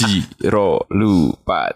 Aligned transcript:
Jiro 0.00 0.88
lupa. 0.88 1.68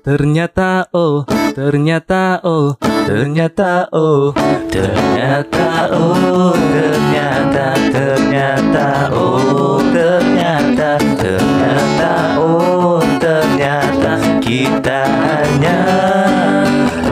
Ternyata 0.00 0.88
oh, 0.96 1.28
ternyata 1.52 2.40
oh, 2.40 2.72
ternyata 2.80 3.84
oh, 3.92 4.32
ternyata 4.72 5.92
oh, 5.92 6.56
ternyata 6.56 7.76
ternyata 7.92 9.12
oh, 9.12 9.76
ternyata 9.92 10.96
ternyata 11.20 12.40
oh, 12.40 13.04
ternyata 13.20 14.40
kita 14.40 15.04
hanya 15.04 15.84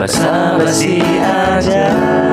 basa-basi 0.01 0.97
aja. 1.21 2.26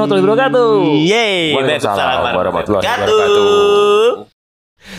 Warahmatullahi 0.00 0.24
wabarakatuh. 0.24 0.72
Yeay, 1.04 1.52
Waalaikumsalam 1.52 2.32
warahmatullahi 2.32 2.84
wabarakatuh. 2.84 4.26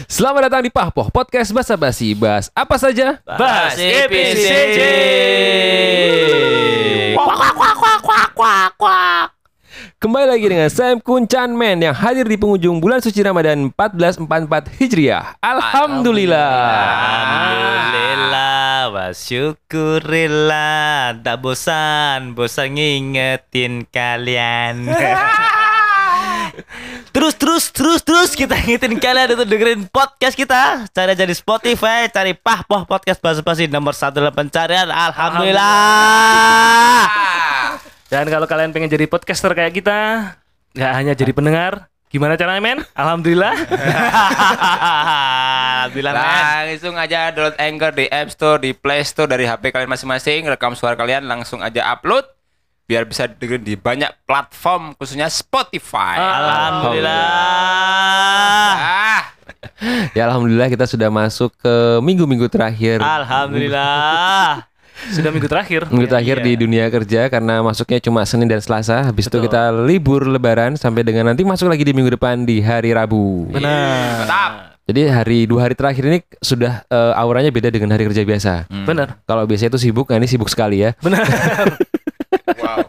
Selamat 0.06 0.42
datang 0.46 0.62
di 0.62 0.70
Pahpoh 0.70 1.10
Podcast 1.10 1.50
Basa 1.50 1.74
Basi 1.74 2.14
Bahas 2.14 2.54
apa 2.54 2.78
saja? 2.78 3.18
Bahas 3.26 3.74
EPCJ. 3.80 4.78
Kembali 10.02 10.34
lagi 10.34 10.50
dengan 10.50 10.66
Sam 10.66 10.98
Kuncan 10.98 11.54
Man 11.54 11.78
yang 11.78 11.94
hadir 11.94 12.26
di 12.26 12.34
penghujung 12.34 12.82
bulan 12.82 13.06
suci 13.06 13.22
Ramadan 13.22 13.70
1444 13.70 14.82
Hijriah. 14.82 15.38
Alhamdulillah. 15.38 16.58
Alhamdulillah 17.22 18.90
wa 18.90 19.14
syukurillah 19.14 21.22
Tak 21.22 21.38
bosan, 21.46 22.34
bosan 22.34 22.82
ngingetin 22.82 23.86
kalian. 23.94 24.90
Terus, 27.14 27.38
terus, 27.38 27.70
terus, 27.70 28.02
terus 28.02 28.34
kita 28.34 28.58
ngingetin 28.58 28.98
kalian 28.98 29.38
untuk 29.38 29.54
dengerin 29.54 29.86
podcast 29.86 30.34
kita. 30.34 30.90
Cari 30.90 31.14
aja 31.14 31.30
di 31.30 31.38
Spotify, 31.38 32.10
cari 32.10 32.34
Pahpoh 32.34 32.90
Podcast 32.90 33.22
Bahasa 33.22 33.46
Basi 33.46 33.70
nomor 33.70 33.94
satu 33.94 34.18
dalam 34.18 34.34
pencarian 34.34 34.90
Alhamdulillah 34.90 37.51
Dan 38.12 38.28
kalau 38.28 38.44
kalian 38.44 38.76
pengen 38.76 38.92
jadi 38.92 39.08
podcaster 39.08 39.56
kayak 39.56 39.72
kita, 39.72 40.00
nggak 40.76 40.92
hanya 40.92 41.14
jadi 41.16 41.32
pendengar, 41.32 41.72
gimana 42.12 42.36
caranya 42.36 42.60
men? 42.60 42.80
Alhamdulillah. 42.92 43.56
Alhamdulillah 45.82 46.14
men 46.14 46.44
Langsung 46.76 47.00
aja 47.00 47.32
download 47.32 47.56
Anchor 47.56 47.92
di 47.96 48.06
App 48.12 48.28
Store, 48.30 48.60
di 48.60 48.76
Play 48.76 49.02
Store 49.02 49.26
dari 49.26 49.48
HP 49.48 49.72
kalian 49.72 49.88
masing-masing, 49.88 50.44
rekam 50.44 50.76
suara 50.76 51.00
kalian 51.00 51.24
langsung 51.24 51.64
aja 51.64 51.88
upload 51.90 52.28
biar 52.84 53.08
bisa 53.08 53.24
dengerin 53.24 53.64
di 53.64 53.80
banyak 53.80 54.12
platform 54.28 54.92
khususnya 55.00 55.32
Spotify. 55.32 56.20
Alhamdulillah 56.20 57.24
Ah, 58.76 59.24
Ya 60.12 60.28
alhamdulillah 60.28 60.68
kita 60.68 60.84
sudah 60.84 61.08
masuk 61.08 61.56
ke 61.56 61.74
minggu-minggu 62.04 62.52
terakhir. 62.52 63.00
Alhamdulillah 63.00 64.68
Sudah 65.10 65.30
minggu 65.30 65.50
terakhir. 65.50 65.90
Minggu 65.90 66.06
terakhir 66.06 66.38
Iya. 66.38 66.46
di 66.46 66.54
dunia 66.56 66.86
kerja 66.88 67.22
karena 67.28 67.60
masuknya 67.60 67.98
cuma 67.98 68.22
Senin 68.24 68.46
dan 68.46 68.60
Selasa. 68.60 69.02
Habis 69.04 69.26
itu 69.26 69.34
Betul. 69.34 69.50
kita 69.50 69.62
libur 69.74 70.22
lebaran 70.24 70.78
sampai 70.78 71.02
dengan 71.02 71.26
nanti 71.28 71.42
masuk 71.42 71.66
lagi 71.66 71.82
di 71.82 71.92
minggu 71.92 72.14
depan 72.14 72.46
di 72.46 72.62
hari 72.62 72.94
Rabu. 72.94 73.50
Benar. 73.50 74.22
mantap. 74.22 74.52
Jadi 74.82 75.02
hari 75.08 75.40
dua 75.46 75.64
hari 75.64 75.74
terakhir 75.74 76.04
ini 76.04 76.20
sudah 76.38 76.84
eh, 76.84 77.14
auranya 77.16 77.48
beda 77.48 77.70
dengan 77.70 77.90
hari 77.90 78.06
kerja 78.06 78.22
biasa. 78.22 78.54
Benar. 78.84 79.24
Kalau 79.24 79.48
biasanya 79.48 79.72
itu 79.72 79.82
sibuk, 79.82 80.06
nah 80.06 80.18
ini 80.18 80.28
sibuk 80.28 80.48
sekali 80.48 80.84
ya. 80.84 80.94
Benar. 81.00 81.26
Wow. 82.52 82.84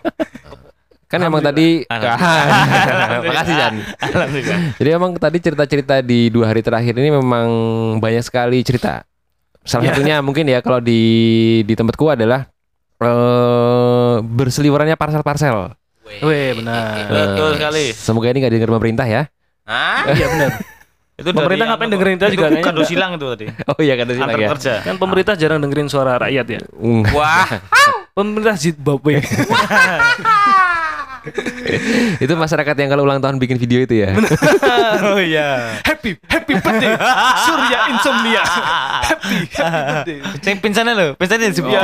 Kan 1.06 1.20
emang 1.20 1.40
tadi 1.40 1.84
Makasih 3.26 3.54
Jan. 3.54 3.74
Alhamdulillah 4.00 4.60
Jadi 4.76 4.88
emang 4.90 5.10
tadi 5.14 5.38
cerita-cerita 5.38 6.00
di 6.00 6.28
dua 6.28 6.50
hari 6.50 6.60
terakhir 6.60 6.94
ini 6.94 7.10
memang 7.10 7.46
banyak 7.98 8.22
sekali 8.22 8.60
cerita. 8.60 9.04
Salah 9.62 9.94
satunya 9.94 10.18
mungkin 10.18 10.50
ya 10.50 10.58
kalau 10.58 10.82
di 10.82 11.00
di 11.62 11.74
tempatku 11.78 12.10
adalah 12.10 12.50
eh 13.02 14.16
berseliwerannya 14.22 14.98
parcel-parcel. 14.98 15.74
Weh, 16.22 16.52
benar. 16.52 17.08
Betul 17.08 17.56
sekali 17.56 17.84
Semoga 17.96 18.28
ini 18.34 18.44
nggak 18.44 18.52
dengar 18.52 18.70
pemerintah 18.76 19.06
ya. 19.08 19.22
Hah? 19.64 20.12
Iya 20.12 20.26
benar. 20.28 20.50
itu 21.22 21.28
Pemerintah 21.30 21.66
ngapain 21.70 21.90
dengerin 21.92 22.16
kita 22.18 22.28
juga 22.34 22.46
kayaknya? 22.50 22.64
kado 22.66 22.82
silang 22.88 23.10
itu 23.14 23.26
tadi 23.30 23.44
Oh 23.70 23.78
iya 23.84 23.94
kata 24.00 24.12
silang 24.16 24.32
Antar 24.32 24.42
ya. 24.42 24.48
kerja 24.56 24.72
Kan 24.82 24.96
pemerintah 24.98 25.34
jarang 25.38 25.60
dengerin 25.62 25.86
suara 25.86 26.18
rakyat 26.18 26.46
ya. 26.48 26.60
Mm. 26.74 27.04
Wah, 27.14 27.46
Pemerintah 28.12 28.56
Zimbabwe. 28.60 29.22
itu 32.24 32.32
masyarakat 32.34 32.74
yang 32.74 32.90
kalau 32.90 33.06
ulang 33.06 33.22
tahun 33.22 33.38
bikin 33.38 33.58
video 33.58 33.82
itu 33.84 34.06
ya. 34.06 34.14
Oh 35.02 35.18
iya 35.18 35.78
happy, 35.82 36.18
happy 36.28 36.54
birthday. 36.58 36.94
Surya 37.46 37.78
insomnia. 37.94 38.42
Happy, 39.02 39.38
happy 39.54 39.82
birthday. 39.82 40.18
Sing 40.42 40.56
pinsannya 40.60 40.94
lo 40.94 41.06
Pinsannya 41.16 41.48
di 41.50 41.56
sebelah 41.56 41.82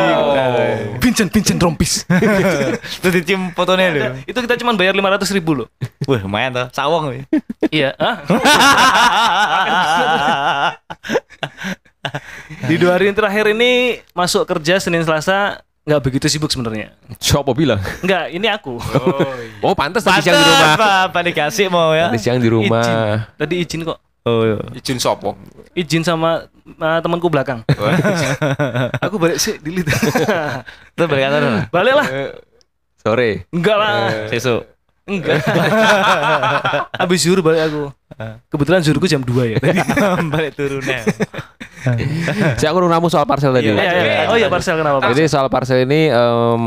Vincent, 1.00 1.30
Vincent 1.32 1.60
Rompis. 1.62 2.04
Terus 3.02 3.14
dicium 3.22 3.50
fotonya 3.54 3.90
lo 3.94 4.00
Itu 4.26 4.38
kita 4.42 4.56
cuma 4.60 4.74
bayar 4.74 4.94
500 4.94 5.36
ribu 5.36 5.54
loh. 5.64 5.68
Wah 6.06 6.20
lumayan 6.22 6.52
tuh 6.54 6.66
Sawang 6.74 7.10
weh. 7.10 7.22
Iya. 7.70 7.94
Ah. 7.98 8.16
Di 12.68 12.76
dua 12.80 12.96
hari 12.96 13.12
yang 13.12 13.16
terakhir 13.16 13.52
ini 13.52 14.00
masuk 14.16 14.48
kerja 14.48 14.80
Senin 14.80 15.04
Selasa 15.04 15.60
nggak 15.88 16.00
begitu 16.04 16.28
sibuk 16.28 16.52
sebenarnya. 16.52 16.92
Coba 17.16 17.56
bilang. 17.56 17.80
Nggak, 18.04 18.24
ini 18.36 18.46
aku. 18.52 18.76
Oh 19.64 19.72
pantas 19.72 20.04
tadi 20.04 20.20
siang 20.20 20.36
di 20.36 20.44
rumah. 20.44 20.70
Apa 20.76 20.90
Apa 21.08 21.18
dikasih 21.24 21.66
mau 21.72 21.96
ya 21.96 22.12
Tadi 22.12 22.20
siang 22.20 22.38
di 22.38 22.48
rumah. 22.52 22.84
Izin. 22.84 23.40
Tadi 23.40 23.54
izin 23.64 23.80
kok. 23.88 23.98
Oh 24.28 24.44
iya 24.44 24.56
izin 24.76 25.00
sopo. 25.00 25.40
Izin 25.72 26.04
sama 26.04 26.44
uh, 26.76 26.98
temanku 27.00 27.32
belakang. 27.32 27.64
aku 29.04 29.16
balik 29.16 29.40
sih, 29.40 29.56
delete. 29.56 29.88
Itu 30.92 31.02
balik 31.08 31.22
kantor 31.24 31.40
lo? 31.40 31.60
balik 31.72 31.94
lah. 31.96 32.06
Sore. 33.00 33.48
Enggak 33.48 33.76
lah. 33.80 34.28
Sesuk 34.28 34.77
Enggak. 35.08 35.40
Habis 37.00 37.24
zuhur 37.24 37.40
balik 37.40 37.72
aku. 37.72 37.82
Kebetulan 38.52 38.80
zuhurku 38.84 39.08
jam 39.08 39.24
2 39.24 39.52
ya. 39.54 39.56
Balik 40.34 40.52
turunnya 40.58 41.00
Saya 42.58 42.74
aku 42.74 42.78
ramu 42.82 43.06
soal 43.06 43.24
parcel 43.24 43.54
tadi. 43.54 43.70
Iya, 43.70 43.78
iya, 43.78 44.02
iya. 44.02 44.24
Oh 44.28 44.36
iya 44.36 44.48
parcel 44.50 44.74
kenapa? 44.76 45.00
Pak? 45.00 45.14
Jadi 45.14 45.22
soal 45.30 45.46
parcel 45.46 45.86
ini 45.86 46.10
em, 46.10 46.64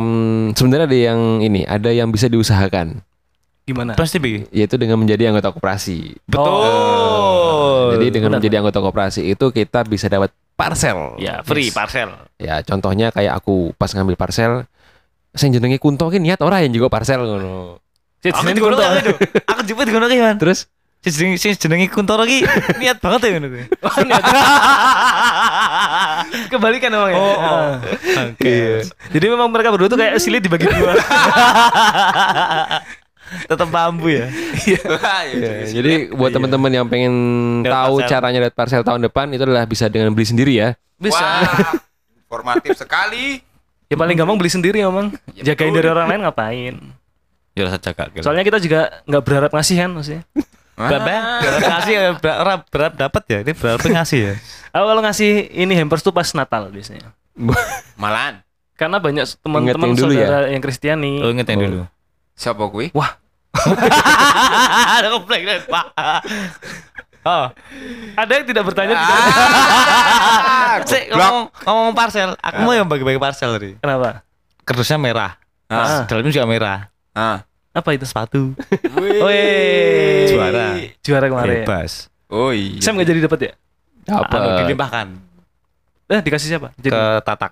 sebenarnya 0.56 0.88
ada 0.88 0.98
yang 1.12 1.20
ini, 1.44 1.62
ada 1.68 1.92
yang 1.92 2.08
bisa 2.10 2.32
diusahakan, 2.32 3.04
Gimana? 3.62 3.94
Pasti 3.94 4.18
bi 4.18 4.42
yaitu 4.50 4.80
dengan 4.80 4.98
menjadi 4.98 5.30
anggota 5.30 5.52
koperasi. 5.52 6.16
Betul 6.26 8.00
Jadi 8.00 8.06
dengan 8.10 8.32
benar. 8.34 8.40
menjadi 8.42 8.56
anggota 8.64 8.80
koperasi 8.80 9.22
itu 9.28 9.46
kita 9.52 9.84
bisa 9.86 10.08
dapat 10.08 10.32
parcel. 10.56 11.20
Ya 11.20 11.44
free 11.44 11.68
Yes. 11.70 11.76
parcel 11.76 12.10
Ya 12.40 12.64
contohnya 12.64 13.12
kayak 13.12 13.38
aku 13.38 13.76
pas 13.78 13.92
ngambil 13.94 14.16
parcel, 14.18 14.66
saya 15.36 15.50
jenenge 15.52 15.78
kunto 15.78 16.08
ki 16.08 16.18
niat 16.18 16.40
orang 16.42 16.66
yang 16.66 16.74
juga 16.74 16.88
parcel 16.90 17.22
ngono. 17.22 17.81
Cek, 18.22 18.32
Aku 18.38 18.46
sini 18.46 18.54
di 18.54 18.62
gunung 18.62 18.78
kunto. 18.78 18.98
itu 19.02 19.14
Aku 19.50 19.60
jemput 19.66 19.86
di 19.90 19.94
gunung 19.94 20.10
man 20.10 20.38
Terus 20.38 20.70
Si 21.02 21.10
jenengi 21.10 21.42
si 21.42 21.50
jenengi 21.58 21.90
kuntoro 21.90 22.22
ki 22.30 22.46
niat 22.78 23.02
banget 23.02 23.26
ya 23.26 23.30
ngono 23.34 23.50
kuwi. 23.50 23.66
Kebalikan 26.54 26.94
emang 26.94 27.10
ya. 27.10 27.18
Oh, 27.18 27.38
oh. 27.42 27.70
Oke. 28.30 28.86
Jadi 29.10 29.26
memang 29.26 29.50
mereka 29.50 29.74
berdua 29.74 29.90
tuh 29.90 29.98
kayak 29.98 30.22
silit 30.22 30.46
dibagi 30.46 30.70
dua. 30.70 30.94
Tetap 33.50 33.66
bambu 33.74 34.14
ya. 34.14 34.30
ya, 34.68 34.82
jadi 35.82 36.12
buat 36.14 36.36
teman-teman 36.36 36.68
yang 36.70 36.86
pengen 36.86 37.14
tahu 37.64 38.04
parcel. 38.04 38.12
caranya 38.12 38.40
dapat 38.46 38.56
parcel 38.60 38.84
tahun 38.84 39.02
depan 39.08 39.32
itu 39.32 39.42
adalah 39.48 39.64
bisa 39.66 39.90
dengan 39.90 40.14
beli 40.14 40.28
sendiri 40.28 40.54
ya. 40.54 40.76
Bisa. 41.02 41.18
Wah, 41.18 41.82
informatif 42.28 42.78
sekali. 42.78 43.42
Ya 43.90 43.96
paling 43.98 44.20
gampang 44.20 44.38
beli 44.38 44.52
sendiri 44.54 44.84
emang. 44.86 45.16
Ya, 45.34 45.56
Jagain 45.56 45.74
betul. 45.74 45.80
dari 45.82 45.88
orang 45.90 46.08
lain 46.12 46.22
ngapain? 46.28 46.76
Ya 47.52 47.68
rasa 47.68 47.78
jaga. 47.84 48.08
Soalnya 48.24 48.48
kita 48.48 48.58
juga 48.64 49.04
nggak 49.04 49.24
berharap 49.28 49.52
ngasih 49.52 49.76
kan 49.76 49.90
maksudnya. 49.92 50.24
berapa? 50.80 51.14
Berapa 51.44 51.68
ngasih 51.68 51.94
ya? 51.94 52.02
Berapa 52.16 52.54
berapa 52.72 52.94
dapat 52.96 53.24
ya? 53.28 53.38
Ini 53.44 53.54
berapa 53.54 53.86
ngasih 53.86 54.20
ya? 54.24 54.34
Aku 54.76 54.86
kalau 54.88 55.02
ngasih 55.04 55.52
ini 55.52 55.74
hampers 55.76 56.02
tuh 56.02 56.16
pas 56.16 56.26
Natal 56.32 56.72
biasanya. 56.72 57.12
Malan. 58.00 58.40
Karena 58.80 58.98
banyak 58.98 59.28
teman-teman 59.44 59.94
yang 59.94 60.00
dulu 60.00 60.14
ya? 60.16 60.26
saudara 60.26 60.48
yang 60.50 60.62
Kristiani. 60.64 61.14
Oh, 61.22 61.30
inget 61.30 61.48
yang 61.54 61.60
dulu. 61.62 61.82
Siapa 62.34 62.64
kuwi? 62.72 62.90
Ada 64.98 65.08
komplek 65.20 65.46
deh, 65.46 65.60
Pak. 65.68 65.86
Oh, 67.22 67.46
Ada 68.18 68.32
yang 68.34 68.46
tidak 68.50 68.64
bertanya 68.66 68.96
tidak. 68.98 69.18
Ah, 69.22 70.76
Cek 70.90 71.14
goblok. 71.14 71.22
ngomong 71.22 71.46
ngomong 71.70 71.94
parcel. 71.94 72.34
Aku 72.42 72.60
mau 72.66 72.74
yang 72.74 72.90
bagi-bagi 72.90 73.22
parcel 73.22 73.54
tadi. 73.54 73.78
Kenapa? 73.78 74.26
Kerdusnya 74.66 74.98
merah. 74.98 75.38
Ah. 75.70 76.10
Dalamnya 76.10 76.34
juga 76.34 76.50
merah. 76.50 76.91
Ah. 77.12 77.44
Apa 77.72 77.96
itu? 77.96 78.04
Sepatu. 78.04 78.52
Wih. 79.00 80.28
Juara. 80.32 80.68
Juara 81.04 81.26
kemarin. 81.32 81.64
Bebas. 81.64 82.12
Oh 82.32 82.52
iya. 82.52 82.80
Sam 82.80 82.96
nggak 82.96 83.08
jadi 83.08 83.22
dapat 83.28 83.40
ya? 83.44 83.54
Anu 84.08 84.24
Dapat. 84.26 84.40
dilimpahkan 84.66 85.08
Eh 86.12 86.20
dikasih 86.20 86.48
siapa? 86.52 86.76
Jadi 86.76 86.92
ke 86.92 87.04
Tatak. 87.24 87.52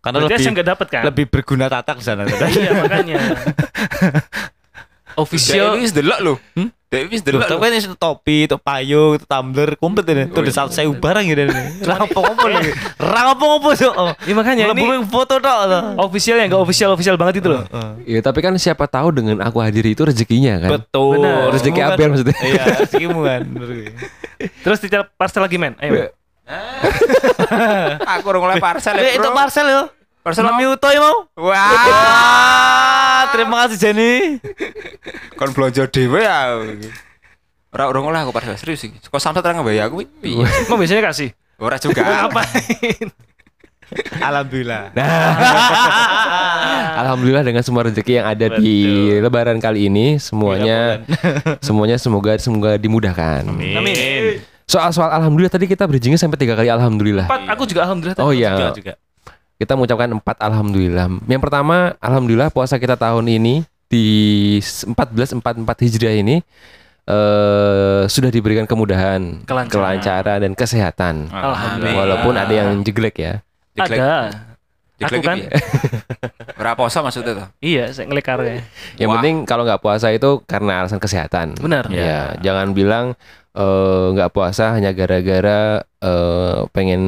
Karena 0.00 0.16
Berarti 0.20 0.36
lebih 0.36 0.52
nggak 0.52 0.68
dapet 0.68 0.86
kan? 0.92 1.02
lebih 1.08 1.24
berguna 1.32 1.64
tatak 1.68 1.96
di 2.00 2.04
sana. 2.04 2.22
iya 2.52 2.70
makanya. 2.76 3.16
Official 5.22 5.80
wis 5.80 5.92
delok 5.96 6.18
lho. 6.20 6.34
Dewi 6.94 7.06
wis 7.10 7.22
delok. 7.26 7.44
Tapi 7.44 7.58
kan 7.58 7.72
itu 7.74 7.96
topi, 7.98 8.36
itu 8.46 8.56
payung, 8.56 9.18
itu 9.18 9.26
tumbler, 9.26 9.74
komplit 9.74 10.06
ini. 10.06 10.30
Itu 10.30 10.38
udah 10.38 10.54
satu 10.54 10.70
saya 10.70 10.86
barang 10.86 11.24
gitu 11.26 11.50
ini. 11.50 11.62
Ra 11.82 12.06
apa-apa 12.06 12.46
lagi. 12.46 12.70
Ra 12.96 13.22
apa-apa 13.34 13.70
so. 13.74 13.90
Iya 14.22 14.34
makanya 14.38 14.70
ini 14.70 15.02
foto 15.10 15.42
tok. 15.42 15.58
to. 15.66 15.80
official 16.00 16.38
yang 16.38 16.48
nggak 16.48 16.62
official 16.62 16.90
official 16.94 17.16
banget 17.18 17.42
itu 17.42 17.48
loh. 17.50 17.66
Ya, 18.06 18.22
tapi 18.22 18.38
kan 18.38 18.54
siapa 18.54 18.86
tahu 18.86 19.10
dengan 19.10 19.42
aku 19.42 19.58
hadir 19.58 19.82
itu 19.82 20.06
rezekinya 20.06 20.62
kan. 20.62 20.70
Betul. 20.78 21.20
Benar. 21.20 21.50
Rezeki 21.50 21.80
Abel 21.82 22.06
maksudnya. 22.14 22.36
Iya, 22.38 22.62
rezekimu 22.86 23.20
kan. 23.26 23.42
Terus 24.62 24.78
tidak 24.78 25.10
parcel 25.18 25.42
lagi 25.42 25.58
men. 25.58 25.74
Ayo. 25.82 26.14
Aku 28.04 28.24
urung 28.28 28.44
oleh 28.44 28.60
parcel 28.60 29.00
ya, 29.00 29.08
Eh, 29.10 29.12
itu 29.16 29.28
parcel 29.32 29.66
yo. 29.66 29.82
Parcel 30.24 30.44
mau. 30.44 30.56
Ya 30.56 31.00
mau. 31.04 31.16
Wah, 31.36 31.56
Ah, 31.56 32.83
terima 33.34 33.56
kasih 33.66 33.78
Jenny. 33.82 34.12
kon 35.34 35.50
belanja 35.50 35.84
dhewe 35.90 36.22
ya. 36.22 36.54
Ora 37.74 37.90
urung 37.90 38.06
oleh 38.06 38.22
aku 38.22 38.30
parcel 38.30 38.54
serius 38.54 38.86
iki. 38.86 39.02
Kok 39.02 39.18
samsat 39.18 39.42
ora 39.42 39.58
ngebayar 39.58 39.90
aku 39.90 40.06
piye? 40.22 40.46
Emang 40.70 40.78
biasanya 40.78 41.10
kasih. 41.10 41.34
Ora 41.58 41.76
juga. 41.82 42.06
Ngapain? 42.30 43.10
Alhamdulillah. 44.18 44.94
Alhamdulillah 46.98 47.42
dengan 47.44 47.62
semua 47.62 47.86
rezeki 47.86 48.22
yang 48.22 48.26
ada 48.26 48.46
di 48.58 48.74
Lebaran 49.20 49.58
kali 49.60 49.90
ini 49.90 50.16
semuanya 50.22 51.02
semuanya 51.66 51.96
semoga 51.98 52.38
semoga 52.38 52.78
dimudahkan. 52.78 53.50
Amin. 53.50 54.40
Soal-soal 54.64 55.12
alhamdulillah 55.12 55.52
tadi 55.52 55.68
kita 55.68 55.84
bridgingnya 55.84 56.16
sampai 56.16 56.40
tiga 56.40 56.56
kali 56.56 56.72
alhamdulillah. 56.72 57.28
Empat, 57.28 57.42
aku 57.52 57.68
juga 57.68 57.84
alhamdulillah. 57.84 58.16
Oh 58.24 58.32
iya, 58.32 58.56
Juga 58.56 58.72
juga. 58.72 58.92
Kita 59.54 59.74
mengucapkan 59.74 60.10
empat 60.10 60.36
alhamdulillah. 60.38 61.06
Yang 61.24 61.42
pertama 61.42 61.76
alhamdulillah 61.98 62.50
puasa 62.50 62.76
kita 62.76 62.94
tahun 62.94 63.26
ini 63.28 63.54
di 63.86 64.06
1444 64.58 65.38
Hijriah 65.84 66.16
ini 66.16 66.42
eh 67.04 68.02
sudah 68.06 68.28
diberikan 68.28 68.64
kemudahan, 68.64 69.44
Kelancaran. 69.44 69.68
kelancaran 69.70 70.38
dan 70.40 70.52
kesehatan. 70.52 71.14
Alhamdulillah. 71.28 71.98
Walaupun 72.00 72.34
ada 72.34 72.54
yang 72.54 72.80
jeglek 72.80 73.16
ya. 73.16 73.34
Diglek- 73.72 74.00
Ada. 74.00 74.14
diglek 74.96 75.20
Aku 75.20 75.26
kan. 75.26 75.36
piye? 75.36 75.48
Ora 76.54 76.72
poso 76.74 77.02
maksudnya 77.02 77.32
tuh. 77.34 77.48
Iya, 77.60 77.92
saya 77.92 78.06
ngelekar 78.06 78.40
ya. 78.40 78.62
Yang 78.96 79.08
Wah. 79.10 79.14
penting 79.20 79.34
kalau 79.44 79.62
nggak 79.62 79.82
puasa 79.82 80.08
itu 80.10 80.40
karena 80.44 80.80
alasan 80.80 80.96
kesehatan. 80.96 81.58
Benar. 81.60 81.90
Ya, 81.92 82.38
jangan 82.40 82.72
bilang 82.72 83.12
eh, 83.52 84.06
nggak 84.10 84.32
puasa 84.32 84.72
hanya 84.72 84.90
gara-gara 84.90 85.82
eh, 86.00 86.58
pengen 86.72 87.02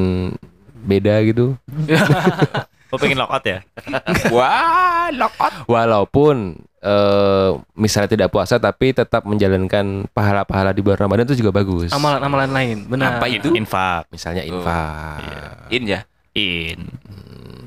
beda 0.87 1.19
gitu. 1.27 1.59
Kau 2.87 2.95
pengen 2.95 3.19
lockout 3.19 3.43
ya? 3.43 3.59
Wah, 4.35 5.11
lockot. 5.11 5.67
Walaupun 5.67 6.55
eh, 6.79 7.49
misalnya 7.75 8.07
tidak 8.07 8.31
puasa 8.31 8.55
tapi 8.63 8.95
tetap 8.95 9.27
menjalankan 9.27 10.07
pahala-pahala 10.15 10.71
di 10.71 10.79
bulan 10.79 11.03
Ramadan 11.03 11.27
itu 11.27 11.43
juga 11.43 11.51
bagus. 11.51 11.91
Amalan-amalan 11.91 12.47
lain. 12.47 12.77
Benar. 12.87 13.19
Apa 13.19 13.27
itu? 13.27 13.51
Infak. 13.51 14.07
Misalnya 14.07 14.47
Oh, 14.47 14.51
infak. 14.55 15.19
In 15.67 15.83
ya. 15.83 16.07
In. 16.31 16.87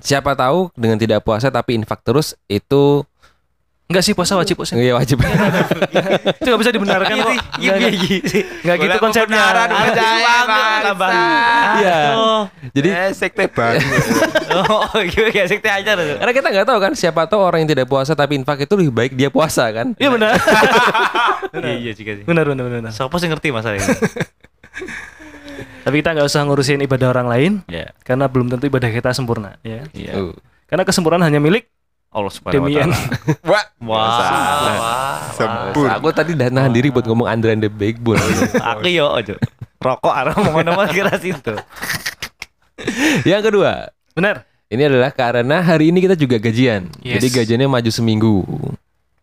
Siapa 0.00 0.32
tahu 0.32 0.72
dengan 0.72 0.96
tidak 0.96 1.20
puasa 1.20 1.52
tapi 1.52 1.76
infak 1.76 2.00
terus 2.00 2.32
itu 2.49 3.05
Enggak 3.91 4.03
sih 4.03 4.15
puasa 4.15 4.39
wajib 4.39 4.55
puasa. 4.55 4.79
ya 4.79 4.95
wajib. 4.95 5.19
Itu 5.19 6.47
nggak 6.47 6.61
bisa 6.63 6.71
dibenarkan 6.71 7.11
kok. 7.13 7.35
Iya, 7.59 7.73
Nggak- 7.75 7.95
iya. 7.99 8.19
Nggak 8.63 8.77
gitu 8.79 8.97
konsepnya. 8.97 9.41
percaya, 9.51 10.35
bangsa. 10.47 10.79
tambah. 10.81 11.11
Iya. 11.75 11.99
Jadi 12.71 12.89
Eh, 12.89 13.11
sekte 13.11 13.45
baru. 13.47 13.83
Oh, 14.51 14.83
gitu 15.01 15.31
ya 15.31 15.47
sekte 15.47 15.67
aja 15.67 15.95
tuh. 15.95 16.19
karena 16.19 16.33
kita 16.33 16.49
nggak 16.51 16.67
tahu 16.67 16.79
kan 16.81 16.93
siapa 16.93 17.23
tahu 17.25 17.39
orang 17.41 17.63
yang 17.63 17.71
tidak 17.71 17.87
puasa 17.87 18.15
tapi 18.15 18.35
infak 18.35 18.59
itu 18.61 18.75
lebih 18.75 18.91
baik 18.93 19.13
dia 19.15 19.27
puasa 19.27 19.71
kan. 19.71 19.95
Iya 19.95 20.11
benar. 20.11 20.35
Iya, 21.51 21.75
iya 21.77 21.93
juga 21.93 22.13
sih. 22.15 22.25
benar 22.25 22.47
benar 22.47 22.67
benar. 22.67 22.91
Siapa 22.91 23.15
sih 23.17 23.27
ngerti 23.27 23.51
masalah 23.51 23.75
ini? 23.77 23.87
Tapi 25.81 25.95
kita 25.97 26.13
nggak 26.13 26.27
usah 26.27 26.43
ngurusin 26.43 26.79
ibadah 26.81 27.11
orang 27.11 27.27
lain 27.27 27.53
karena 28.01 28.27
belum 28.27 28.47
tentu 28.49 28.67
ibadah 28.67 28.87
kita 28.87 29.11
sempurna 29.11 29.57
ya. 29.61 29.83
Iya. 29.91 30.35
Karena 30.67 30.83
kesempurnaan 30.85 31.25
hanya 31.25 31.39
milik 31.39 31.67
Allah 32.11 32.33
Subhanahu 32.35 32.67
wa 32.67 32.69
Demian. 32.69 32.89
taala. 32.91 32.99
Wah, 33.51 33.65
Wah. 33.87 35.31
sempur. 35.31 35.87
Aku 35.95 36.11
tadi 36.11 36.35
udah 36.35 36.51
nahan 36.51 36.75
diri 36.75 36.91
buat 36.91 37.07
ngomong 37.07 37.31
Andre 37.31 37.55
and 37.55 37.62
the 37.62 37.71
Backbone. 37.71 38.19
Aku 38.75 38.91
yo 38.91 39.15
aja. 39.15 39.39
Rokok 39.79 40.11
arah 40.11 40.35
mau 40.35 40.59
ngomong 40.59 40.91
kira 40.91 41.15
situ. 41.17 41.55
yang 43.31 43.47
kedua, 43.47 43.95
Benar. 44.12 44.43
ini 44.67 44.83
adalah 44.91 45.15
karena 45.15 45.62
hari 45.62 45.95
ini 45.95 46.03
kita 46.03 46.19
juga 46.19 46.43
gajian. 46.43 46.91
Yes. 46.99 47.23
Jadi 47.23 47.27
gajiannya 47.31 47.69
maju 47.71 47.91
seminggu. 47.95 48.35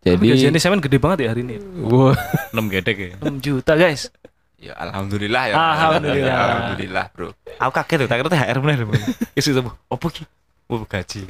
Jadi 0.00 0.48
di 0.48 0.60
Semen 0.62 0.80
gede 0.80 0.96
banget 0.96 1.28
ya 1.28 1.36
hari 1.36 1.44
ini. 1.44 1.60
Wah, 1.84 2.16
6 2.56 2.72
gedek 2.72 2.96
ya. 2.96 3.12
6 3.20 3.44
juta 3.44 3.76
guys. 3.76 4.08
Ya 4.56 4.72
alhamdulillah 4.74 5.42
ya. 5.52 5.54
Alhamdulillah. 5.54 6.34
Alhamdulillah, 6.34 7.04
Bro. 7.12 7.36
Aku 7.60 7.72
kaget 7.76 7.96
tuh, 8.00 8.08
tak 8.08 8.16
kira 8.24 8.30
THR 8.32 8.58
bener. 8.64 8.78
Isu 9.36 9.54
itu, 9.54 9.62
opo 9.92 10.06
ki? 10.08 10.24
Oh, 10.72 10.82
gaji. 10.88 11.28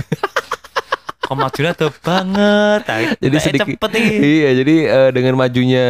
Kok 1.28 1.36
majunya 1.36 1.72
tuh 1.76 1.92
banget. 2.00 2.80
tak. 2.88 3.20
jadi 3.20 3.36
sedikit. 3.36 3.76
cepet 3.76 3.90
nih. 4.00 4.08
Iya, 4.16 4.50
jadi 4.64 4.76
eh, 4.88 5.10
dengan 5.12 5.34
majunya 5.36 5.86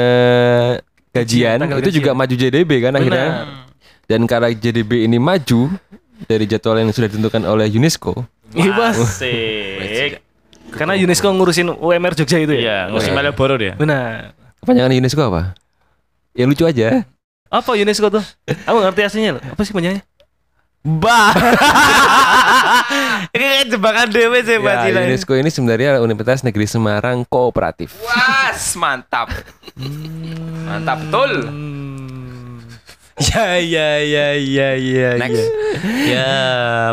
gajian 1.14 1.62
Tanggal 1.62 1.79
itu 1.79 2.02
juga 2.02 2.11
maju 2.11 2.35
JDB 2.35 2.70
kan 2.82 2.93
akhirnya. 2.99 3.29
Dan 4.11 4.26
karena 4.26 4.50
JDB 4.50 5.06
ini 5.06 5.23
maju 5.23 5.70
dari 6.26 6.44
jadwal 6.50 6.82
yang 6.82 6.90
sudah 6.90 7.06
ditentukan 7.06 7.46
oleh 7.46 7.70
UNESCO. 7.70 8.26
Iya. 8.50 8.90
Asik. 8.99 10.11
Karena 10.75 10.99
UNESCO 10.99 11.29
ngurusin 11.31 11.70
UMR 11.70 12.19
Jogja 12.19 12.43
itu 12.43 12.52
ya. 12.58 12.61
Iya, 12.61 12.79
ngurusin 12.90 13.14
Malioboro 13.14 13.55
dia. 13.55 13.79
Benar. 13.79 14.35
Kepanjangan 14.58 14.90
UNESCO 14.90 15.23
apa? 15.31 15.43
Ya 16.35 16.44
lucu 16.50 16.67
aja. 16.67 17.06
Apa 17.46 17.79
UNESCO 17.79 18.11
tuh? 18.11 18.25
Aku 18.67 18.82
ngerti 18.82 19.00
aslinya 19.06 19.38
loh. 19.38 19.43
Apa 19.44 19.62
sih 19.62 19.70
panjangnya? 19.70 20.02
Bah. 20.86 21.34
Ini 23.34 23.44
kayak 23.44 23.66
jebakan 23.75 24.08
dewe 24.14 24.38
sih 24.46 24.62
Mbak 24.62 24.75
Ya. 24.88 25.02
UNESCO 25.10 25.34
ini 25.34 25.50
sebenarnya 25.50 25.98
Universitas 26.00 26.46
Negeri 26.46 26.66
Semarang 26.70 27.26
Kooperatif. 27.26 27.98
Was, 28.06 28.78
mantap. 28.78 29.28
Mantap 30.64 30.98
betul. 31.04 31.32
Ya 33.19 33.58
ya 33.58 33.98
ya 33.98 34.26
ya 34.38 34.69
ya. 34.78 35.10
Next. 35.19 35.42
Ya, 36.06 36.38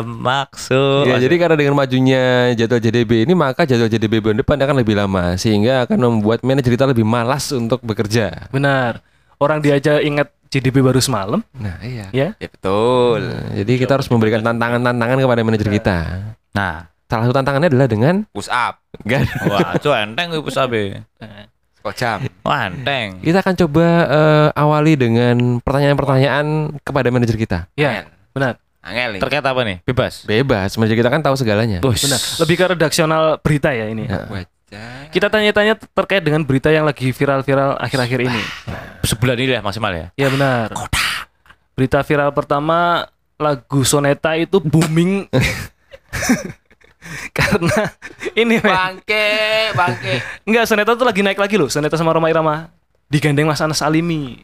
maksud. 0.02 1.06
Ya, 1.06 1.22
jadi 1.22 1.38
karena 1.38 1.54
dengan 1.54 1.78
majunya 1.78 2.50
jadwal 2.58 2.82
JDB 2.82 3.22
ini 3.22 3.38
maka 3.38 3.62
jadwal 3.62 3.86
JDB 3.86 4.18
bulan 4.18 4.42
depan 4.42 4.58
akan 4.58 4.82
lebih 4.82 4.98
lama 4.98 5.38
sehingga 5.38 5.86
akan 5.86 5.98
membuat 6.02 6.42
manajer 6.42 6.74
kita 6.74 6.90
lebih 6.90 7.06
malas 7.06 7.54
untuk 7.54 7.78
bekerja. 7.86 8.50
Benar. 8.50 8.98
Orang 9.38 9.62
dia 9.62 9.78
aja 9.78 10.02
ingat 10.02 10.34
GDP 10.48 10.80
baru 10.80 10.98
semalam, 10.98 11.40
Nah, 11.52 11.76
iya. 11.82 12.08
ya. 12.10 12.28
Ya 12.36 12.48
betul. 12.48 13.22
Jadi 13.52 13.72
kita 13.76 13.98
harus 13.98 14.08
memberikan 14.08 14.40
tantangan-tantangan 14.40 15.18
kepada 15.18 15.42
manajer 15.42 15.68
kita. 15.70 15.96
Nah, 16.52 16.88
Salah 17.06 17.22
satu 17.30 17.38
tantangannya 17.38 17.70
adalah 17.70 17.86
dengan 17.86 18.14
Push 18.34 18.50
up. 18.50 18.82
Enggak. 19.06 19.30
wah, 19.46 19.78
itu 19.78 19.90
enteng 19.94 20.34
ibu 20.34 20.50
sabe. 20.50 21.06
Kok 21.86 21.94
jam? 21.94 22.18
Wah, 22.42 22.66
enteng. 22.66 23.22
Kita 23.22 23.46
akan 23.46 23.54
coba 23.54 23.86
eh, 24.10 24.48
awali 24.58 24.98
dengan 24.98 25.62
pertanyaan-pertanyaan 25.62 26.74
kepada 26.82 27.08
manajer 27.14 27.38
kita. 27.38 27.58
Ya, 27.78 28.10
benar. 28.34 28.58
Angel. 28.82 29.22
Terkait 29.22 29.42
apa 29.42 29.60
nih? 29.62 29.86
Bebas. 29.86 30.26
Bebas, 30.26 30.74
manajer 30.74 30.98
kita 30.98 31.10
kan 31.10 31.22
tahu 31.22 31.38
segalanya. 31.38 31.78
Benar. 31.78 32.18
Lebih 32.42 32.54
ke 32.58 32.64
redaksional 32.74 33.38
berita 33.38 33.70
ya 33.70 33.86
ini. 33.86 34.10
Ya. 34.10 34.26
Kita 35.14 35.30
tanya-tanya 35.30 35.78
terkait 35.78 36.22
dengan 36.26 36.42
berita 36.42 36.74
yang 36.74 36.82
lagi 36.82 37.14
viral-viral 37.14 37.78
akhir-akhir 37.78 38.18
ini. 38.26 38.42
Sebulan 39.06 39.38
ini 39.38 39.50
lah 39.54 39.62
maksimal 39.62 39.92
ya. 39.94 40.06
Ya 40.18 40.28
benar. 40.28 40.74
Berita 41.78 42.02
viral 42.02 42.34
pertama 42.34 43.06
lagu 43.38 43.86
Soneta 43.86 44.34
itu 44.34 44.58
booming 44.58 45.28
karena 47.38 47.94
ini 48.34 48.58
men. 48.58 48.72
Bangke, 48.74 49.26
bangke. 49.76 50.14
Enggak, 50.42 50.64
Soneta 50.66 50.98
tuh 50.98 51.06
lagi 51.06 51.22
naik 51.22 51.38
lagi 51.38 51.54
loh. 51.54 51.70
Soneta 51.70 51.94
sama 51.94 52.10
Roma 52.10 52.26
Irama 52.26 52.70
digandeng 53.06 53.46
Mas 53.46 53.62
Anas 53.62 53.82
Alimi, 53.82 54.42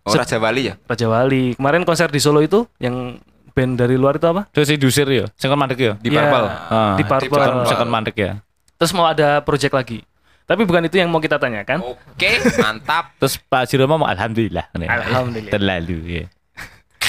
Oh, 0.00 0.16
Raja 0.16 0.40
Bali 0.40 0.72
ya? 0.72 0.74
Raja 0.88 1.06
Wali. 1.12 1.52
Kemarin 1.60 1.84
konser 1.84 2.08
di 2.08 2.16
Solo 2.20 2.40
itu 2.40 2.64
yang 2.80 3.20
band 3.52 3.76
dari 3.76 4.00
luar 4.00 4.16
itu 4.16 4.24
apa? 4.32 4.48
Terus 4.48 4.72
si 4.72 4.76
Dusir 4.80 5.04
ya, 5.12 5.28
sing 5.36 5.52
kon 5.52 5.60
mandek 5.60 5.76
ya. 5.76 5.92
Di 6.00 6.08
Ya, 6.08 6.24
Purple. 6.24 6.46
Ah, 6.48 6.94
di 6.96 7.04
Purple. 7.04 7.28
Purple. 7.28 7.68
Sing 7.68 7.76
kon 7.76 7.90
mandek 7.92 8.16
ya. 8.16 8.32
Terus 8.80 8.96
mau 8.96 9.04
ada 9.04 9.44
project 9.44 9.76
lagi. 9.76 10.00
Tapi 10.48 10.64
bukan 10.64 10.88
itu 10.88 10.96
yang 10.96 11.12
mau 11.12 11.20
kita 11.20 11.36
tanyakan. 11.36 11.84
Oke, 11.84 12.40
mantap. 12.56 13.12
Terus 13.20 13.36
Pak 13.36 13.68
Jiro 13.68 13.84
ngomong 13.84 14.08
alhamdulillah. 14.08 14.72
Alhamdulillah. 14.72 15.52
Terlalu 15.52 15.98
ya. 16.08 16.24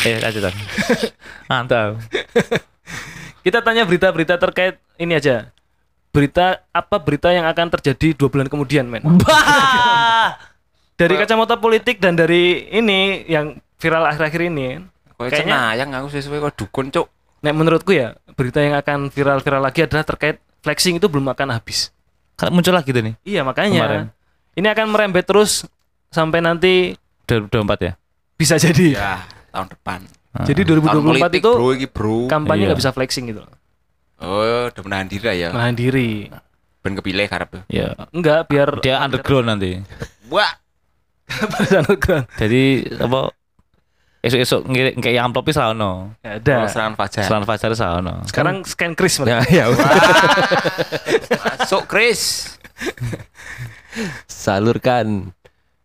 Eh, 0.04 0.20
lanjut. 0.20 0.52
Mantap. 1.50 1.96
Kita 3.42 3.64
tanya 3.64 3.88
berita-berita 3.88 4.36
terkait 4.36 4.84
ini 5.00 5.16
aja. 5.16 5.48
Berita 6.12 6.60
apa 6.76 7.00
berita 7.00 7.32
yang 7.32 7.48
akan 7.48 7.72
terjadi 7.80 8.20
dua 8.20 8.28
bulan 8.28 8.52
kemudian, 8.52 8.84
men? 8.86 9.02
Bah. 9.24 10.36
Dari 11.00 11.16
kacamata 11.18 11.56
politik 11.56 12.04
dan 12.04 12.20
dari 12.20 12.68
ini 12.68 13.24
yang 13.32 13.58
viral 13.80 14.12
akhir-akhir 14.12 14.42
ini. 14.52 14.84
Kayaknya- 15.18 15.78
cenayang 15.80 15.90
aku 15.98 16.08
sesuai 16.14 16.52
kok 16.52 16.54
dukun, 16.62 16.92
Cuk. 16.92 17.08
Nek 17.42 17.56
menurutku 17.58 17.96
ya 17.96 18.14
berita 18.38 18.62
yang 18.62 18.78
akan 18.78 19.10
viral-viral 19.10 19.66
lagi 19.66 19.82
adalah 19.88 20.06
terkait 20.06 20.38
flexing 20.62 20.98
itu 20.98 21.06
belum 21.06 21.28
akan 21.28 21.52
habis. 21.52 21.90
Kan 22.34 22.50
muncul 22.50 22.72
lagi 22.72 22.90
tuh 22.90 23.02
nih. 23.02 23.14
Iya 23.22 23.42
makanya 23.42 23.70
Kemarin. 23.76 24.06
ini 24.56 24.68
akan 24.68 24.86
merembet 24.88 25.26
terus 25.26 25.66
sampai 26.08 26.40
nanti 26.40 26.94
2024 27.26 27.54
ya. 27.82 27.94
bisa 28.34 28.58
jadi. 28.58 28.88
Ya, 28.94 29.14
tahun 29.52 29.70
depan. 29.70 30.00
Jadi 30.42 30.62
Tahun 30.64 30.80
2024 31.04 31.06
politik, 31.06 31.40
itu 31.40 31.52
bro, 31.52 31.70
iki, 31.72 31.88
bro. 31.88 32.18
kampanye 32.26 32.64
Iya. 32.64 32.68
nggak 32.72 32.80
bisa 32.80 32.92
flexing 32.92 33.26
gitu. 33.30 33.44
Oh, 34.18 34.42
udah 34.68 34.82
menahan 34.82 35.06
diri 35.06 35.28
ya. 35.36 35.50
Menahan 35.50 35.76
diri. 35.76 36.10
Ben 36.82 36.94
kepilih 36.94 37.26
karep. 37.26 37.62
Ya. 37.68 37.94
Enggak 38.10 38.48
biar 38.48 38.80
Dia 38.80 38.98
underground 39.00 39.46
nanti. 39.48 39.78
Wah, 40.28 40.50
underground. 41.78 42.26
Jadi 42.36 42.64
apa 42.96 43.30
esok-esok 44.22 44.62
ngirim 44.66 44.94
kayak 44.98 45.22
amplop 45.24 45.46
wis 45.46 45.58
ra 45.58 45.70
ono. 45.70 46.14
Nggak 46.20 46.36
ada. 46.40 46.56
oh, 46.56 46.68
serangan 46.68 46.96
fajar. 46.96 47.24
Selan 47.26 47.44
fajar 47.44 47.70
ra 47.72 47.88
ono. 47.96 48.14
Sekarang 48.24 48.56
scan 48.64 48.94
kris 48.94 49.18
mereka. 49.18 49.42
Ya, 49.48 49.66
ya. 49.66 49.76
Masuk, 51.58 51.86
Chris. 51.86 52.54
salurkan 54.26 55.32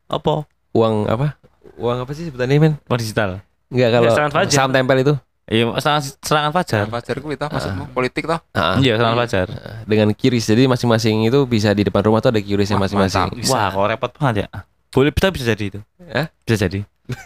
Apa? 0.06 0.46
uang 0.70 1.08
apa? 1.08 1.34
Uang 1.76 2.04
apa 2.04 2.12
sih 2.12 2.28
sebutannya 2.28 2.56
men? 2.56 2.74
Uang 2.86 2.96
digital. 2.96 3.40
Enggak 3.66 3.88
kalau 3.90 4.06
Ya, 4.06 4.12
serangan 4.14 4.32
fajar. 4.32 4.54
saham 4.54 4.70
tempel 4.70 4.98
itu. 5.00 5.14
Iya, 5.46 5.62
serangan, 5.78 6.02
serangan 6.20 6.52
fajar. 6.52 6.74
Serangan 6.76 6.92
fajar 6.92 7.14
kuwi 7.18 7.34
toh 7.34 7.48
maksudmu 7.48 7.84
politik 7.90 8.24
toh? 8.24 8.40
Ah, 8.52 8.76
Iya, 8.76 8.94
serangan 8.96 9.18
fajar. 9.20 9.46
dengan 9.84 10.08
kiris. 10.10 10.44
Jadi 10.44 10.66
masing-masing 10.66 11.16
itu 11.24 11.38
bisa 11.44 11.70
di 11.70 11.82
depan 11.82 12.02
rumah 12.02 12.18
tuh 12.18 12.30
ada 12.30 12.38
kirisnya 12.38 12.76
masing-masing. 12.76 13.30
Wah, 13.46 13.68
kok 13.68 13.86
repot 13.86 14.10
banget 14.12 14.36
ya. 14.42 14.48
Boleh 14.92 15.10
bisa 15.12 15.28
bisa 15.30 15.44
jadi 15.54 15.64
itu. 15.76 15.80
Hah? 16.10 16.26
Bisa 16.46 16.56
jadi. 16.66 16.80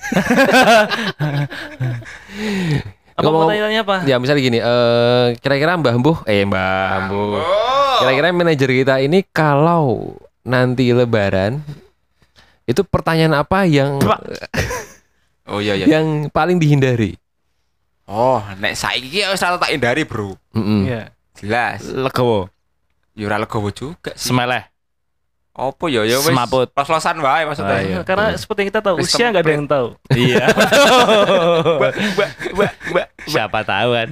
Apa 3.21 3.29
mau 3.29 3.45
tanya-tanya 3.45 3.85
apa? 3.85 3.97
Ya 4.09 4.17
misalnya 4.17 4.41
gini, 4.41 4.59
eh 4.65 5.27
kira-kira 5.45 5.77
Mbah 5.77 5.93
Mbuh, 6.01 6.19
eh 6.25 6.41
Mbah 6.49 7.05
Mbuh. 7.05 7.45
Kira-kira 8.01 8.33
manajer 8.33 8.71
kita 8.73 8.97
ini 9.05 9.21
kalau 9.29 10.17
nanti 10.41 10.89
lebaran 10.89 11.61
itu 12.65 12.81
pertanyaan 12.81 13.37
apa 13.37 13.69
yang 13.69 14.01
Oh 15.51 15.59
iya 15.61 15.75
iya. 15.77 15.99
yang 15.99 16.31
paling 16.31 16.57
dihindari? 16.63 17.19
Oh, 18.07 18.39
nek 18.63 18.79
saiki 18.79 19.27
wis 19.27 19.43
ora 19.43 19.59
tak 19.59 19.75
hindari, 19.75 20.07
Bro. 20.07 20.39
Mm-mm. 20.55 20.87
Iya. 20.87 21.11
Jelas. 21.37 21.83
Legowo. 21.91 22.47
Ya 23.19 23.27
ora 23.27 23.37
legowo 23.43 23.75
juga 23.75 24.15
sih. 24.15 24.31
Semeleh. 24.31 24.65
Apa 25.63 25.85
ya 25.87 26.03
ya 26.03 26.17
wis. 26.17 26.27
Semaput. 26.27 26.69
Los-losan 26.71 27.17
wae 27.19 27.45
maksudnya. 27.45 27.75
Ah, 27.75 27.83
iya. 27.83 27.99
Karena 28.09 28.33
seperti 28.33 28.59
yang 28.61 28.71
kita 28.71 28.81
tahu 28.81 28.95
usia 28.99 29.27
nggak 29.29 29.43
ada 29.43 29.53
yang 29.53 29.67
tahu. 29.67 29.87
Iya. 30.11 30.45
Mbak, 31.77 31.93
mbak, 32.15 32.31
mbak, 32.55 32.73
mbak. 32.91 33.07
Siapa 33.27 33.59
tahu 33.63 33.89
kan. 33.93 34.09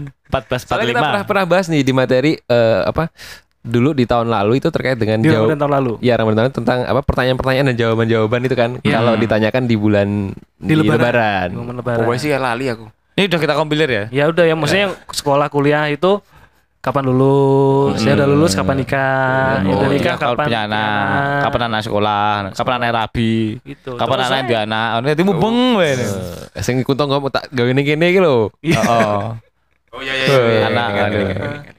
Soalnya 0.61 0.87
kita 0.87 1.01
pernah 1.01 1.23
1445. 1.25 1.31
pernah 1.31 1.45
bahas 1.45 1.67
nih 1.67 1.81
di 1.81 1.93
materi 1.93 2.33
eh, 2.37 2.81
apa 2.85 3.09
dulu 3.59 3.91
di 3.91 4.05
tahun 4.05 4.29
lalu 4.29 4.61
itu 4.61 4.69
terkait 4.69 4.97
dengan 4.97 5.19
Di 5.19 5.29
jawab 5.29 5.53
tahun 5.53 5.73
lalu. 5.73 5.93
ya 6.01 6.15
Ramadan 6.15 6.49
tentang 6.49 6.85
apa 6.85 7.01
pertanyaan-pertanyaan 7.01 7.67
dan 7.67 7.77
jawaban-jawaban 7.77 8.41
itu 8.43 8.55
kan 8.55 8.71
Iya. 8.79 8.95
kalau 8.95 9.13
ditanyakan 9.17 9.63
di 9.65 9.77
bulan 9.77 10.09
Di 10.55 10.69
di, 10.69 10.75
Lebaran. 10.75 11.01
lebaran. 11.01 11.49
Momen 11.55 11.75
lebaran. 11.77 11.99
Pokoknya 12.01 12.21
sih 12.23 12.31
ya 12.31 12.39
lali 12.39 12.69
aku. 12.69 12.87
Ini 13.15 13.25
udah 13.27 13.41
kita 13.41 13.55
kompilir 13.55 13.89
ya. 13.91 14.05
Ya 14.15 14.25
udah 14.27 14.45
ya 14.45 14.55
maksudnya 14.55 14.87
sekolah 15.11 15.49
kuliah 15.49 15.89
itu 15.89 16.23
kapan 16.79 17.05
lulus, 17.05 17.99
ya 18.01 18.15
udah 18.15 18.27
lulus 18.27 18.53
kapan 18.55 18.79
nikah, 18.79 19.61
Oh, 19.67 19.77
udah 19.77 19.89
iya, 19.91 19.95
nikah 19.99 20.15
kapan 20.15 20.31
kapan 20.31 20.47
punya 20.47 20.61
anak, 20.65 20.95
kapan 21.43 21.61
anak 21.67 21.81
sekolah, 21.83 22.27
kapan 22.55 22.75
anak 22.79 22.91
rabi, 22.95 23.35
gitu. 23.67 23.91
kapan 23.99 24.17
Terus 24.17 24.29
anak 24.31 24.39
saya- 24.39 24.47
dia 24.47 24.59
anak. 24.63 24.87
Ini 25.03 25.13
timu 25.15 25.33
beng 25.35 25.59
wae. 25.75 25.93
Eh, 26.55 26.63
sing 26.63 26.81
kuntong 26.81 27.11
ngomong 27.11 27.29
tak 27.29 27.51
gawe 27.51 27.71
kene 27.75 28.07
iki 28.09 28.21
lho. 28.21 28.49
Iya. 28.63 28.81
Oh. 28.81 29.23
Oh 29.89 30.01
iya 30.01 30.15
iya 30.15 30.27
iya. 30.29 30.67
Anak, 30.69 30.87
ingat, 30.89 31.11
ingat, 31.11 31.37
ingat. 31.37 31.75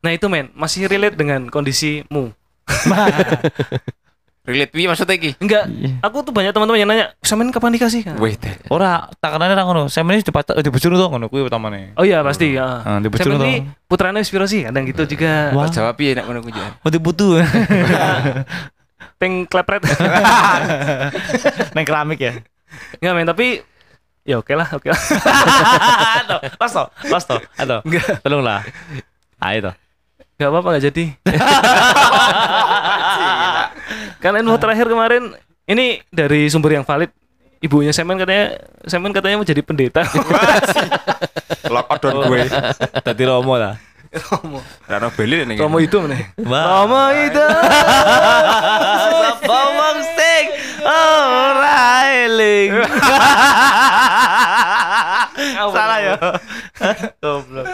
Nah 0.00 0.10
itu 0.12 0.26
men 0.28 0.52
masih 0.54 0.86
relate 0.86 1.16
dengan 1.16 1.48
kondisimu. 1.48 2.30
Relate 4.44 4.76
wi 4.76 4.84
maksudnya 4.84 5.16
iki. 5.16 5.32
Enggak, 5.40 5.64
Iya. 5.66 6.04
aku 6.04 6.20
tuh 6.20 6.28
banyak 6.28 6.52
teman-teman 6.52 6.76
yang 6.76 6.84
nanya, 6.86 7.16
"Samen 7.18 7.48
kapan 7.48 7.72
nikah 7.72 7.88
sih?" 7.88 8.04
Wih, 8.04 8.36
Ora, 8.68 9.08
takanane 9.16 9.50
ra 9.50 9.64
ngono. 9.64 9.88
Saya 9.88 10.04
ini 10.04 10.20
dipatok 10.20 10.60
dibujur 10.60 10.92
to 10.92 11.06
ngono 11.06 11.32
kuwi 11.32 11.42
utamane. 11.42 11.96
Oh 11.96 12.04
iya 12.04 12.20
pasti, 12.20 12.52
ya. 12.52 12.84
Ah, 12.84 13.00
dibujur 13.00 13.24
Samen 13.24 13.40
to. 13.40 13.44
ini 13.46 13.56
putranya 13.88 14.20
inspirasi 14.20 14.68
kadang 14.68 14.84
gitu 14.84 15.08
juga. 15.08 15.48
Wah. 15.50 15.72
jawab 15.72 15.96
piye 15.96 16.12
nek 16.12 16.28
ngono 16.28 16.44
kuwi. 16.44 16.60
Oh 16.60 16.90
dibutuh. 16.92 17.40
Peng 19.16 19.48
klepret. 19.48 19.80
Neng 21.74 21.86
keramik 21.88 22.20
ya. 22.20 22.36
Enggak 23.00 23.12
men, 23.14 23.24
tapi 23.24 23.64
ya 24.22 24.36
oke 24.36 24.52
lah, 24.52 24.68
oke 24.68 24.92
lah. 24.92 25.00
Aduh, 26.20 26.40
pas 26.60 26.68
to, 26.68 26.84
pas 27.08 27.24
to. 27.24 27.36
Aduh. 27.56 27.80
Enggak, 27.80 28.20
Tolong 28.20 28.44
lah. 28.44 28.60
Ayo 29.40 29.70
to. 29.70 29.72
enggak 30.34 30.48
apa-apa 30.50 30.68
enggak 30.68 30.84
jadi. 30.92 31.04
Karena 34.24 34.40
info 34.40 34.56
terakhir 34.56 34.88
kemarin 34.88 35.36
ini 35.68 36.00
dari 36.08 36.48
sumber 36.48 36.80
yang 36.80 36.84
valid 36.88 37.12
ibunya 37.60 37.92
Semen 37.92 38.16
katanya 38.16 38.56
Semen 38.88 39.12
katanya 39.12 39.36
mau 39.36 39.44
jadi 39.44 39.60
pendeta. 39.60 40.00
Lockdown 41.74 42.32
gue. 42.32 42.48
Tadi 43.06 43.22
Romo 43.28 43.60
lah. 43.60 43.76
Romo. 44.14 44.64
Rano 44.88 45.12
Beli 45.12 45.44
nih. 45.44 45.60
Romo 45.60 45.76
itu 45.76 46.00
nih. 46.00 46.40
Romo 46.40 47.04
itu. 47.12 47.44
Bawang 49.44 49.98
sting 50.00 50.46
ora 50.84 52.08
eling. 52.24 52.70
Salah 55.74 55.98
ya. 55.98 56.14
Goblok. 57.22 57.66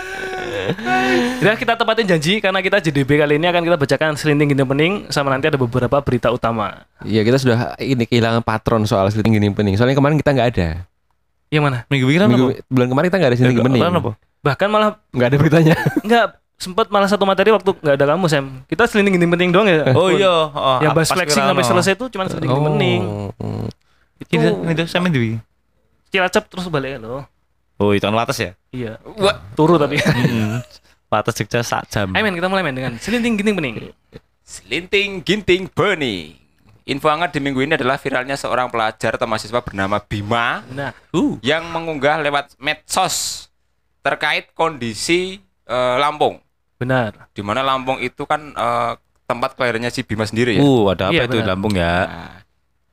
Ya 1.40 1.52
kita 1.57 1.76
tepatin 1.76 2.07
janji 2.09 2.40
karena 2.40 2.61
kita 2.64 2.81
JDB 2.81 3.21
kali 3.21 3.37
ini 3.37 3.47
akan 3.49 3.62
kita 3.64 3.76
bacakan 3.76 4.17
selinting 4.17 4.57
gini 4.57 4.64
pening 4.64 4.93
sama 5.12 5.29
nanti 5.33 5.49
ada 5.49 5.61
beberapa 5.61 6.00
berita 6.00 6.33
utama. 6.33 6.85
Iya 7.05 7.21
kita 7.25 7.37
sudah 7.37 7.59
ini 7.81 8.09
kehilangan 8.09 8.40
patron 8.40 8.85
soal 8.88 9.09
seliting 9.12 9.37
gini 9.37 9.52
pening. 9.52 9.76
Soalnya 9.76 9.97
kemarin 9.97 10.17
kita 10.17 10.33
nggak 10.33 10.49
ada. 10.57 10.69
Yang 11.50 11.62
mana? 11.67 11.79
Minggu 11.90 12.07
pikiran 12.07 12.26
apa? 12.26 12.33
Minggu, 12.33 12.49
bulan 12.71 12.87
kemarin 12.88 13.07
kita 13.11 13.19
nggak 13.19 13.31
ada 13.31 13.38
seliting 13.38 13.59
pening. 13.61 13.83
Apaan 13.83 13.97
apa? 14.00 14.12
Bahkan 14.40 14.69
malah 14.73 14.88
Nggak 15.12 15.29
ada 15.29 15.37
beritanya. 15.37 15.75
enggak 16.07 16.25
sempat 16.61 16.87
malah 16.93 17.09
satu 17.09 17.25
materi 17.25 17.50
waktu 17.52 17.71
nggak 17.73 17.95
ada 17.97 18.07
kamu 18.17 18.26
Sam. 18.29 18.47
Kita 18.69 18.88
selinting 18.88 19.21
gini 19.21 19.26
pening 19.29 19.50
doang 19.52 19.69
ya. 19.69 19.93
Oh 19.99 20.09
iya, 20.09 20.49
oh, 20.49 20.79
Yang 20.81 20.93
bahas 20.97 21.11
flexing 21.12 21.45
sampai 21.45 21.64
selesai 21.64 21.93
itu 21.97 22.05
cuma 22.09 22.25
selinting 22.29 22.50
gini 22.52 22.64
pening. 22.73 23.02
Oh. 23.37 23.64
Itu 24.21 24.33
Itu 24.37 24.49
itu 24.64 24.83
sama 24.88 25.09
Dewi. 25.12 25.40
cilacap 26.11 26.50
terus 26.50 26.67
balik 26.67 26.99
loh. 27.00 27.23
Oh, 27.80 27.90
itu 27.90 28.04
kan 28.04 28.12
wates 28.12 28.37
ya? 28.37 28.52
Iya. 28.70 28.92
Wah, 29.16 29.40
Turu 29.56 29.75
tapi. 29.75 29.96
Heeh. 30.00 30.60
Wates 31.08 31.34
Jogja 31.34 31.64
sak 31.64 31.88
jam. 31.88 32.12
Ayo 32.12 32.22
men 32.22 32.37
kita 32.37 32.46
mulai 32.46 32.60
men 32.60 32.76
dengan 32.76 32.92
selinting 32.94 33.34
gini 33.34 33.50
pening. 33.50 33.76
Selinting 34.44 35.10
ginting 35.20 35.62
Bernie. 35.66 36.37
Info 36.84 37.06
hangat 37.06 37.30
di 37.30 37.38
minggu 37.38 37.60
ini 37.60 37.75
adalah 37.75 37.96
viralnya 37.96 38.34
seorang 38.34 38.66
pelajar 38.66 39.14
atau 39.14 39.25
mahasiswa 39.25 39.60
bernama 39.60 39.96
Bima 39.99 40.66
Nah, 40.68 40.90
Uh. 41.08 41.38
yang 41.40 41.62
mengunggah 41.66 42.18
lewat 42.18 42.58
medsos 42.58 43.46
terkait 44.00 44.50
kondisi 44.52 45.38
eh, 45.64 45.96
Lampung. 45.96 46.42
benar. 46.76 47.30
Di 47.30 47.40
mana 47.40 47.60
Lampung 47.60 47.96
itu 47.99 48.25
kan 48.25 48.50
eh, 48.50 48.92
tempat 49.25 49.54
kelahirannya 49.54 49.88
si 49.88 50.02
Bima 50.02 50.26
sendiri 50.26 50.58
ya. 50.58 50.62
Uh, 50.62 50.90
ada 50.90 51.08
apa 51.08 51.14
Iya, 51.14 51.22
itu 51.25 51.32
di 51.32 51.38
benar. 51.38 51.50
Lampung 51.54 51.75
ya? 51.75 51.94
Nah, 52.02 52.32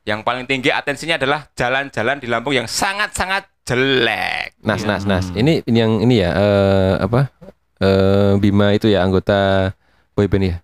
yang 0.04 0.20
paling 0.22 0.46
tinggi 0.46 0.70
atensinya 0.70 1.18
adalah 1.18 1.50
jalan-jalan 1.52 2.16
di 2.16 2.26
Lampung 2.26 2.54
yang 2.54 2.64
sangat-sangat 2.64 3.50
jelek. 3.66 4.47
Nas, 4.58 4.82
nas, 4.82 5.06
nas. 5.06 5.30
Ini, 5.34 5.62
ini 5.66 5.78
yang 5.78 5.92
ini 6.02 6.14
ya 6.18 6.30
eh, 6.34 6.94
apa? 6.98 7.30
Eh, 7.78 8.32
Bima 8.42 8.74
itu 8.74 8.90
ya 8.90 9.06
anggota 9.06 9.70
boyband 10.18 10.44
ya. 10.50 10.56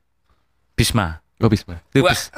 Bisma. 0.74 1.22
Oh 1.38 1.46
Bisma. 1.46 1.78
Itu 1.94 2.02
bis, 2.02 2.30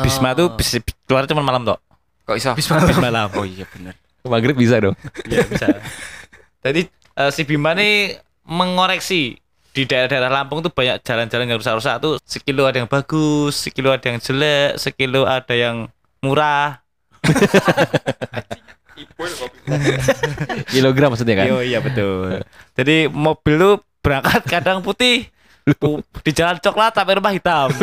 Bisma 0.00 0.32
tuh 0.32 0.48
bis, 0.56 0.80
keluar 1.04 1.28
cuma 1.28 1.44
malam 1.44 1.64
tok. 1.64 1.78
Kok 2.24 2.36
iso? 2.40 2.52
Bisma 2.56 2.80
malam. 2.96 3.28
Oh 3.36 3.44
iya 3.44 3.68
benar. 3.68 3.92
Maghrib 4.24 4.56
bisa 4.56 4.80
dong. 4.80 4.96
Iya 5.28 5.44
bisa. 5.44 5.66
Jadi 6.64 6.88
eh, 6.88 7.30
si 7.36 7.44
Bima 7.44 7.76
nih 7.76 8.16
mengoreksi 8.48 9.36
di 9.74 9.82
daerah-daerah 9.84 10.30
Lampung 10.30 10.62
tuh 10.62 10.70
banyak 10.70 11.02
jalan-jalan 11.02 11.50
yang 11.50 11.58
rusak-rusak 11.58 11.98
tuh 11.98 12.14
sekilo 12.22 12.64
ada 12.64 12.78
yang 12.78 12.88
bagus, 12.88 13.58
sekilo 13.58 13.90
ada 13.90 14.06
yang 14.06 14.22
jelek, 14.22 14.78
sekilo 14.78 15.26
ada 15.26 15.52
yang 15.52 15.90
murah. 16.22 16.78
Kilogram 20.74 21.08
maksudnya 21.12 21.34
kan. 21.38 21.46
Iya 21.50 21.56
iya 21.64 21.78
betul. 21.80 22.42
Jadi 22.74 23.08
mobil 23.08 23.54
tuh 23.56 23.74
berangkat 24.04 24.42
kadang 24.44 24.80
putih 24.80 25.26
pu- 25.80 26.04
di 26.20 26.32
jalan 26.36 26.60
coklat 26.60 26.92
sampai 26.92 27.16
rumah 27.16 27.32
hitam. 27.32 27.72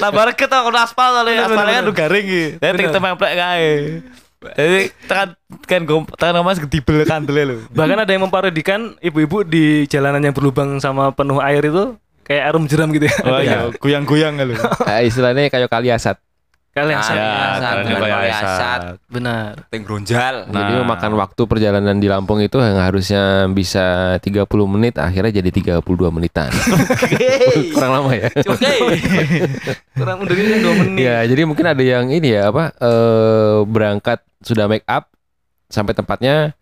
Tambah 0.00 0.22
reket 0.32 0.48
tau 0.48 0.62
kalau 0.68 0.78
aspal 0.80 1.08
soalnya 1.20 1.44
aspalnya 1.44 1.74
kan 1.80 1.84
udah 1.84 1.96
garing 1.96 2.26
gitu. 2.26 2.56
Bener. 2.60 2.80
kita 2.88 2.98
memplek 3.00 3.34
kae. 3.36 3.72
Jadi 4.44 4.80
tekan 5.08 5.28
kan 5.64 5.80
gom 5.88 6.04
tekan 6.04 6.44
mas 6.44 6.60
gedibel 6.60 7.00
kandele 7.08 7.42
lho. 7.48 7.56
Bahkan 7.72 8.04
ada 8.04 8.12
yang 8.12 8.28
memparodikan 8.28 8.92
ibu-ibu 9.00 9.40
di 9.40 9.88
jalanan 9.88 10.20
yang 10.20 10.36
berlubang 10.36 10.76
sama 10.84 11.08
penuh 11.16 11.40
air 11.40 11.64
itu 11.64 11.96
kayak 12.24 12.52
arum 12.52 12.68
jeram 12.68 12.92
gitu 12.92 13.08
ya. 13.08 13.16
Oh 13.24 13.40
iya, 13.40 13.58
goyang-goyang 13.82 14.36
lho. 14.40 14.56
Eh, 14.84 15.08
istilahnya 15.08 15.48
kayak 15.48 15.72
kali 15.72 15.88
asat. 15.88 16.20
Kalian 16.74 16.98
Ah, 16.98 17.06
saya. 17.06 17.14
Ya, 17.14 17.30
Asat, 17.30 17.62
kalian 17.62 17.84
bukan 17.86 18.02
bayar 18.02 18.18
bayar 18.18 18.34
asat. 18.34 18.50
asat. 18.50 18.80
Benar. 19.06 19.50
Ting 19.70 19.82
gronjal. 19.82 20.34
Jadi 20.44 20.72
Nah. 20.74 20.80
memakan 20.82 21.12
waktu 21.14 21.42
perjalanan 21.44 21.96
di 21.96 22.08
Lampung 22.08 22.38
itu 22.38 22.58
yang 22.58 22.76
harusnya 22.76 23.22
bisa 23.48 23.84
30 24.18 24.42
menit 24.66 24.98
akhirnya 24.98 25.30
jadi 25.32 25.50
32 25.54 25.78
menitan. 26.10 26.50
Kurang 27.74 27.92
lama 27.94 28.10
ya. 28.12 28.26
Oke. 28.26 28.74
Kurang 29.94 30.16
mundur 30.18 30.34
ini 30.34 30.58
dua 30.58 30.74
menit. 30.76 30.98
Ya, 31.00 31.22
jadi 31.22 31.42
mungkin 31.44 31.62
ada 31.64 31.78
yang 31.78 32.10
ini 32.10 32.34
ya 32.34 32.50
apa 32.50 32.74
eh 32.74 33.56
berangkat 33.64 34.18
sudah 34.40 34.66
make 34.66 34.84
up 34.84 35.08
sampai 35.66 35.94
tempatnya 35.94 36.58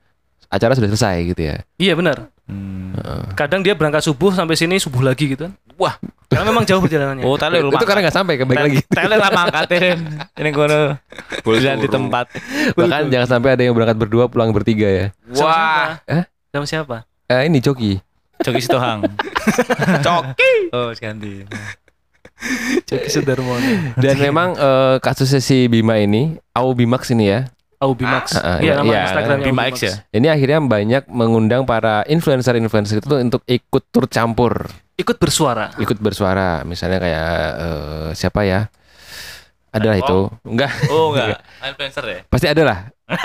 acara 0.53 0.77
sudah 0.77 0.89
selesai 0.93 1.17
gitu 1.33 1.41
ya. 1.49 1.57
Iya 1.81 1.97
benar. 1.97 2.29
Hmm. 2.45 2.93
Kadang 3.33 3.65
dia 3.65 3.73
berangkat 3.73 4.05
subuh 4.05 4.37
sampai 4.37 4.53
sini 4.53 4.77
subuh 4.77 5.01
lagi 5.01 5.33
gitu 5.33 5.49
kan. 5.49 5.53
Wah, 5.81 5.97
Karena 6.29 6.53
memang 6.53 6.69
jauh 6.69 6.85
perjalanannya. 6.85 7.25
Oh, 7.25 7.41
tali 7.41 7.65
rumah. 7.65 7.81
Itu 7.81 7.89
karena 7.89 8.05
nggak 8.05 8.17
sampai 8.17 8.35
kembali 8.37 8.61
lagi. 8.61 8.79
Tali 8.93 9.17
lah 9.17 9.31
mangkatin. 9.33 9.99
Ini 10.37 10.51
kono. 10.53 11.01
Bulan 11.41 11.81
di 11.81 11.89
tempat. 11.89 12.29
Bahkan 12.77 13.09
jangan 13.09 13.29
sampai 13.39 13.57
ada 13.57 13.63
yang 13.65 13.73
berangkat 13.73 13.97
berdua 13.97 14.29
pulang 14.29 14.53
bertiga 14.53 14.89
ya. 14.89 15.07
Sama 15.33 15.49
wah. 15.49 15.57
siapa? 15.57 16.13
Eh? 16.13 16.25
Sama 16.53 16.67
siapa? 16.69 16.97
Eh, 17.33 17.43
ini 17.49 17.59
joki. 17.65 17.97
Coki 18.45 18.61
Sitohang. 18.61 19.01
Coki. 20.07 20.53
Oh, 20.77 20.93
ganti. 20.93 21.49
Joki 22.91 23.09
Sudarmono. 23.09 23.97
Dan 23.97 24.17
memang 24.19 24.53
eh, 24.59 24.97
kasusnya 25.01 25.41
si 25.41 25.71
Bima 25.71 25.97
ini, 25.97 26.37
Au 26.53 26.75
Bimax 26.77 27.15
ini 27.15 27.31
ya. 27.33 27.49
Aubimax. 27.83 28.39
Ah, 28.39 28.57
ah, 28.57 28.59
Iya 28.59 28.79
iya, 28.79 29.03
nama 29.43 29.67
iya. 29.67 29.69
X 29.69 29.79
ya? 29.83 29.95
Ini 30.11 30.27
akhirnya 30.31 30.59
banyak 30.63 31.03
mengundang 31.11 31.67
para 31.67 32.07
influencer-influencer 32.07 33.03
itu 33.03 33.11
untuk 33.13 33.43
ikut 33.45 33.83
turut 33.91 34.07
campur, 34.07 34.71
Ikut 34.95 35.19
bersuara. 35.19 35.75
ikut 35.77 35.99
bersuara. 35.99 36.63
Misalnya 36.63 36.97
kayak 36.97 37.29
eh, 37.59 38.09
siapa 38.15 38.47
ya? 38.47 38.71
Ada 39.73 39.89
lah 39.89 39.99
itu. 39.99 40.19
Enggak, 40.45 40.71
Oh, 40.89 41.11
enggak. 41.11 41.41
Influencer 41.65 42.05
ya? 42.07 42.19
pasti 42.29 42.47
ada 42.47 42.63
lah. 42.63 42.79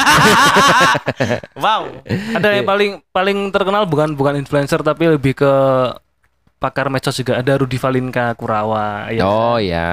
Wow. 1.55 2.01
Ada 2.33 2.47
yang 2.55 2.65
paling 2.65 2.91
paling 3.09 3.37
terkenal 3.51 3.83
bukan 3.85 4.13
bukan 4.13 4.35
influencer 4.35 4.81
tapi 4.81 5.07
lebih 5.09 5.33
ke 5.33 5.53
pakar 6.57 6.89
medsos 6.89 7.13
juga 7.13 7.37
ada 7.37 7.53
Rudi 7.53 7.77
Valinka 7.77 8.33
Kurawa 8.33 9.11
ya. 9.13 9.21
Oh 9.23 9.57
ya. 9.57 9.89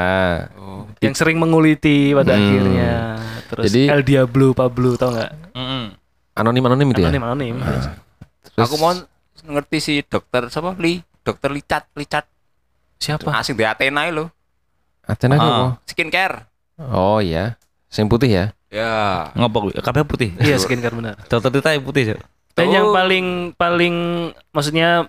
yang 0.98 1.12
sering 1.12 1.36
menguliti 1.36 2.16
pada 2.16 2.32
Hmm. 2.32 2.40
akhirnya. 2.40 2.92
Terus 3.46 3.64
Jadi- 3.66 3.88
El 3.88 4.02
Diablo 4.02 4.52
Pablo 4.52 4.94
tau 4.94 5.10
nggak? 5.10 5.30
Mm-mm. 5.52 5.84
Anonim-anonim 6.34 6.88
itu 6.90 7.00
ya. 7.00 7.08
Anonim 7.08 7.24
anonim. 7.24 7.56
Terus- 7.60 7.90
Aku 8.60 8.74
mau 8.76 8.92
ngerti 9.44 9.78
si 9.78 9.94
dokter 10.00 10.48
siapa? 10.48 10.74
Li, 10.76 10.98
dokter 11.20 11.50
Licat, 11.50 11.86
Licat. 11.92 12.24
Siapa? 12.96 13.30
Asing 13.34 13.54
di 13.54 13.62
Athena 13.62 14.06
lo. 14.08 14.30
Athena 15.02 15.34
itu 15.34 15.44
Ah. 15.44 15.52
apa? 15.52 15.68
Skincare. 15.84 16.36
Oh 16.80 17.20
iya. 17.20 17.54
Yang 17.88 18.08
putih 18.08 18.30
ya. 18.30 18.44
Ya. 18.66 19.30
Ngopo 19.34 19.68
kuwi? 19.68 19.72
Kabeh 19.76 20.02
putih. 20.02 20.30
Iya 20.36 20.56
skincare 20.56 20.90
benar. 20.92 21.14
Dokter 21.24 21.50
Tita 21.52 21.70
yang 21.70 21.84
putih, 21.84 22.02
Cok. 22.10 22.20
Dan 22.54 22.66
yang 22.70 22.88
paling 22.90 23.26
paling 23.52 23.94
maksudnya 24.50 25.06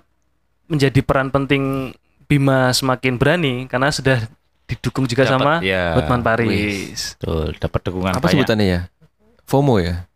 menjadi 0.66 1.00
peran 1.02 1.30
penting 1.30 1.94
Bima 2.26 2.70
semakin 2.72 3.16
berani 3.16 3.54
karena 3.66 3.90
sudah 3.90 4.26
didukung 4.66 5.06
juga 5.06 5.24
Dapat, 5.24 5.34
sama 5.36 5.54
ya. 5.62 5.94
Hotman 5.94 6.22
Paris. 6.22 7.14
Betul, 7.16 7.54
dapat 7.56 7.80
dukungan 7.84 8.12
Apa 8.12 8.20
banyak. 8.20 8.34
sebutannya 8.34 8.66
ya? 8.66 8.80
FOMO 9.44 9.78
ya. 9.78 10.10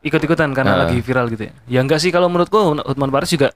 Ikut-ikutan 0.00 0.52
karena 0.52 0.72
Ah. 0.74 0.78
lagi 0.84 0.98
viral 0.98 1.26
gitu 1.28 1.42
ya. 1.44 1.52
Ya 1.66 1.80
enggak 1.80 1.98
sih 1.98 2.08
kalau 2.08 2.28
menurutku 2.28 2.56
Hotman 2.78 3.08
Paris 3.08 3.28
juga 3.28 3.50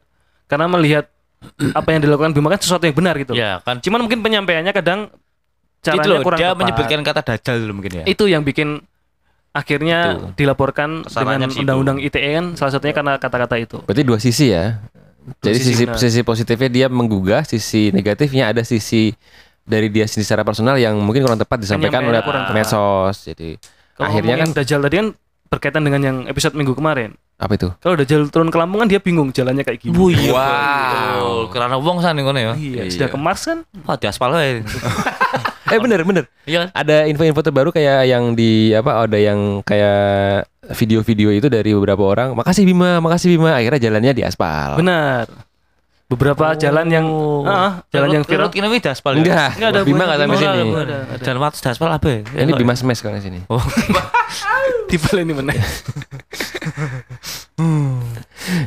karena 0.46 0.66
melihat 0.66 1.06
apa 1.74 1.88
yang 1.90 2.00
dilakukan 2.00 2.32
Bima 2.32 2.48
kan 2.48 2.58
sesuatu 2.58 2.82
yang 2.82 2.94
benar 2.94 3.14
gitu. 3.16 3.32
Ya, 3.32 3.60
kan 3.60 3.78
Cuman 3.78 4.02
mungkin 4.02 4.20
penyampaiannya 4.20 4.72
kadang 4.72 5.10
caranya 5.80 6.00
itu 6.00 6.08
loh, 6.08 6.20
kurang 6.22 6.38
dia 6.38 6.48
tepat. 6.48 6.60
menyebutkan 6.60 7.00
kata 7.02 7.20
dajal 7.24 7.54
dulu 7.58 7.72
mungkin 7.76 7.92
ya. 7.92 8.04
itu 8.06 8.24
yang 8.24 8.42
bikin 8.42 8.78
akhirnya 9.50 9.98
Itu. 10.14 10.38
dilaporkan 10.38 11.04
Kesalahannya 11.04 11.44
dengan 11.44 11.60
undang-undang 11.60 11.98
ITE 12.00 12.30
kan 12.32 12.46
salah 12.54 12.72
satunya 12.72 12.94
karena 12.94 13.12
kata-kata 13.16 13.54
itu. 13.58 13.76
Berarti 13.82 14.02
dua 14.02 14.16
sisi 14.16 14.48
ya. 14.48 14.80
Jadi 15.38 15.54
sisi, 15.56 15.84
sisi 15.84 15.98
sisi 16.00 16.20
positifnya 16.22 16.66
dia 16.68 16.86
menggugah, 16.88 17.44
sisi 17.44 17.90
negatifnya 17.90 18.48
ada 18.48 18.62
sisi 18.62 19.14
dari 19.62 19.88
dia 19.88 20.04
sendiri 20.04 20.24
secara 20.24 20.42
personal 20.42 20.74
yang 20.76 20.98
mungkin 20.98 21.22
kurang 21.22 21.38
tepat 21.38 21.58
disampaikan 21.58 22.02
oleh 22.02 22.18
medsos. 22.50 23.16
Jadi 23.22 23.56
Kalau 23.92 24.08
Akhirnya 24.08 24.40
ngomongin 24.40 24.50
Dajjal 24.52 24.80
tadi 24.80 24.96
kan 24.96 25.08
berkaitan 25.46 25.82
dengan 25.82 26.00
yang 26.00 26.16
episode 26.26 26.52
minggu 26.52 26.72
kemarin. 26.72 27.12
apa 27.36 27.58
itu? 27.58 27.68
Kalau 27.76 27.98
Dajjal 27.98 28.30
turun 28.30 28.48
ke 28.48 28.56
Lampung 28.56 28.78
kan 28.78 28.88
dia 28.88 29.02
bingung 29.02 29.30
jalannya 29.30 29.62
kayak 29.62 29.82
gini. 29.82 29.92
Wih, 29.92 30.30
Wow. 30.30 30.38
betul. 30.38 31.34
Karena 31.50 31.74
wong 31.74 31.98
sana 31.98 32.18
ngono 32.18 32.38
ya. 32.38 32.52
Iya, 32.54 32.86
Iya. 32.86 32.90
sudah 32.90 33.08
ke 33.10 33.18
Mars 33.18 33.42
kan? 33.42 33.66
Oh, 33.82 33.94
di 33.94 34.06
aspal 34.06 34.30
wae. 34.30 34.62
Eh 35.68 35.78
bener 35.78 36.04
bener. 36.04 36.24
Iya. 36.44 36.70
Ada 36.70 37.08
info-info 37.08 37.40
terbaru 37.40 37.72
kayak 37.72 38.06
yang 38.06 38.36
di 38.36 38.70
apa 38.70 39.02
ada 39.02 39.18
yang 39.18 39.58
kayak 39.60 40.46
video-video 40.70 41.32
itu 41.32 41.48
dari 41.48 41.74
beberapa 41.74 42.06
orang. 42.06 42.38
Makasih 42.38 42.62
Bima, 42.62 43.02
makasih 43.02 43.34
Bima. 43.34 43.58
Akhirnya 43.58 43.90
jalannya 43.90 44.12
di 44.14 44.22
aspal. 44.22 44.78
Benar. 44.78 45.26
Beberapa 46.12 46.52
jalan 46.60 46.86
yang 46.92 47.06
ah, 47.48 47.80
jalan 47.88 48.20
yang 48.20 48.24
viral. 48.28 48.52
Kini 48.52 48.68
di 48.68 48.88
aspal 48.92 49.16
ya. 49.16 49.24
Enggak, 49.24 49.50
Enggak 49.56 49.70
ada 49.72 49.80
Bima 49.80 50.02
nggak 50.04 50.18
sampai 50.20 50.36
sini. 50.36 50.44
Enggak 50.44 50.52
ada, 50.52 50.64
enggak 50.68 51.16
ada. 51.16 51.24
Jalan 51.24 51.40
waktu 51.40 51.58
di 51.58 51.68
aspal 51.72 51.88
apa 51.88 52.06
ya? 52.12 52.18
Ini 52.44 52.52
Bima 52.52 52.74
Smash 52.76 53.00
kalau 53.00 53.16
di 53.16 53.24
sini. 53.24 53.40
Oh, 53.48 53.64
Dibalik 54.92 55.24
ini 55.24 55.32
mana? 55.32 55.52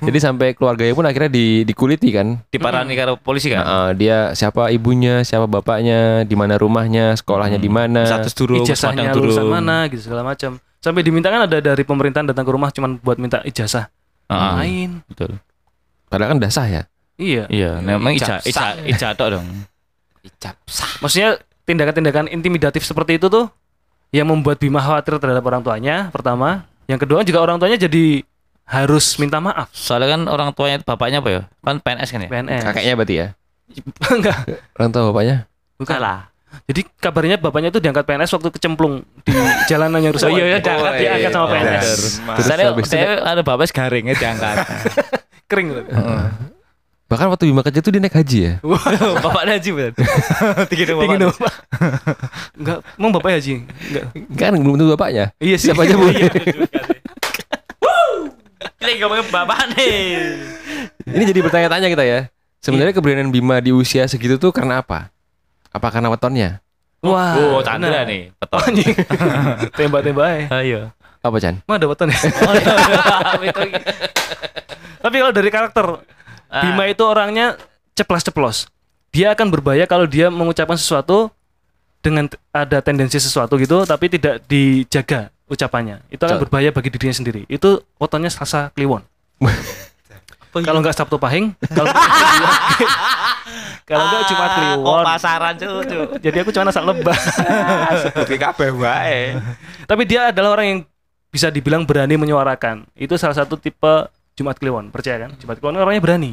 Jadi 0.01 0.17
sampai 0.17 0.57
keluarganya 0.57 0.93
pun 0.97 1.05
akhirnya 1.05 1.29
di 1.29 1.61
dikuliti 1.61 2.09
kan. 2.09 2.41
diparani 2.49 2.97
karo 2.97 3.21
polisi 3.21 3.53
kan. 3.53 3.61
Nah, 3.61 3.91
dia 3.93 4.33
siapa 4.33 4.73
ibunya, 4.73 5.21
siapa 5.21 5.45
bapaknya, 5.45 6.25
di 6.25 6.33
mana 6.33 6.57
rumahnya, 6.57 7.13
sekolahnya 7.13 7.61
di 7.61 7.69
mana. 7.69 8.09
Status 8.09 8.33
durung, 8.33 8.65
Ijazahnya 8.65 9.13
lulusan 9.13 9.45
mana 9.45 9.85
gitu 9.93 10.09
segala 10.09 10.25
macam. 10.25 10.57
Sampai 10.81 11.01
dimintakan 11.05 11.45
ada 11.45 11.57
dari 11.61 11.83
pemerintahan 11.85 12.29
datang 12.29 12.45
ke 12.45 12.51
rumah 12.53 12.69
cuman 12.73 12.97
buat 13.01 13.21
minta 13.21 13.45
ijazah. 13.45 13.89
Heeh. 14.29 14.53
Main. 14.57 14.89
Betul. 15.05 15.37
Padahal 16.09 16.33
kan 16.33 16.37
udah 16.41 16.51
sah 16.53 16.67
ya. 16.69 16.81
Iya. 17.15 17.47
Iya, 17.47 17.71
memang 17.79 18.11
ija 18.11 18.43
Ijab 18.43 18.47
ija 18.47 18.59
sah. 18.59 18.71
ija 18.83 19.07
tok 19.15 19.27
dong. 19.39 19.47
Icap 20.21 20.55
sah. 20.67 20.91
Maksudnya 20.99 21.39
tindakan-tindakan 21.63 22.27
intimidatif 22.27 22.83
seperti 22.83 23.17
itu 23.17 23.31
tuh 23.31 23.47
yang 24.11 24.27
membuat 24.27 24.59
Bima 24.59 24.79
khawatir 24.79 25.15
terhadap 25.17 25.43
orang 25.43 25.63
tuanya 25.63 26.11
pertama, 26.11 26.67
yang 26.85 26.99
kedua 26.99 27.23
juga 27.23 27.39
orang 27.39 27.57
tuanya 27.57 27.75
jadi 27.75 28.21
harus 28.65 29.21
minta 29.21 29.37
maaf 29.37 29.69
Soalnya 29.71 30.17
kan 30.17 30.21
orang 30.25 30.49
tuanya 30.51 30.77
bapaknya 30.81 31.21
apa 31.21 31.29
ya? 31.29 31.41
Kan 31.61 31.77
PNS 31.79 32.09
kan 32.11 32.19
ya? 32.25 32.29
PNS. 32.29 32.61
Kakeknya 32.65 32.93
berarti 32.95 33.15
ya. 33.15 33.27
Enggak, 34.13 34.37
Orang 34.77 34.89
tua 34.91 35.03
bapaknya. 35.09 35.35
bukan. 35.75 35.93
Salah. 35.95 36.19
Jadi 36.71 36.87
kabarnya 36.97 37.35
bapaknya 37.35 37.67
itu 37.67 37.83
diangkat 37.83 38.07
PNS 38.07 38.31
waktu 38.31 38.49
kecemplung 38.55 39.03
di 39.27 39.35
jalanan 39.67 39.99
yang 39.99 40.15
rusak. 40.15 40.31
Oh, 40.31 40.39
iya, 40.39 40.55
iya, 40.55 40.57
diangkat, 40.63 40.93
diangkat, 40.95 41.19
diangkat 41.19 41.31
sama 41.31 41.45
iya. 41.45 41.51
PNS. 41.51 41.85
Terus 41.85 42.47
itu- 42.47 42.89
saya 42.89 43.09
ada 43.21 43.41
bapaknya 43.43 43.71
garingnya 43.75 44.15
diangkat. 44.15 44.55
Kering 45.51 45.67
loh. 45.75 45.83
Bahkan 47.05 47.27
waktu 47.29 47.45
Bima 47.45 47.61
kerja 47.61 47.85
tuh 47.85 47.93
dia 47.93 48.01
naik 48.01 48.17
haji 48.17 48.37
ya. 48.41 48.53
Bapaknya 49.25 49.61
Haji 49.61 49.69
betul. 49.77 50.05
Tinggi 50.73 50.83
dong 50.89 50.97
Tinggi 51.05 51.17
bapak. 51.17 51.21
dong, 51.21 51.35
Pak. 51.37 51.53
Enggak, 52.57 52.77
emang 52.97 53.11
bapak 53.13 53.29
haji? 53.37 53.53
Enggak. 53.61 54.05
Kan 54.33 54.51
belum 54.57 54.73
tentu 54.75 54.89
bapaknya. 54.97 55.25
Iya 55.37 55.55
sih. 55.61 55.69
Siapa 55.69 55.85
aja 55.85 55.95
boleh. 55.95 56.25
Kita 58.81 58.91
ngomongin 59.01 59.25
bapak 59.29 59.59
nih. 59.77 59.93
Ini 61.05 61.23
jadi 61.29 61.39
bertanya-tanya 61.45 61.87
kita 61.93 62.03
ya. 62.05 62.19
Sebenarnya 62.57 62.97
keberanian 62.97 63.29
Bima 63.29 63.61
di 63.61 63.69
usia 63.69 64.09
segitu 64.09 64.41
tuh 64.41 64.49
karena 64.49 64.81
apa? 64.81 65.13
Apa 65.69 65.93
karena 65.93 66.09
wetonnya? 66.09 66.65
Wah. 67.05 67.37
Oh, 67.37 67.61
Chandra 67.61 68.01
benar. 68.01 68.09
nih. 68.09 68.33
Betul. 68.33 68.57
Anjing. 68.65 68.93
Tembak-tembak. 69.77 70.49
Ayo. 70.49 70.89
Apa 71.21 71.37
Chan? 71.37 71.61
Mah 71.69 71.77
ada 71.77 71.85
weton 71.85 72.09
ya? 72.09 72.17
Tapi 75.05 75.15
kalau 75.21 75.33
dari 75.33 75.49
karakter 75.53 75.85
Ah. 76.55 76.63
Bima 76.63 76.87
itu 76.87 77.03
orangnya 77.03 77.59
ceplas-ceplos. 77.93 78.71
Dia 79.11 79.35
akan 79.35 79.51
berbahaya 79.51 79.83
kalau 79.83 80.07
dia 80.07 80.31
mengucapkan 80.31 80.79
sesuatu 80.79 81.27
dengan 81.99 82.31
ada 82.55 82.79
tendensi 82.79 83.19
sesuatu 83.19 83.59
gitu 83.59 83.83
tapi 83.83 84.07
tidak 84.07 84.39
dijaga 84.47 85.27
ucapannya. 85.45 85.99
Itu 86.07 86.23
akan 86.23 86.39
berbahaya 86.39 86.71
bagi 86.71 86.87
dirinya 86.87 87.11
sendiri. 87.11 87.43
Itu 87.51 87.83
otonnya 87.99 88.31
rasa 88.31 88.71
kliwon. 88.71 89.03
kalau 90.55 90.79
enggak 90.79 90.95
Sabtu 90.95 91.19
Pahing, 91.19 91.51
kalau 91.75 91.91
kalau 93.89 94.03
enggak 94.07 94.23
Jumat 94.31 94.47
Oh, 94.47 94.55
Kliwon. 94.55 95.03
pasaran 95.03 95.53
cucu. 95.59 95.99
Jadi 96.23 96.37
aku 96.39 96.49
cuma 96.55 96.71
asal 96.71 96.87
lebah. 96.87 97.17
Oke 98.23 98.39
kabeh 98.39 98.71
wae. 98.71 99.35
Tapi 99.83 100.03
dia 100.07 100.31
adalah 100.31 100.55
orang 100.55 100.65
yang 100.71 100.79
bisa 101.27 101.51
dibilang 101.51 101.83
berani 101.83 102.15
menyuarakan. 102.15 102.87
Itu 102.95 103.19
salah 103.19 103.35
satu 103.35 103.59
tipe 103.59 104.07
Jumat 104.35 104.55
Kliwon, 104.55 104.91
percaya 104.91 105.27
kan? 105.27 105.35
Jumat 105.35 105.59
Kliwon 105.59 105.75
orangnya 105.75 105.99
berani. 105.99 106.31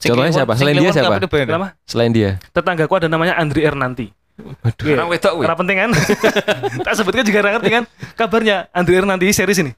Contohnya 0.00 0.32
siapa? 0.32 0.52
Selain 0.56 0.76
dia 0.76 0.90
siapa? 0.90 1.20
Kenapa? 1.20 1.68
Selain 1.84 2.10
dia. 2.10 2.40
Tetanggaku 2.50 2.92
ada 2.96 3.06
namanya 3.06 3.36
Andri 3.36 3.62
Ernanti. 3.62 4.08
Iya. 4.80 4.96
Orang 4.96 5.12
wedok 5.12 5.32
kuwi. 5.36 5.44
Karena 5.44 5.58
penting 5.60 5.76
kan? 5.76 5.90
tak 6.88 6.92
sebutkan 6.96 7.22
juga 7.22 7.44
karena 7.44 7.50
ngerti 7.60 7.70
kan? 7.70 7.84
Kabarnya 8.16 8.56
Andri 8.72 8.96
Ernanti 8.96 9.28
series 9.28 9.60
ini. 9.60 9.72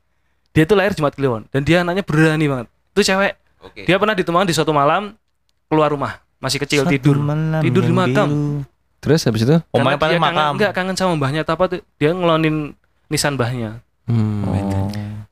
Dia 0.54 0.62
itu 0.62 0.78
lahir 0.78 0.94
Jumat 0.94 1.18
Kliwon 1.18 1.50
dan 1.50 1.66
dia 1.66 1.82
anaknya 1.82 2.06
berani 2.06 2.46
banget. 2.46 2.66
Itu 2.94 3.00
cewek. 3.02 3.34
Oke. 3.58 3.82
Dia 3.82 3.98
pernah 3.98 4.14
ditemukan 4.14 4.46
di 4.46 4.54
suatu 4.54 4.70
malam 4.70 5.18
keluar 5.66 5.90
rumah, 5.90 6.22
masih 6.38 6.62
kecil 6.62 6.86
tidur. 6.86 7.18
Tidur 7.58 7.82
di 7.82 7.94
makam. 7.94 8.62
Terus 9.02 9.26
habis 9.26 9.42
itu? 9.42 9.58
Karena 9.58 9.74
Omahnya 9.74 9.98
dia 9.98 10.04
paling 10.06 10.18
kangen, 10.20 10.30
makam. 10.30 10.52
enggak 10.54 10.72
kangen 10.78 10.94
sama 10.94 11.12
mbahnya 11.18 11.42
apa 11.42 11.64
tuh 11.66 11.82
dia 11.98 12.14
ngelonin 12.14 12.78
nisan 13.10 13.34
mbahnya 13.34 13.82
Hmm. 14.02 14.42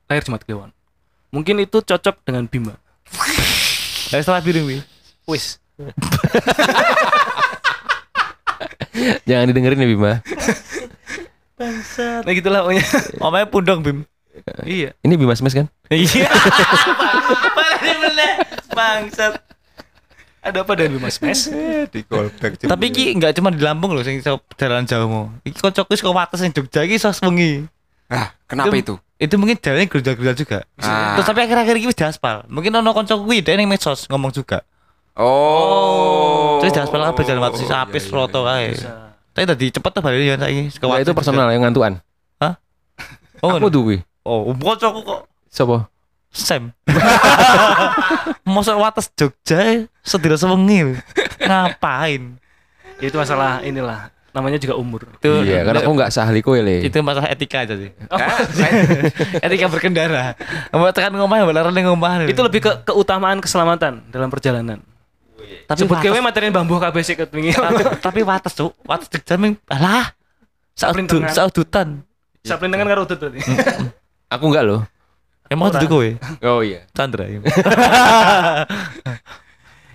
lahir 0.07 0.23
Jumat 0.23 0.47
Kliwon 0.47 0.71
mungkin 1.27 1.59
itu 1.59 1.83
cocok 1.83 2.23
dengan 2.23 2.47
Bima 2.47 2.79
Dari 4.11 4.21
setelah 4.21 4.43
biru 4.43 4.67
wi. 4.67 4.77
wis 5.25 5.55
Jangan 9.23 9.45
didengerin 9.47 9.79
ya 9.79 9.87
Bima. 9.87 10.11
nah 12.25 12.33
gitulah 12.33 12.65
pokoknya 12.65 12.85
Omahnya 13.21 13.47
pundong 13.47 13.79
bim. 13.81 13.99
iya 14.65 14.91
Ini 14.99 15.13
Bima 15.15 15.31
Smash 15.31 15.53
kan? 15.55 15.67
Iya. 15.87 16.25
Malah 17.55 17.77
dia 17.79 17.95
bener. 17.97 18.31
Bangsat. 18.71 19.33
ada 20.41 20.65
apa 20.65 20.71
dengan 20.73 20.97
Bima 20.97 21.09
Smash 21.09 21.53
Di 21.87 22.01
callback. 22.03 22.65
Tapi 22.65 22.85
ki 22.89 23.13
enggak 23.13 23.37
cuma 23.37 23.53
di 23.53 23.61
Lampung 23.61 23.93
loh 23.93 24.01
sing 24.01 24.19
jalan 24.57 24.83
jauh 24.83 25.05
mau. 25.07 25.29
Iki 25.45 25.61
kocokku 25.61 25.93
saka 25.93 26.11
wates 26.11 26.39
sing 26.41 26.51
Jogja 26.51 26.81
iki 26.81 26.97
iso 26.97 27.13
wengi. 27.21 27.69
Ah, 28.09 28.33
kenapa 28.43 28.73
itu? 28.73 28.97
Itu 29.21 29.37
mungkin 29.37 29.53
jalannya 29.61 29.85
gerudal-gerudal 29.85 30.33
juga. 30.33 30.59
Ah. 30.81 31.13
Terus 31.13 31.29
tapi 31.29 31.45
akhir-akhir 31.45 31.77
ini 31.77 31.85
wis 31.85 31.97
diaspal. 31.97 32.41
Mungkin 32.49 32.73
ono 32.73 32.89
koncoku 32.89 33.21
kuwi 33.29 33.45
dhek 33.45 33.53
ning 33.53 33.69
medsos 33.69 34.09
ngomong 34.09 34.33
juga. 34.33 34.65
Oh. 35.13 36.57
Terus 36.57 36.73
diaspal 36.73 37.05
kabeh 37.05 37.23
jalan 37.29 37.53
sisa 37.53 37.85
apis 37.85 38.09
roto 38.09 38.49
kae. 38.49 38.73
Tapi 39.31 39.45
tadi 39.45 39.65
cepet 39.69 39.91
tuh 39.93 40.01
balik 40.01 40.25
ya 40.25 40.35
saiki. 40.41 40.73
Nah, 40.81 40.97
itu 40.97 41.13
personal 41.13 41.53
yang 41.53 41.61
ngantuan. 41.61 42.01
Oh, 43.41 43.57
Aku 43.57 43.73
tuh 43.73 43.81
kuwi. 43.81 43.97
oh, 44.21 44.53
koncoku 44.53 45.01
kok 45.01 45.21
Sopo? 45.49 45.89
Sam. 46.31 46.71
Mosok 48.47 48.77
wates 48.79 49.09
Jogja 49.17 49.89
sedina 50.05 50.37
sewengi. 50.37 50.95
Ngapain? 51.49 52.37
Ya, 53.01 53.05
itu 53.09 53.17
masalah 53.17 53.59
inilah 53.65 54.13
namanya 54.31 54.57
juga 54.57 54.79
umur 54.79 55.03
Itu 55.19 55.43
Iya, 55.43 55.67
karena 55.67 55.83
aku 55.83 55.91
nggak 55.91 56.11
sahli 56.11 56.39
kowe 56.39 56.59
le. 56.59 56.87
itu 56.87 56.95
masalah 57.03 57.27
etika 57.31 57.67
aja 57.67 57.75
sih. 57.75 57.91
Ah, 58.07 58.39
etika 59.45 59.67
berkendara. 59.67 60.39
Mau 60.71 60.87
tekan 60.95 61.11
ngomah 61.15 61.43
balaran 61.43 61.75
ning 61.75 61.87
ngomah. 61.87 62.27
itu 62.27 62.39
lebih 62.39 62.63
ke 62.63 62.71
keutamaan 62.87 63.43
keselamatan 63.43 64.07
dalam 64.07 64.31
perjalanan 64.31 64.79
tapi 65.67 65.87
sebut 65.87 65.97
gawe 66.03 66.19
materiin 66.19 66.51
bambu 66.51 66.75
kabeh 66.79 67.03
sik 67.03 67.23
ketwingi 67.23 67.55
tapi, 67.65 67.83
tapi 67.99 68.19
wates 68.27 68.53
tuh, 68.55 68.75
wates 68.83 69.07
Jogja 69.07 69.35
ming 69.39 69.55
alah. 69.71 70.11
Perintengan. 70.75 71.29
saudutan. 71.29 71.87
saplintengan 72.41 72.89
karo 72.89 73.05
udut 73.05 73.21
berarti 73.21 73.37
Aku 74.33 74.49
nggak 74.49 74.65
loh. 74.65 74.81
Emang 75.51 75.69
duduk 75.69 75.89
kowe? 75.91 76.09
Oh 76.47 76.63
iya. 76.63 76.87
Chandra. 76.95 77.27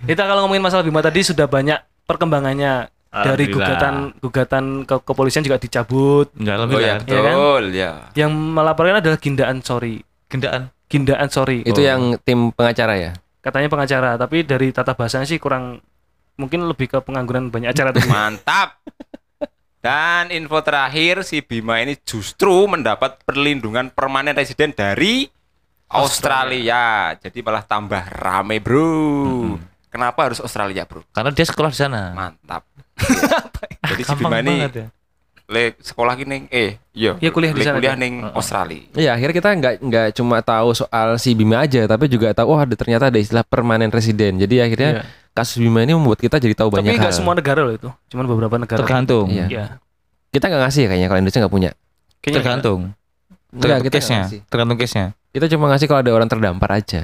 kita 0.07 0.21
kalau 0.23 0.45
ngomongin 0.45 0.63
masalah 0.63 0.85
Bima 0.85 1.01
tadi 1.01 1.25
sudah 1.25 1.49
banyak 1.49 1.81
perkembangannya 2.05 2.87
dari 3.07 3.45
gugatan 3.47 3.93
gugatan 4.19 4.63
ke 4.83 4.95
kepolisian 5.01 5.41
juga 5.41 5.57
dicabut 5.57 6.27
Enggak 6.35 6.55
Oh 6.59 6.79
ya, 6.79 6.97
alhamdulillah. 6.97 6.97
Iya 6.99 7.19
kan? 7.19 7.33
betul 7.33 7.63
ya. 7.71 7.91
yang 8.13 8.31
melaporkan 8.33 8.99
adalah 8.99 9.17
Gindaan 9.17 9.57
Sorry 9.61 9.95
Gendaan. 10.27 10.69
Gindaan 10.87 11.27
Sorry 11.27 11.63
Itu 11.63 11.79
yang 11.79 12.19
tim 12.21 12.51
pengacara 12.51 12.95
ya. 12.95 13.11
katanya 13.39 13.67
pengacara 13.67 14.09
tapi 14.15 14.43
dari 14.43 14.69
tata 14.69 14.91
bahasanya 14.91 15.23
sih 15.23 15.39
kurang 15.39 15.79
mungkin 16.35 16.67
lebih 16.67 16.91
ke 16.91 16.97
pengangguran 17.01 17.49
banyak 17.49 17.71
acara 17.71 17.89
tadi 17.89 18.05
Mantap. 18.05 18.77
Dan 19.77 20.33
info 20.33 20.59
terakhir 20.59 21.23
si 21.23 21.39
Bima 21.39 21.79
ini 21.79 21.95
justru 22.03 22.67
mendapat 22.67 23.23
perlindungan 23.23 23.87
permanen 23.87 24.35
residen 24.35 24.75
dari 24.75 25.29
Australia. 25.87 27.15
Jadi 27.15 27.39
malah 27.39 27.63
tambah 27.63 28.03
rame, 28.11 28.59
Bro. 28.59 29.55
Kenapa 29.87 30.27
harus 30.27 30.43
Australia, 30.43 30.83
Bro? 30.83 31.07
Karena 31.15 31.31
dia 31.31 31.45
sekolah 31.47 31.71
di 31.71 31.79
sana. 31.79 32.11
Mantap. 32.11 32.67
Jadi 33.87 34.01
si 34.01 34.09
Gampang 34.09 34.31
Bima 34.33 34.39
ini 34.41 34.53
ya. 34.59 34.87
le 35.47 35.79
sekolah 35.79 36.13
gini 36.13 36.43
eh 36.49 36.75
iya 36.91 37.15
Iya, 37.15 37.31
kuliah 37.31 37.49
di 37.49 37.63
sana 37.63 37.79
kuliah 37.79 37.95
dia. 37.95 38.03
ning 38.03 38.19
Australia. 38.27 38.83
Iya, 38.91 39.15
akhirnya 39.15 39.31
kita 39.33 39.49
nggak 39.53 39.73
nggak 39.79 40.07
cuma 40.13 40.37
tahu 40.41 40.75
soal 40.75 41.15
si 41.15 41.31
Bima 41.31 41.63
aja, 41.63 41.85
tapi 41.85 42.05
juga 42.05 42.31
tahu 42.31 42.51
oh 42.51 42.59
ada 42.59 42.75
ternyata 42.75 43.07
ada 43.07 43.15
istilah 43.15 43.41
permanen 43.41 43.87
residen. 43.87 44.35
Jadi 44.35 44.59
akhirnya 44.59 45.07
kasus 45.31 45.55
Bima 45.57 45.81
ini 45.81 45.93
membuat 45.93 46.19
kita 46.19 46.35
jadi 46.35 46.51
tahu 46.51 46.67
tapi 46.69 46.83
banyak 46.83 46.99
nggak 46.99 47.07
hal. 47.07 47.15
semua 47.15 47.31
negara 47.31 47.63
loh 47.63 47.71
itu 47.71 47.87
cuman 48.11 48.25
beberapa 48.27 48.55
negara 48.57 48.77
Tergantung. 48.77 49.27
Iya. 49.29 49.45
Iya. 49.47 49.65
Kita 50.27 50.51
nggak 50.51 50.61
ngasih 50.61 50.81
ya 50.83 50.87
kayaknya 50.89 51.07
kalau 51.07 51.19
Indonesia 51.21 51.39
nggak 51.39 51.53
punya. 51.53 51.71
Kayaknya 52.19 52.35
Tergantung. 52.35 52.79
Enggak, 53.47 53.61
Tergantung 53.63 53.85
kita 53.85 53.95
nggak 53.95 54.03
case-nya. 54.03 54.47
Tergantung 54.51 54.77
case-nya. 54.77 55.05
Kita 55.31 55.45
cuma 55.47 55.65
ngasih 55.71 55.85
kalau 55.87 55.99
ada 56.03 56.11
orang 56.11 56.27
terdampar 56.27 56.69
aja. 56.73 57.01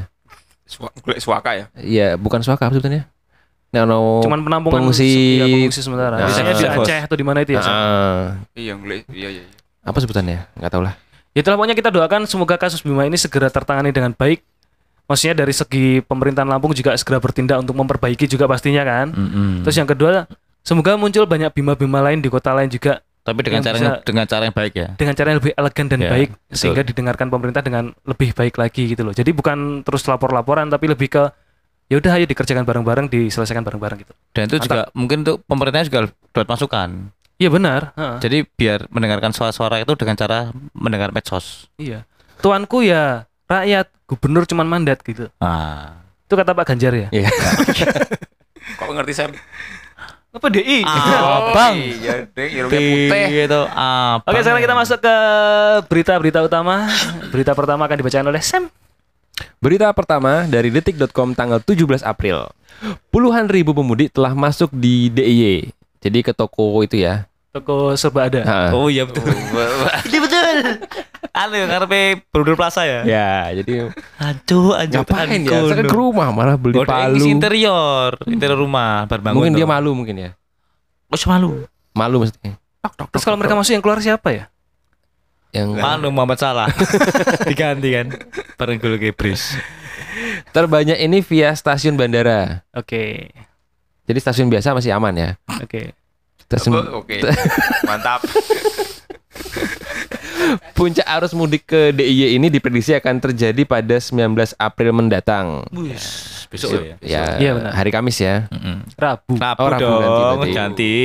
Sua- 0.65 0.91
golek 0.97 1.19
suaka 1.19 1.49
ya. 1.53 1.65
Iya, 1.73 2.07
bukan 2.17 2.43
suaka 2.43 2.67
sebetulnya. 2.67 3.07
Nah, 3.73 3.83
no, 3.83 4.21
cuman 4.21 4.39
penampungan 4.39 4.85
pengungsi- 4.85 5.09
se- 5.35 5.43
pengungsi 5.43 5.81
sementara. 5.81 6.15
Nah, 6.15 6.29
Biasanya 6.29 6.53
di. 6.53 6.65
Aceh 6.77 6.99
atau 7.03 7.15
di 7.17 7.25
mana 7.25 7.41
itu 7.41 7.51
ya? 7.51 7.59
Sam? 7.59 7.73
Ah, 7.73 8.23
Iya, 8.53 8.73
iya 8.77 8.97
iya. 9.09 9.29
iya. 9.33 9.45
apa 9.81 9.97
sebutannya? 9.97 10.45
Nggak 10.53 10.71
tahu 10.71 10.83
lah. 10.83 10.93
Ya 11.33 11.41
itulah 11.41 11.57
pokoknya 11.57 11.73
kita 11.73 11.89
doakan 11.89 12.21
semoga 12.23 12.55
kasus 12.55 12.79
Bima 12.79 13.03
ini 13.03 13.17
segera 13.17 13.49
tertangani 13.49 13.89
dengan 13.89 14.13
baik. 14.13 14.45
Maksudnya 15.03 15.35
dari 15.35 15.51
segi 15.51 15.99
pemerintahan 15.99 16.45
Lampung 16.45 16.71
juga 16.71 16.93
segera 16.93 17.17
bertindak 17.17 17.59
untuk 17.59 17.73
memperbaiki 17.73 18.23
juga 18.25 18.45
pastinya 18.45 18.81
kan. 18.81 19.09
Terus 19.59 19.75
yang 19.75 19.83
kedua, 19.85 20.29
semoga 20.61 20.93
muncul 20.93 21.25
banyak 21.25 21.51
bima-bima 21.51 21.99
lain 21.99 22.17
di 22.17 22.29
kota 22.29 22.53
lain 22.53 22.69
juga 22.69 23.01
tapi 23.19 23.39
dengan 23.41 23.59
yang 23.59 23.65
cara 23.65 23.77
bisa- 23.77 23.99
dengan 24.03 24.25
cara 24.25 24.43
yang 24.43 24.51
baik 24.53 24.73
ya. 24.73 24.87
dengan 24.93 25.13
cara 25.13 25.27
yang 25.29 25.39
lebih 25.39 25.53
elegan 25.53 25.85
dan 25.87 25.99
Ya, 26.01 26.09
baik 26.09 26.29
betul. 26.29 26.55
sehingga 26.55 26.81
didengarkan 26.83 27.27
pemerintah 27.29 27.61
dengan 27.61 27.83
lebih 28.03 28.29
baik 28.31 28.55
lagi 28.55 28.83
gitu 28.85 29.01
loh. 29.01 29.11
Jadi 29.11 29.31
bukan 29.31 29.57
terus 29.81 30.03
lapor-laporan 30.03 30.67
tapi 30.67 30.85
lebih 30.85 31.07
ke 31.09 31.23
ya 31.93 32.01
udah 32.01 32.11
ayo 32.17 32.25
dikerjakan 32.25 32.65
bareng-bareng, 32.65 33.05
diselesaikan 33.05 33.61
bareng-bareng 33.61 34.01
gitu. 34.01 34.13
Dan 34.33 34.49
itu 34.49 34.65
juga 34.65 34.89
mungkin 34.97 35.21
untuk 35.21 35.45
pemerintahnya 35.45 35.85
juga 35.93 36.09
buat 36.33 36.49
masukan. 36.49 37.13
Iya 37.37 37.49
benar, 37.53 37.93
heeh. 37.93 38.17
Jadi 38.17 38.37
biar 38.49 38.89
mendengarkan 38.89 39.29
suara-suara 39.29 39.77
itu 39.77 39.93
dengan 39.93 40.17
cara 40.17 40.49
mendengar 40.73 41.13
medsos. 41.13 41.69
Iya. 41.77 42.09
Tuanku 42.41 42.81
ya 42.81 43.29
rakyat, 43.45 43.93
gubernur 44.09 44.49
cuman 44.49 44.65
mandat 44.65 45.05
gitu. 45.05 45.29
Ah. 45.37 46.01
Itu 46.25 46.33
kata 46.33 46.57
Pak 46.57 46.65
Ganjar 46.73 46.97
ya. 46.97 47.07
Iya. 47.13 47.29
Kok 48.81 48.89
ngerti 48.89 49.13
saya? 49.13 49.29
Apa 50.33 50.49
DI? 50.49 50.81
Ah, 50.81 51.53
Bang. 51.53 51.77
Iya, 51.77 52.25
Ding, 52.33 52.51
irungnya 52.57 52.81
putih. 52.81 53.25
Gitu. 53.29 53.61
Ah, 53.69 54.17
Oke, 54.25 54.41
sekarang 54.41 54.65
kita 54.65 54.73
masuk 54.73 54.97
ke 54.97 55.15
berita-berita 55.85 56.41
utama. 56.41 56.89
Berita 57.29 57.53
pertama 57.53 57.85
akan 57.85 57.97
dibacakan 58.01 58.33
oleh 58.33 58.41
Sam. 58.41 58.65
Berita 59.63 59.87
pertama 59.95 60.43
dari 60.43 60.67
detik.com 60.67 61.31
tanggal 61.31 61.63
17 61.63 62.03
April. 62.03 62.51
Puluhan 63.07 63.47
ribu 63.47 63.71
pemudik 63.71 64.11
telah 64.11 64.35
masuk 64.35 64.67
di 64.75 65.07
DIY. 65.07 65.71
Jadi 66.03 66.19
ke 66.19 66.35
toko 66.35 66.83
itu 66.83 66.99
ya. 66.99 67.31
Toko 67.55 67.95
serba 67.95 68.27
ada. 68.27 68.43
Nah, 68.43 68.75
Oh 68.75 68.91
iya 68.91 69.07
betul. 69.07 69.23
Ini 70.11 70.19
betul. 70.19 70.57
Anu 71.31 71.63
ngarepe 71.63 72.27
Brodor 72.27 72.59
Plaza 72.59 72.83
ya. 72.83 73.07
Ya, 73.07 73.55
jadi 73.55 73.87
Aduh, 74.19 74.75
anjir. 74.75 74.99
ngapain 74.99 75.39
ya? 75.47 75.63
Saya 75.63 75.87
ke 75.87 75.95
rumah 75.95 76.27
malah 76.35 76.59
beli 76.59 76.75
Oh, 76.75 76.83
dia 76.83 77.07
palu. 77.07 77.23
interior, 77.23 78.19
interior 78.27 78.59
rumah, 78.59 79.07
bar 79.07 79.23
bangun. 79.23 79.47
Mungkin 79.47 79.55
dia 79.55 79.63
malu 79.63 79.95
mungkin 79.95 80.15
ya. 80.19 80.29
Oh, 81.07 81.15
malu. 81.31 81.63
Malu 81.95 82.15
maksudnya. 82.19 82.59
Terus 82.83 83.23
kalau 83.23 83.39
mereka 83.39 83.55
masuk 83.55 83.79
yang 83.79 83.83
keluar 83.85 84.03
siapa 84.03 84.27
ya? 84.27 84.43
Yang 85.53 85.69
Anu 85.77 86.09
Muhammad 86.09 86.41
Salah. 86.41 86.67
Diganti 87.49 87.93
kan. 87.93 88.07
Bareng 88.57 88.81
gol 88.81 88.97
Gebris. 88.97 89.53
terbanyak 90.49 90.97
ini 90.97 91.21
via 91.21 91.53
stasiun 91.53 91.93
bandara. 91.93 92.65
Oke. 92.73 93.29
Jadi 94.03 94.17
stasiun 94.19 94.49
biasa 94.49 94.73
masih 94.73 94.93
aman 94.93 95.13
ya. 95.13 95.29
Oke. 95.61 95.93
Stasiun 96.43 96.73
Oh, 96.75 97.01
Oke. 97.01 97.21
Mantap. 97.85 98.25
puncak 100.73 101.07
arus 101.07 101.31
mudik 101.31 101.63
ke 101.63 101.93
DIY 101.93 102.35
ini 102.35 102.47
diprediksi 102.49 102.93
akan 102.93 103.17
terjadi 103.17 103.63
pada 103.63 103.95
19 103.97 104.35
April 104.57 104.91
mendatang. 104.91 105.63
Wis, 105.71 106.03
besok 106.49 106.75
ya. 106.75 106.95
Ya, 106.99 107.23
Iya, 107.39 107.51
benar. 107.55 107.71
hari 107.73 107.89
Kamis 107.89 108.17
ya. 108.19 108.49
Heeh. 108.49 108.77
Rabu. 108.93 109.33
Rabu 109.37 109.59
Oh, 109.59 109.69
Rabu 109.69 109.81
dong, 109.81 110.37
ganti 110.43 110.51
ganti. 110.51 110.95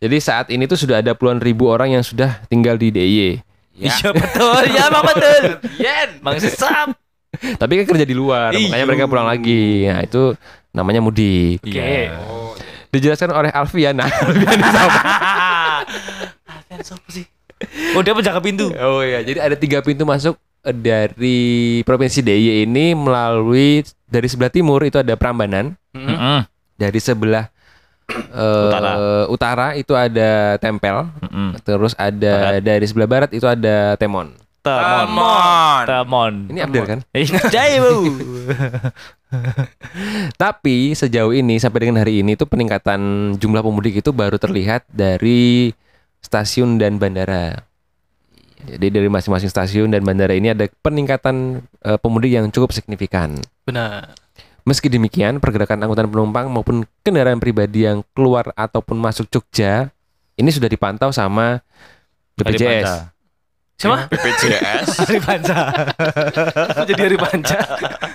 Jadi 0.00 0.16
saat 0.18 0.48
ini 0.48 0.64
tuh 0.64 0.76
sudah 0.76 1.00
ada 1.00 1.12
puluhan 1.12 1.40
ribu 1.40 1.68
orang 1.68 1.92
yang 1.92 2.04
sudah 2.04 2.40
tinggal 2.48 2.76
di 2.76 2.88
DIY. 2.88 3.44
Ya. 3.72 3.92
Iya 3.92 4.08
betul, 4.12 4.62
ya 4.70 4.84
Bang 4.88 5.04
betul. 5.06 5.42
Yen. 5.84 6.08
Bang 6.20 6.36
Sam. 6.38 6.92
Tapi 7.30 7.72
kan 7.80 7.86
kerja 7.86 8.04
di 8.04 8.12
luar, 8.12 8.50
makanya 8.52 8.76
Iyo. 8.76 8.88
mereka 8.90 9.06
pulang 9.06 9.24
lagi. 9.24 9.86
Nah, 9.86 10.02
itu 10.02 10.34
namanya 10.70 11.00
mudik. 11.00 11.62
Oke. 11.62 11.78
Iya. 11.78 12.18
Oh, 12.20 12.52
Dijelaskan 12.90 13.30
oleh 13.30 13.50
Alfian. 13.54 13.94
Nah, 13.94 14.10
Alfian 14.12 14.50
ini 14.50 14.66
siapa? 14.66 15.00
Oh 17.94 18.00
dia 18.00 18.12
penjaga 18.16 18.40
pintu. 18.40 18.72
Oh 18.74 19.04
iya, 19.04 19.20
jadi 19.20 19.38
ada 19.40 19.56
tiga 19.56 19.84
pintu 19.84 20.02
masuk 20.02 20.34
eh, 20.64 20.74
dari 20.74 21.40
provinsi 21.84 22.24
DIY 22.24 22.64
ini 22.64 22.96
melalui 22.96 23.84
dari 24.08 24.26
sebelah 24.26 24.50
timur 24.50 24.80
itu 24.82 24.96
ada 24.96 25.14
Prambanan, 25.14 25.76
Mm-mm. 25.92 26.08
Heeh. 26.08 26.40
dari 26.74 26.98
sebelah 26.98 27.52
eh, 28.10 28.66
Utara. 28.68 28.90
utara 29.30 29.66
itu 29.78 29.92
ada 29.94 30.58
Tempel, 30.58 31.06
Heeh. 31.06 31.50
terus 31.62 31.92
ada 31.96 32.58
dari 32.58 32.84
sebelah 32.86 33.08
barat 33.08 33.30
itu 33.32 33.46
ada 33.46 33.94
Temon. 33.96 34.34
Temon. 34.60 35.08
Temon. 35.08 35.82
Temon. 35.88 36.34
Ini 36.52 36.58
Abdel 36.68 36.84
kan? 36.84 37.00
Eh, 37.16 37.24
Jaya, 37.48 37.80
Bu. 37.80 38.12
Tapi 40.42 40.92
sejauh 40.92 41.32
ini 41.32 41.56
sampai 41.56 41.88
dengan 41.88 42.04
hari 42.04 42.20
ini 42.20 42.36
itu 42.36 42.44
peningkatan 42.44 43.32
jumlah 43.40 43.64
pemudik 43.64 44.04
itu 44.04 44.12
baru 44.12 44.36
terlihat 44.36 44.84
dari 44.92 45.72
stasiun 46.20 46.76
dan 46.76 47.00
bandara. 47.00 47.64
Jadi 48.60 48.92
dari 48.92 49.08
masing-masing 49.08 49.48
stasiun 49.48 49.88
dan 49.88 50.04
bandara 50.04 50.36
ini 50.36 50.52
ada 50.52 50.68
peningkatan 50.84 51.64
eh, 51.80 51.96
pemudik 51.96 52.28
yang 52.36 52.52
cukup 52.52 52.76
signifikan. 52.76 53.40
Benar. 53.64 54.12
Meski 54.70 54.86
demikian, 54.86 55.42
pergerakan 55.42 55.82
angkutan 55.82 56.06
penumpang 56.06 56.46
maupun 56.46 56.86
kendaraan 57.02 57.42
pribadi 57.42 57.90
yang 57.90 58.06
keluar 58.14 58.54
ataupun 58.54 58.94
masuk 58.94 59.26
Jogja 59.26 59.90
ini 60.38 60.46
sudah 60.54 60.70
dipantau 60.70 61.10
sama 61.10 61.58
BPJS. 62.38 63.10
Siapa? 63.82 64.06
BPJS. 64.14 64.86
Hari 65.02 65.18
Panca. 65.18 65.60
Jadi 66.86 67.00
hari 67.00 67.16
panca. 67.18 67.58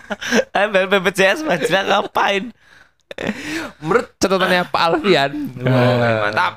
Ambil 0.63 0.87
BPJS 0.87 1.43
Majra 1.43 1.83
ngapain? 1.83 2.55
Menurut 3.83 4.07
catatannya 4.15 4.63
Pak 4.71 4.81
Alfian, 4.81 5.31
Oh, 5.61 5.93
mantap. 6.25 6.53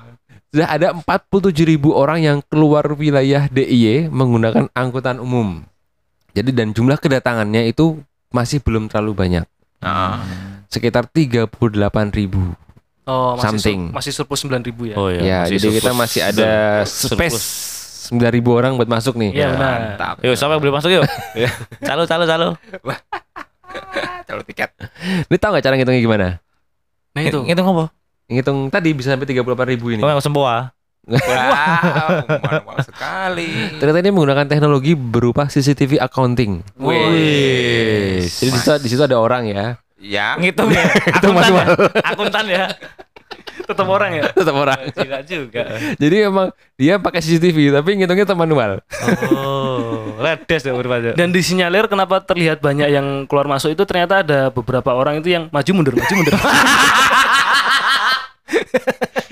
sudah 0.49 0.69
ada 0.69 0.87
47 0.95 1.53
ribu 1.65 1.93
orang 1.93 2.23
yang 2.23 2.39
keluar 2.47 2.85
wilayah 2.95 3.51
DIY 3.51 4.09
menggunakan 4.09 4.71
angkutan 4.73 5.21
umum. 5.21 5.65
Jadi 6.33 6.51
dan 6.55 6.71
jumlah 6.71 6.97
kedatangannya 6.97 7.69
itu 7.69 8.01
masih 8.33 8.61
belum 8.65 8.89
terlalu 8.93 9.13
banyak, 9.17 9.45
Nah, 9.79 10.23
sekitar 10.67 11.07
38 11.07 11.49
ribu. 12.11 12.53
Oh, 13.09 13.41
masih 13.41 13.45
Something. 13.57 13.81
sur- 13.89 13.95
masih 13.95 14.13
surplus 14.13 14.41
9000 14.45 14.85
ya. 14.85 14.97
Oh 15.01 15.09
Ya, 15.09 15.49
jadi 15.49 15.81
kita 15.81 15.97
masih 15.97 16.21
ada 16.21 16.83
space 16.85 17.41
9 18.13 18.21
ribu 18.29 18.53
orang 18.53 18.77
buat 18.77 18.89
masuk 18.89 19.17
nih. 19.17 19.33
Iya, 19.33 19.57
benar. 19.57 19.97
mantap. 19.97 20.15
Yuk, 20.21 20.37
siapa 20.37 20.57
yang 20.57 20.61
boleh 20.61 20.75
masuk 20.77 20.91
yuk? 20.93 21.05
Calo, 21.89 22.05
calo, 22.05 22.25
calo. 22.29 22.49
Calon 24.29 24.45
tiket. 24.45 24.71
Ini 25.29 25.37
tahu 25.41 25.51
nggak 25.57 25.65
cara 25.65 25.75
ngitungnya 25.77 26.03
gimana? 26.05 26.27
Nah 27.17 27.23
itu. 27.25 27.41
Itu 27.45 27.61
ngapa? 27.65 27.89
Ngitung 28.29 28.69
tadi 28.69 28.93
bisa 28.93 29.17
sampai 29.17 29.25
38 29.25 29.73
ribu 29.73 29.89
ini. 29.89 30.05
Oh, 30.05 30.09
yang 30.13 30.21
semua. 31.09 31.37
Wow, 31.89 32.09
manual 32.29 32.79
sekali. 32.85 33.51
Ternyata 33.81 33.99
ini 34.05 34.11
menggunakan 34.13 34.47
teknologi 34.49 34.93
berupa 34.93 35.49
CCTV 35.49 35.97
accounting. 36.03 36.61
Wih. 36.77 38.25
Jadi 38.29 38.51
di 38.53 38.59
situ, 38.61 38.73
di 38.85 38.89
situ 38.93 39.03
ada 39.05 39.17
orang 39.17 39.49
ya. 39.49 39.81
Ya. 39.99 40.39
Ngitung 40.39 40.71
ya. 40.71 40.85
Itu 41.19 41.29
Akuntan 41.33 41.53
ya. 41.53 41.65
Akuntan 42.07 42.47
ya. 42.47 42.65
Tetap 43.69 43.87
orang 43.91 44.11
ya. 44.17 44.25
Tetap 44.33 44.55
orang. 44.55 44.81
Tidak 44.97 45.23
juga. 45.29 45.63
Jadi 45.99 46.17
emang 46.25 46.49
dia 46.79 46.97
pakai 46.97 47.21
CCTV 47.21 47.75
tapi 47.75 47.99
ngitungnya 47.99 48.25
tetap 48.25 48.39
manual. 48.39 48.81
Oh, 49.35 50.17
ledes 50.23 50.63
ya 50.65 50.73
berpajak. 50.73 51.19
Dan 51.19 51.35
disinyalir 51.35 51.91
kenapa 51.91 52.23
terlihat 52.23 52.63
banyak 52.63 52.89
yang 52.89 53.07
keluar 53.27 53.51
masuk 53.51 53.75
itu 53.75 53.83
ternyata 53.85 54.23
ada 54.25 54.49
beberapa 54.55 54.95
orang 54.95 55.21
itu 55.21 55.35
yang 55.35 55.51
maju 55.51 55.71
mundur, 55.75 55.95
maju 55.99 56.15
mundur. 56.15 56.35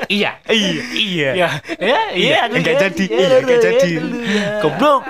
Iya, 0.09 0.31
iya, 0.49 0.83
iya. 0.95 1.31
ya, 1.35 1.49
ya, 1.79 2.01
iya, 2.15 2.37
aku 2.47 2.61
enggak 2.61 2.77
ya. 2.77 2.81
jadi, 2.89 3.05
Ya, 3.07 3.19
iya, 3.19 3.37
enggak 3.43 3.59
ya, 3.59 3.65
jadi. 3.65 3.91
ya, 3.93 4.03
ya. 4.27 4.49
Goblok. 4.63 5.03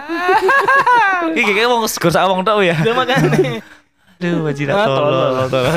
Iki 1.38 1.52
kayak 1.52 1.68
wong 1.68 1.82
segor 1.88 2.10
sak 2.12 2.24
wong 2.28 2.42
tok 2.46 2.62
ya. 2.64 2.76
Ya 2.80 2.92
makanya. 2.92 3.60
Aduh, 4.16 4.48
wajib 4.48 4.72
tolol, 4.72 5.48
tolol. 5.52 5.72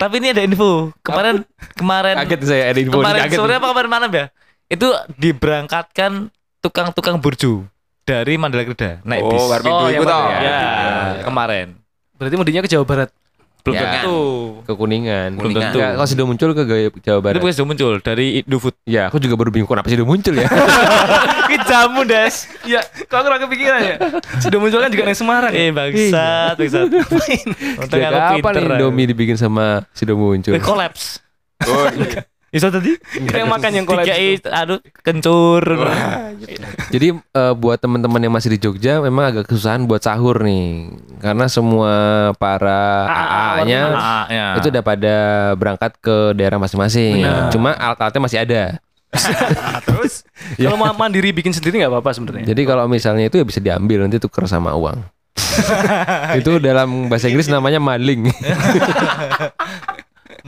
Tapi 0.00 0.14
ini 0.22 0.28
ada 0.32 0.42
info. 0.44 0.94
Kemarin 1.04 1.44
kemarin 1.76 2.14
Kaget 2.24 2.40
saya 2.46 2.62
ada 2.72 2.80
info 2.80 2.98
kemarin 3.04 3.28
sore 3.28 3.52
apa 3.60 3.66
kemarin 3.68 3.90
malam 3.90 4.10
ya? 4.10 4.24
Itu 4.68 4.88
diberangkatkan 5.20 6.32
tukang-tukang 6.64 7.20
burju 7.20 7.64
dari 8.08 8.40
Mandala 8.40 8.64
naik 9.04 9.22
bis. 9.28 9.40
Oh, 9.40 9.46
Warmindo 9.52 9.84
Oh, 9.84 9.88
itu 9.92 10.04
toh. 10.04 10.16
mana 10.24 10.40
ya, 10.40 10.60
kemarin. 11.24 11.66
Berarti 12.16 12.34
mudiknya 12.40 12.62
ke 12.64 12.70
Jawa 12.72 12.84
Barat. 12.88 13.10
Belum 13.68 13.76
Ya. 13.76 13.84
tentu. 13.92 14.18
ke 14.64 14.72
Kuningan. 14.72 15.28
Belum 15.34 15.52
tentu. 15.52 15.76
Ya, 15.76 15.88
kalau 15.92 16.08
sudah 16.08 16.24
muncul 16.24 16.50
ke 16.50 16.62
Gaya- 16.64 16.92
Jawa 16.98 17.18
Itu 17.18 17.22
Barat. 17.22 17.38
bukan 17.38 17.52
sudah 17.52 17.68
muncul 17.68 17.92
dari 18.00 18.26
Indofood. 18.40 18.74
Ya, 18.82 19.02
aku 19.06 19.16
juga 19.18 19.36
baru 19.36 19.50
bingung 19.50 19.68
kenapa 19.68 19.86
sih 19.86 19.96
udah 19.96 20.08
muncul 20.08 20.34
ya. 20.34 20.48
Ini 21.48 21.56
jamu, 21.62 22.00
Des. 22.02 22.34
Iya, 22.62 22.80
kok 23.04 23.16
aku 23.18 23.28
kepikiran 23.44 23.80
ya. 23.82 23.96
Sudah 24.38 24.58
muncul 24.58 24.78
kan 24.78 24.88
juga 24.88 25.04
di 25.04 25.14
Semarang. 25.14 25.52
Eh, 25.52 25.68
bangsat, 25.68 26.56
bangsat. 26.56 26.86
Untung 27.80 28.00
kapan 28.00 28.40
pinter. 28.54 28.62
Indomie 28.74 29.06
dibikin 29.06 29.36
sama 29.36 29.84
sudah 29.92 30.12
muncul? 30.12 30.52
Collapse. 30.58 31.20
Oh, 31.64 31.88
iya. 31.90 32.24
Iso 32.48 32.72
tadi? 32.72 32.96
Yang 33.12 33.48
makan 33.48 33.70
yang 33.76 33.84
kolab. 33.84 34.08
Dikai 34.08 34.40
aduh 34.48 34.80
kencur. 35.04 35.60
Jadi 36.88 37.12
eh, 37.12 37.52
buat 37.52 37.76
teman-teman 37.76 38.24
yang 38.24 38.32
masih 38.32 38.56
di 38.56 38.58
Jogja 38.58 39.04
memang 39.04 39.28
agak 39.28 39.52
kesusahan 39.52 39.84
buat 39.84 40.00
sahur 40.00 40.40
nih. 40.40 40.88
Karena 41.20 41.44
semua 41.52 41.92
para 42.40 43.04
AA-nya 43.04 43.82
Ah, 43.92 44.24
ya. 44.32 44.46
itu 44.56 44.72
udah 44.72 44.80
pada 44.80 45.16
berangkat 45.60 45.92
ke 46.00 46.32
daerah 46.32 46.56
masing-masing. 46.56 47.20
Cuma 47.52 47.76
alat-alatnya 47.76 48.22
masih 48.24 48.38
ada. 48.40 48.62
terus 49.88 50.24
Kalau 50.60 50.76
mau 50.76 50.92
mandiri 50.92 51.32
bikin 51.32 51.52
sendiri 51.52 51.80
nggak 51.80 51.92
apa-apa 51.92 52.16
sebenarnya. 52.16 52.48
Jadi 52.48 52.62
kalau 52.64 52.88
misalnya 52.88 53.28
itu 53.28 53.36
ya 53.36 53.44
bisa 53.44 53.60
diambil 53.60 54.08
nanti 54.08 54.16
tuker 54.16 54.48
sama 54.48 54.72
uang. 54.72 55.00
itu 56.40 56.58
dalam 56.58 57.06
bahasa 57.06 57.26
Inggris 57.26 57.46
namanya 57.46 57.78
maling. 57.78 58.30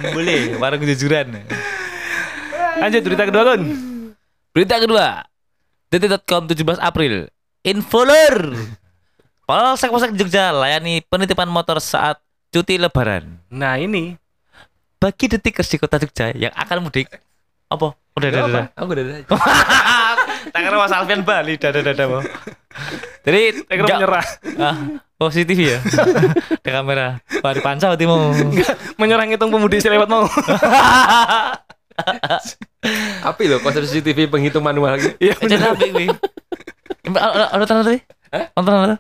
Boleh 0.01 0.57
warung 0.57 0.81
kejujuran. 0.81 1.45
Lanjut 2.81 3.03
berita 3.05 3.25
kedua 3.29 3.43
Kun. 3.53 3.63
Berita 4.57 4.77
kedua. 4.81 5.25
Detik.com 5.93 6.49
17 6.49 6.81
April. 6.81 7.29
Infolor. 7.67 8.57
Polsek 9.45 9.91
Polsek 9.91 10.15
Jogja 10.15 10.55
layani 10.55 11.03
penitipan 11.05 11.51
motor 11.51 11.83
saat 11.83 12.23
cuti 12.55 12.79
lebaran. 12.79 13.39
Nah 13.51 13.77
ini 13.77 14.15
Bagi 15.01 15.33
detikers 15.33 15.73
di 15.73 15.81
kota 15.81 15.97
Jogja 15.97 16.29
yang 16.37 16.53
akan 16.53 16.85
mudik. 16.85 17.09
Apa? 17.73 17.97
Udah, 18.21 18.29
udah, 18.29 18.43
udah. 18.47 18.65
Aku 18.77 18.91
udah 18.93 19.05
ada. 19.05 19.17
Tak 20.51 20.61
kira 20.67 20.77
Mas 20.77 20.93
Alfian 20.93 21.21
Bali, 21.21 21.61
dada 21.61 21.85
dada 21.85 22.05
mau. 22.09 22.25
Jadi 23.21 23.41
nggak- 23.67 23.99
menyerah. 24.01 24.27
Ah, 24.57 24.77
positif 25.17 25.57
ya. 25.57 25.79
Di 26.65 26.71
kamera. 26.71 27.21
Di 27.29 27.61
panca 27.61 27.93
berarti 27.93 28.07
mau. 28.09 28.33
menyerah 28.97 29.25
ngitung 29.29 29.53
pemudik 29.53 29.81
lewat 29.83 30.09
mau. 30.09 30.25
Api 33.21 33.45
loh 33.45 33.61
konsep 33.61 33.85
CCTV 33.85 34.33
penghitung 34.33 34.65
manual 34.65 34.97
gitu. 34.97 35.13
Iya 35.21 35.37
apa 35.37 35.85
ini? 35.85 36.09
Ada 37.53 37.65
tanda 37.69 37.83
tadi? 37.85 38.01
Nonton 38.57 38.73
apa? 38.73 38.97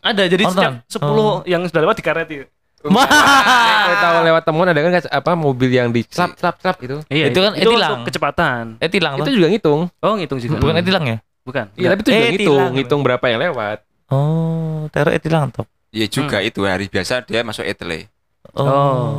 Ada 0.00 0.22
jadi 0.24 0.44
setiap 0.48 0.74
10 0.88 1.44
yang 1.44 1.60
sudah 1.68 1.80
lewat 1.84 1.96
dikareti. 2.00 2.48
Wah. 2.88 3.04
Kalau 3.84 3.96
tahu 4.00 4.16
lewat 4.24 4.42
temuan 4.48 4.68
ada 4.72 4.80
kan 4.80 4.92
apa 5.12 5.30
mobil 5.36 5.68
yang 5.68 5.92
di 5.92 6.00
slap 6.08 6.32
slap 6.40 6.56
slap 6.64 6.80
gitu. 6.80 7.04
Iya, 7.12 7.28
Itu 7.28 7.44
kan 7.44 7.52
itu 7.52 7.68
etilang. 7.68 8.08
kecepatan. 8.08 8.64
Eh 8.80 8.88
tilang 8.88 9.20
Itu 9.20 9.28
juga 9.36 9.52
ngitung. 9.52 9.80
Oh, 10.00 10.16
ngitung 10.16 10.40
juga. 10.40 10.56
Bukan 10.56 10.80
etilang 10.80 11.04
ya? 11.04 11.16
Bukan. 11.50 11.66
Iya, 11.74 11.88
tapi 11.90 12.00
itu 12.00 12.08
juga 12.08 12.16
Eh, 12.16 12.30
ngitung, 12.30 12.46
tilang. 12.56 12.72
ngitung 12.72 13.00
berapa 13.02 13.24
yang 13.26 13.40
lewat. 13.42 13.78
Oh, 14.06 14.86
taruh 14.88 15.10
etilang 15.10 15.50
toh. 15.50 15.66
ya 15.90 16.06
juga 16.06 16.38
itu 16.38 16.62
hari 16.62 16.86
biasa 16.86 17.26
dia 17.26 17.42
masuk 17.42 17.62
etle. 17.62 18.06
Oh. 18.54 19.18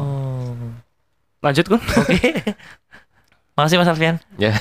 Lanjut 1.40 1.66
Kun. 1.68 1.82
Oke. 2.02 2.32
Makasih 3.52 3.76
Mas 3.76 3.88
Alfian. 3.88 4.16
Ya. 4.38 4.56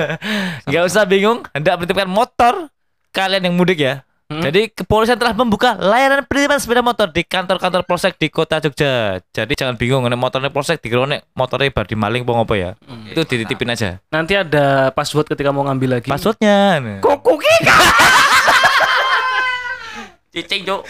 Gak 0.72 0.84
usah 0.84 1.04
bingung, 1.04 1.44
hendak 1.52 1.76
menitipkan 1.76 2.08
motor 2.08 2.72
kalian 3.10 3.44
yang 3.44 3.54
mudik 3.54 3.76
ya. 3.76 4.00
Hmm. 4.32 4.40
Jadi 4.40 4.72
kepolisian 4.72 5.20
telah 5.20 5.36
membuka 5.36 5.76
layanan 5.76 6.24
penitipan 6.24 6.56
sepeda 6.56 6.80
motor 6.80 7.12
di 7.12 7.20
kantor-kantor 7.20 7.84
polsek 7.84 8.16
di 8.16 8.32
kota 8.32 8.64
Jogja. 8.64 9.20
Jadi 9.28 9.52
jangan 9.52 9.76
bingung, 9.76 10.08
nek 10.08 10.16
motornya 10.16 10.48
polsek 10.48 10.80
dikira 10.80 11.04
nek 11.04 11.28
motornya 11.36 11.68
bar 11.68 11.84
di 11.84 11.92
maling 11.92 12.24
apa 12.24 12.32
apa 12.40 12.54
ya. 12.56 12.70
Itu 13.12 13.28
dititipin 13.28 13.76
aja. 13.76 14.00
Nanti 14.08 14.32
ada 14.32 14.88
password 14.96 15.28
ketika 15.28 15.52
mau 15.52 15.68
ngambil 15.68 16.00
lagi. 16.00 16.08
Passwordnya. 16.08 16.80
Kuku 17.04 17.32
kika. 17.36 17.76
Cicing, 20.32 20.64
Cuk. 20.64 20.80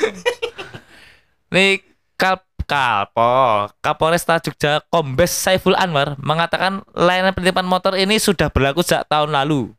Nih 1.50 1.82
Kal 2.14 2.38
Kalpo, 2.72 3.68
Kapolresta 3.82 4.38
Jogja 4.38 4.80
Kombes 4.88 5.28
Saiful 5.28 5.76
Anwar 5.76 6.16
mengatakan 6.16 6.80
layanan 6.94 7.34
penitipan 7.34 7.66
motor 7.66 7.98
ini 7.98 8.16
sudah 8.16 8.48
berlaku 8.48 8.80
sejak 8.80 9.04
tahun 9.10 9.34
lalu. 9.34 9.74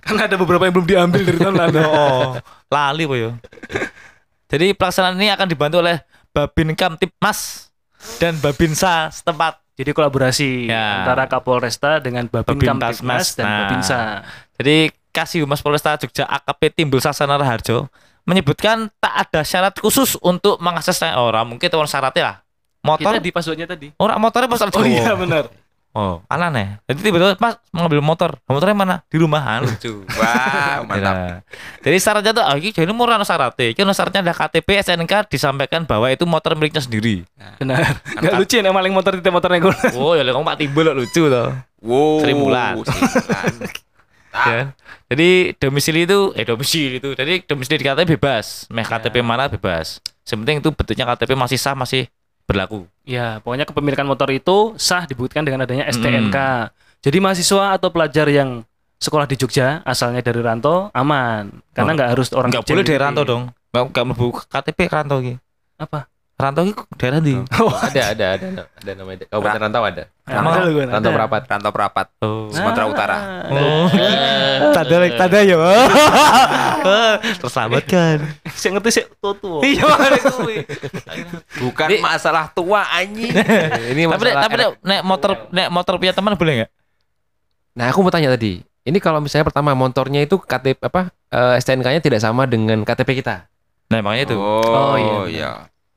Karena 0.00 0.22
ada 0.24 0.36
beberapa 0.36 0.62
yang 0.62 0.74
belum 0.74 0.86
diambil 0.86 1.22
dari 1.22 1.38
tahun 1.38 1.54
lalu. 1.56 1.78
Oh, 1.90 2.36
lali 2.68 3.04
po 3.04 3.14
yo. 3.14 3.30
Jadi 4.46 4.72
pelaksanaan 4.72 5.14
ini 5.14 5.30
akan 5.30 5.46
dibantu 5.46 5.78
oleh 5.78 6.02
Babin 6.30 6.74
Kamtipmas 6.74 7.70
dan 8.16 8.38
Babinsa 8.38 9.10
setempat. 9.10 9.58
Jadi 9.74 9.90
kolaborasi 9.90 10.68
Ya. 10.68 11.02
antara 11.02 11.24
Kapolresta 11.24 11.98
dengan 11.98 12.26
Babin 12.26 12.58
Babin 12.58 12.68
Kamtipmas 12.68 13.32
dan 13.32 13.44
Nah. 13.44 13.56
Babinsa. 13.64 13.98
Jadi 14.56 14.76
Kasih 15.10 15.42
Humas 15.42 15.58
Polresta 15.58 15.96
Jogja 15.96 16.22
AKP 16.22 16.70
Timbul 16.76 17.00
Sasana 17.00 17.34
Raharjo 17.34 17.90
menyebutkan 18.22 18.92
tak 19.00 19.14
ada 19.26 19.40
syarat 19.42 19.74
khusus 19.74 20.14
untuk 20.20 20.60
mengakses 20.60 21.00
orang 21.02 21.48
mungkin 21.48 21.66
teman 21.66 21.88
syaratnya 21.88 22.22
lah. 22.22 22.36
Motor 22.80 23.18
Kita 23.18 23.20
di 23.20 23.30
passwordnya 23.34 23.66
tadi. 23.66 23.88
orang 23.98 24.16
motornya 24.16 24.48
pas 24.48 24.60
Oh 24.70 24.84
iya 24.84 25.12
benar. 25.12 25.52
Oh, 25.90 26.22
aneh. 26.30 26.78
Jadi 26.86 27.10
tiba-tiba 27.10 27.34
Mas 27.42 27.58
mau 27.74 27.82
ngambil 27.82 27.98
motor. 27.98 28.30
Motornya 28.46 28.76
mana? 28.78 28.96
Di 29.10 29.18
rumahan. 29.18 29.66
Lucu. 29.66 30.06
Wah, 30.14 30.82
mantap. 30.88 31.14
Nah, 31.18 31.38
Jadi 31.82 31.96
syaratnya 31.98 32.30
tuh, 32.30 32.44
ah, 32.46 32.54
ini 32.54 32.70
jadi 32.70 32.86
mau 32.94 33.10
ono 33.10 33.26
syaratnya. 33.26 33.74
Ini 33.74 33.82
ono 33.82 33.90
syaratnya 33.90 34.22
ada 34.22 34.34
KTP, 34.38 34.86
SNK 34.86 35.26
disampaikan 35.26 35.90
bahwa 35.90 36.06
itu 36.06 36.22
motor 36.30 36.54
miliknya 36.54 36.78
sendiri. 36.78 37.26
Benar. 37.58 37.98
Enggak 38.06 38.38
lucu 38.38 38.54
ya 38.62 38.70
maling 38.70 38.94
motor 38.94 39.18
di 39.18 39.30
motornya 39.30 39.58
gue. 39.58 39.74
Oh, 40.00 40.14
ya 40.14 40.22
kamu 40.22 40.46
Pak 40.46 40.56
Timbul 40.62 40.86
kok 40.86 40.96
lucu 40.96 41.22
tuh. 41.26 41.48
Wow. 41.82 42.22
Sri 42.22 42.32
Mulan. 42.38 42.74
Sri 42.86 43.02
Mulan. 43.02 43.54
Ya. 44.30 44.78
Jadi 45.10 45.58
domisili 45.58 46.06
itu 46.06 46.30
eh 46.38 46.46
domisili 46.46 47.02
itu. 47.02 47.18
Jadi 47.18 47.42
domisili 47.42 47.82
di 47.82 47.86
KTP 47.90 48.14
bebas. 48.14 48.70
Meh 48.70 48.86
KTP 48.86 49.26
mana 49.26 49.50
bebas. 49.50 49.98
Yang 50.22 50.38
penting 50.46 50.56
itu 50.62 50.70
bentuknya 50.70 51.04
KTP 51.10 51.34
masih 51.34 51.58
sah, 51.58 51.74
masih 51.74 52.06
berlaku. 52.50 52.84
Ya, 53.02 53.38
pokoknya 53.38 53.64
kepemilikan 53.64 54.02
motor 54.02 54.26
itu 54.28 54.74
sah 54.74 55.06
dibuktikan 55.06 55.42
dengan 55.42 55.62
adanya 55.62 55.86
STNK. 55.86 56.36
Jadi 57.00 57.16
mahasiswa 57.16 57.72
atau 57.72 57.88
pelajar 57.88 58.26
yang 58.26 58.66
sekolah 58.98 59.24
di 59.24 59.32
Jogja 59.34 59.80
asalnya 59.82 60.20
dari 60.20 60.38
rantau 60.38 60.92
aman 60.92 61.48
karena 61.72 61.90
Oh. 61.90 61.96
nggak 61.96 62.10
harus 62.12 62.28
orang 62.34 62.50
Jogja 62.50 62.68
boleh 62.68 62.82
gitu. 62.82 62.90
dari 62.90 63.00
rantau 63.00 63.24
dong. 63.24 63.42
Enggak 63.70 63.84
enggak 63.88 64.04
mlebu 64.04 64.26
KTP 64.44 64.78
rantau 64.86 65.18
iki. 65.20 65.34
Apa? 65.78 66.04
Rantau 66.40 66.64
iki 66.64 66.82
daerah 66.96 67.20
di. 67.20 67.36
ada 67.36 68.02
ada 68.16 68.26
ada 68.34 68.46
ada 68.64 68.90
namanya 68.96 69.28
Kabupaten 69.28 69.60
Rantau 69.60 69.82
ada. 69.84 70.02
Emang 70.24 70.52
ada 70.56 70.64
lu 70.64 70.70
gue. 70.72 70.84
Rantau 70.88 71.12
Perapat. 71.12 71.42
Rantau 71.44 71.72
Perapat. 71.76 72.06
Oh. 72.24 72.48
Sumatera 72.48 72.84
Utara. 72.88 73.18
Oh. 73.52 73.86
Tada 74.72 74.96
tada 75.20 75.38
ya. 75.44 75.56
Terselamatkan. 77.44 78.16
Saya 78.56 78.70
ngerti 78.78 78.90
sih 78.90 79.04
tutu. 79.20 79.60
Iya, 79.60 79.84
kuwi. 80.40 80.64
Bukan 81.60 81.88
masalah 82.00 82.48
tua 82.56 82.88
anjing. 82.88 83.30
Ini 83.92 84.02
Tapi 84.08 84.22
nek- 84.24 84.34
masalah 84.34 84.42
tapi 84.48 84.56
nek 84.56 84.68
nek 84.80 85.00
motor 85.04 85.30
nek 85.52 85.68
motor 85.68 85.94
punya 86.00 86.14
teman 86.16 86.34
boleh 86.34 86.54
enggak? 86.62 86.70
Nah, 87.76 87.86
aku 87.92 88.02
mau 88.02 88.10
tanya 88.12 88.32
tadi. 88.32 88.64
Ini 88.80 88.98
kalau 88.98 89.20
misalnya 89.20 89.44
pertama 89.46 89.76
motornya 89.76 90.24
itu 90.24 90.40
KTP 90.40 90.80
apa 90.80 91.12
eh, 91.30 91.60
STNK-nya 91.60 92.00
tidak 92.00 92.20
sama 92.24 92.48
dengan 92.48 92.82
KTP 92.82 93.20
kita. 93.20 93.46
Nah, 93.90 93.98
makanya 94.00 94.32
itu. 94.32 94.36
Oh, 94.38 94.94
iya, 94.96 95.16
iya. 95.28 95.50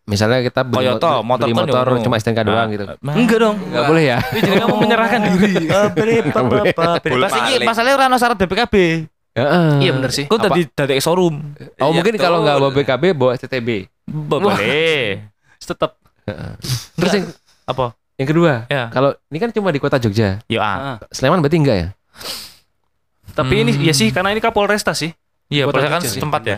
Misalnya 0.03 0.43
kita 0.43 0.61
beli, 0.61 0.83
Toyota, 0.83 1.09
mo- 1.15 1.31
motor 1.31 1.45
beli 1.45 1.53
kan 1.53 1.63
motor 1.63 1.85
ya, 1.87 2.01
cuma 2.03 2.15
STNK 2.17 2.39
doang 2.43 2.59
Nah, 2.59 2.67
gitu. 2.69 2.83
nah. 2.99 3.13
Enggak 3.15 3.39
dong. 3.39 3.55
Enggak 3.57 3.83
boleh 3.87 4.03
ya? 4.03 4.17
Ini 4.19 4.39
jadi 4.41 4.57
kamu 4.59 4.75
menyerahkan 4.77 5.19
diri. 5.29 5.53
Boleh 5.71 6.15
Pas 6.75 6.99
iki 7.31 7.53
balik. 7.55 7.65
masalahnya 7.65 7.95
ora 7.95 8.05
ono 8.05 8.17
syarat 8.17 8.37
BPKB. 8.37 8.75
Heeh. 9.33 9.69
Iya 9.79 9.91
bener 9.93 10.11
sih. 10.11 10.25
Apa? 10.27 10.45
tadi 10.45 10.61
dari 10.69 10.99
showroom. 10.99 11.35
Oh, 11.79 11.89
Iya, 11.89 11.95
mungkin 11.95 12.13
kalau 12.17 12.43
nggak 12.43 12.57
bawa. 12.59 12.69
BKB 12.69 13.03
bawa 13.13 13.31
STTB. 13.33 13.69
Boleh. 14.05 15.23
Tetap. 15.63 15.95
Terus 16.93 17.11
yang, 17.13 17.25
Apa? 17.63 17.95
yang 18.13 18.27
kedua, 18.27 18.67
Ya. 18.67 18.91
kalau 18.91 19.15
ini 19.25 19.39
kan 19.39 19.49
cuma 19.49 19.71
di 19.71 19.79
kota 19.79 19.97
Jogja. 19.97 20.43
Ya. 20.45 20.59
ah. 20.59 20.77
Ah. 20.93 20.97
Sleman 21.09 21.39
berarti 21.39 21.57
enggak 21.57 21.77
ya? 21.77 21.87
Tapi 23.33 23.55
ini 23.57 23.71
ya 23.81 23.91
sih 23.91 24.11
karena 24.11 24.29
ini 24.29 24.37
Kapolresta 24.37 24.91
sih. 24.91 25.09
Iya, 25.47 25.65
boleh 25.65 25.87
kan 25.87 26.01
setempat 26.01 26.41
ya. 26.43 26.57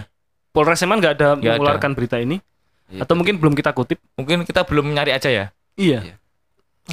Polres 0.50 0.76
Sleman 0.76 0.98
nggak 0.98 1.14
ada 1.14 1.28
Nggak 1.32 1.46
ada. 1.46 1.56
mengeluarkan 1.56 1.92
berita 1.94 2.18
ini. 2.18 2.42
Iya, 2.86 3.02
Atau 3.02 3.18
mungkin 3.18 3.42
belum 3.42 3.54
kita 3.58 3.74
kutip. 3.74 3.98
Mungkin 4.14 4.46
kita 4.46 4.62
belum 4.62 4.86
nyari 4.94 5.12
aja 5.14 5.30
ya. 5.30 5.46
Iya. 5.74 6.18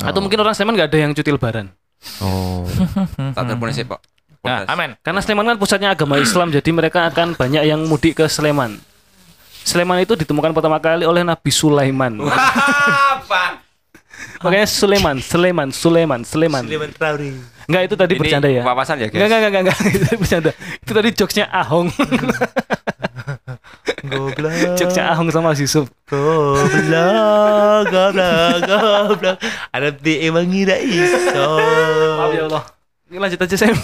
Atau 0.01 0.25
mungkin 0.25 0.41
orang 0.41 0.57
Sleman 0.57 0.73
nggak 0.77 0.89
ada 0.89 0.99
yang 0.99 1.13
cuti 1.13 1.31
lebaran. 1.31 1.69
Oh. 2.25 2.65
Tak 3.37 3.45
telepon 3.45 3.69
sih, 3.71 3.85
Pak. 3.85 4.01
Nah, 4.43 4.67
amen. 4.67 4.99
Karena 5.05 5.21
Sleman 5.23 5.47
kan 5.55 5.57
pusatnya 5.61 5.95
agama 5.95 6.19
Islam, 6.19 6.51
jadi 6.51 6.71
mereka 6.75 7.07
akan 7.07 7.39
banyak 7.39 7.63
yang 7.63 7.81
mudik 7.87 8.19
ke 8.19 8.27
Sleman. 8.27 8.81
Sleman 9.63 10.03
itu 10.03 10.19
ditemukan 10.19 10.51
pertama 10.51 10.83
kali 10.83 11.07
oleh 11.07 11.23
Nabi 11.23 11.51
Sulaiman. 11.55 12.19
Apa? 12.27 13.63
Makanya 14.43 14.67
Sulaiman, 14.67 15.17
Sulaiman, 15.23 15.69
Sulaiman, 15.71 16.21
Sulaiman. 16.27 16.65
Enggak 17.71 17.83
itu 17.87 17.95
tadi 17.95 18.13
Ini 18.19 18.21
bercanda 18.21 18.49
ya. 18.51 18.63
Wawasan 18.67 18.99
ya, 18.99 19.07
Enggak, 19.07 19.29
guys. 19.31 19.31
enggak, 19.31 19.51
enggak, 19.55 19.63
enggak, 19.63 19.79
itu 19.95 20.05
bercanda. 20.19 20.51
Itu 20.83 20.91
tadi 20.91 21.09
jokesnya 21.15 21.47
Ahong. 21.47 21.89
Goblok. 24.03 24.75
jokesnya 24.75 25.15
Ahong 25.15 25.31
sama 25.31 25.55
Yusuf. 25.55 25.87
Goblok, 26.11 27.83
goblok, 27.87 28.57
goblok. 28.67 29.37
Ada 29.71 29.95
di 29.95 30.27
emang 30.27 30.47
ngira 30.51 30.75
iso. 30.83 31.19
Maaf 32.19 32.31
ya 32.35 32.43
Allah. 32.51 32.65
Ini 33.13 33.17
lanjut 33.21 33.39
aja 33.45 33.57
Sam. 33.61 33.77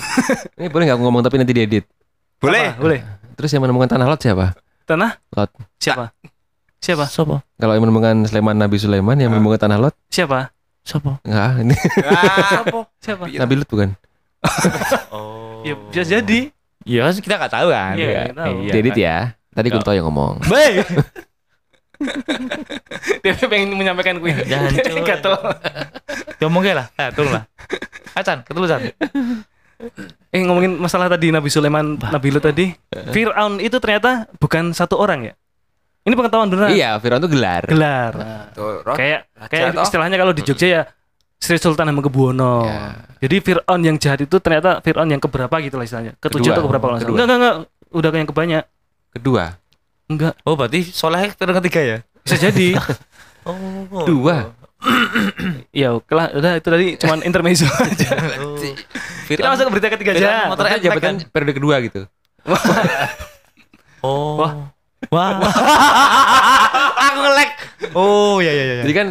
Ini 0.59 0.67
boleh 0.73 0.85
nggak 0.89 0.97
aku 0.99 1.05
ngomong 1.07 1.23
tapi 1.23 1.37
nanti 1.39 1.55
diedit. 1.55 1.85
Boleh. 2.43 2.75
Apa? 2.75 2.81
Boleh. 2.83 3.01
Terus 3.39 3.51
yang 3.55 3.63
menemukan 3.63 3.87
tanah 3.87 4.07
lot 4.11 4.19
siapa? 4.19 4.59
Tanah? 4.89 5.23
Lot. 5.37 5.51
Siapa? 5.79 6.11
Siapa? 6.83 7.05
Sopo? 7.07 7.39
Kalau 7.61 7.75
yang 7.79 7.85
menemukan 7.87 8.27
Sleman 8.27 8.59
Nabi 8.59 8.79
Sulaiman 8.81 9.15
yang 9.19 9.31
menemukan 9.31 9.59
tanah 9.69 9.79
lot? 9.79 9.95
Siapa? 10.11 10.51
Sopo? 10.83 11.23
Enggak, 11.23 11.63
ini 11.63 11.77
Sopo? 12.51 12.91
Siapa? 12.99 13.25
Nabi 13.31 13.55
Lut 13.55 13.69
bukan? 13.71 13.95
Oh. 15.15 15.47
Ya 15.67 15.75
bisa 15.75 16.07
jadi. 16.07 16.55
Ya 16.87 17.11
kita 17.11 17.35
nggak 17.35 17.51
tahu 17.51 17.69
kan. 17.75 17.99
Iya, 17.99 18.31
nggak 18.31 18.39
tahu. 18.39 18.55
Diedit 18.71 18.97
ya. 18.97 19.38
Tadi 19.59 19.69
Kunto 19.75 19.91
yang 19.91 20.07
ngomong. 20.07 20.39
Baik. 20.55 20.87
Dia 23.27 23.35
pengen 23.35 23.75
menyampaikan 23.75 24.23
kuih. 24.23 24.39
Jangan, 24.47 24.71
cuy. 24.87 25.03
Gatel. 25.03 25.35
Ya 26.39 26.47
mungkin 26.47 26.79
lah. 26.79 26.87
Eh, 26.95 27.11
tolong 27.11 27.43
lah. 27.43 27.45
Acan, 28.15 28.47
ketulusan. 28.47 28.95
Eh 30.31 30.41
ngomongin 30.47 30.79
masalah 30.79 31.11
tadi 31.11 31.35
Nabi 31.35 31.51
Sulaiman, 31.51 31.99
Nabi 31.99 32.29
Lut 32.31 32.47
tadi. 32.47 32.71
Fir'aun 33.11 33.59
itu 33.59 33.83
ternyata 33.83 34.31
bukan 34.39 34.71
satu 34.71 34.95
orang 34.95 35.27
ya. 35.27 35.35
Ini 36.07 36.15
pengetahuan 36.15 36.49
beneran. 36.49 36.71
Iya, 36.73 36.97
Firaun 37.03 37.21
itu 37.21 37.31
gelar. 37.35 37.63
Gelar. 37.67 38.13
Tuh, 38.55 38.81
Rod. 38.87 38.95
Kayak 38.95 39.29
kayak 39.51 39.77
toh. 39.77 39.85
istilahnya 39.85 40.17
kalau 40.17 40.33
di 40.33 40.41
Jogja 40.47 40.67
ya 40.71 40.83
Sri 41.43 41.59
Sultan 41.59 41.91
Hamengkubuwono. 41.91 42.63
Ya. 42.65 42.79
Jadi 43.27 43.37
Fir'aun 43.43 43.81
yang 43.83 43.99
jahat 43.99 44.23
itu 44.23 44.39
ternyata 44.39 44.79
Fir'aun 44.83 45.11
yang 45.11 45.19
keberapa 45.19 45.51
gitu 45.59 45.75
lah 45.75 45.85
istilahnya. 45.85 46.15
Ketujuh 46.23 46.47
Kedua. 46.47 46.55
atau 46.55 46.63
keberapa 46.71 46.87
kalau. 46.95 46.99
Enggak, 47.03 47.27
enggak, 47.27 47.39
enggak. 47.39 47.57
Udah 47.91 48.11
yang 48.15 48.31
kebanyak. 48.31 48.65
Kedua. 49.19 49.45
Enggak. 50.09 50.35
Oh, 50.47 50.57
berarti 50.57 50.87
soleh 50.89 51.29
terus 51.35 51.55
ketiga 51.61 51.81
ya? 51.83 51.99
Bisa 52.25 52.37
jadi. 52.39 52.75
Oh. 53.49 54.05
Dua. 54.05 54.53
ya 55.73 55.97
oke 55.97 56.13
lah. 56.13 56.29
Udah 56.37 56.61
itu 56.61 56.69
tadi 56.69 56.87
cuman 57.01 57.25
intermezzo 57.25 57.65
aja. 57.81 58.13
Kita 59.25 59.49
masuk 59.49 59.65
ke 59.65 59.73
berita 59.73 59.89
ketiga 59.97 60.13
aja. 60.13 60.53
motor 60.53 60.69
Maksudnya 60.69 60.85
jabatan 60.85 61.15
periode 61.33 61.57
kedua 61.57 61.81
gitu. 61.81 62.05
Oh. 64.05 64.37
Wah. 64.37 64.53
Wah. 65.09 65.31
Aku 67.09 67.19
ngelek. 67.25 67.51
Oh, 67.97 68.37
iya 68.45 68.53
iya 68.53 68.65
iya. 68.69 68.75
Eh. 68.77 68.81
Jadi 68.85 68.93
kan 68.93 69.09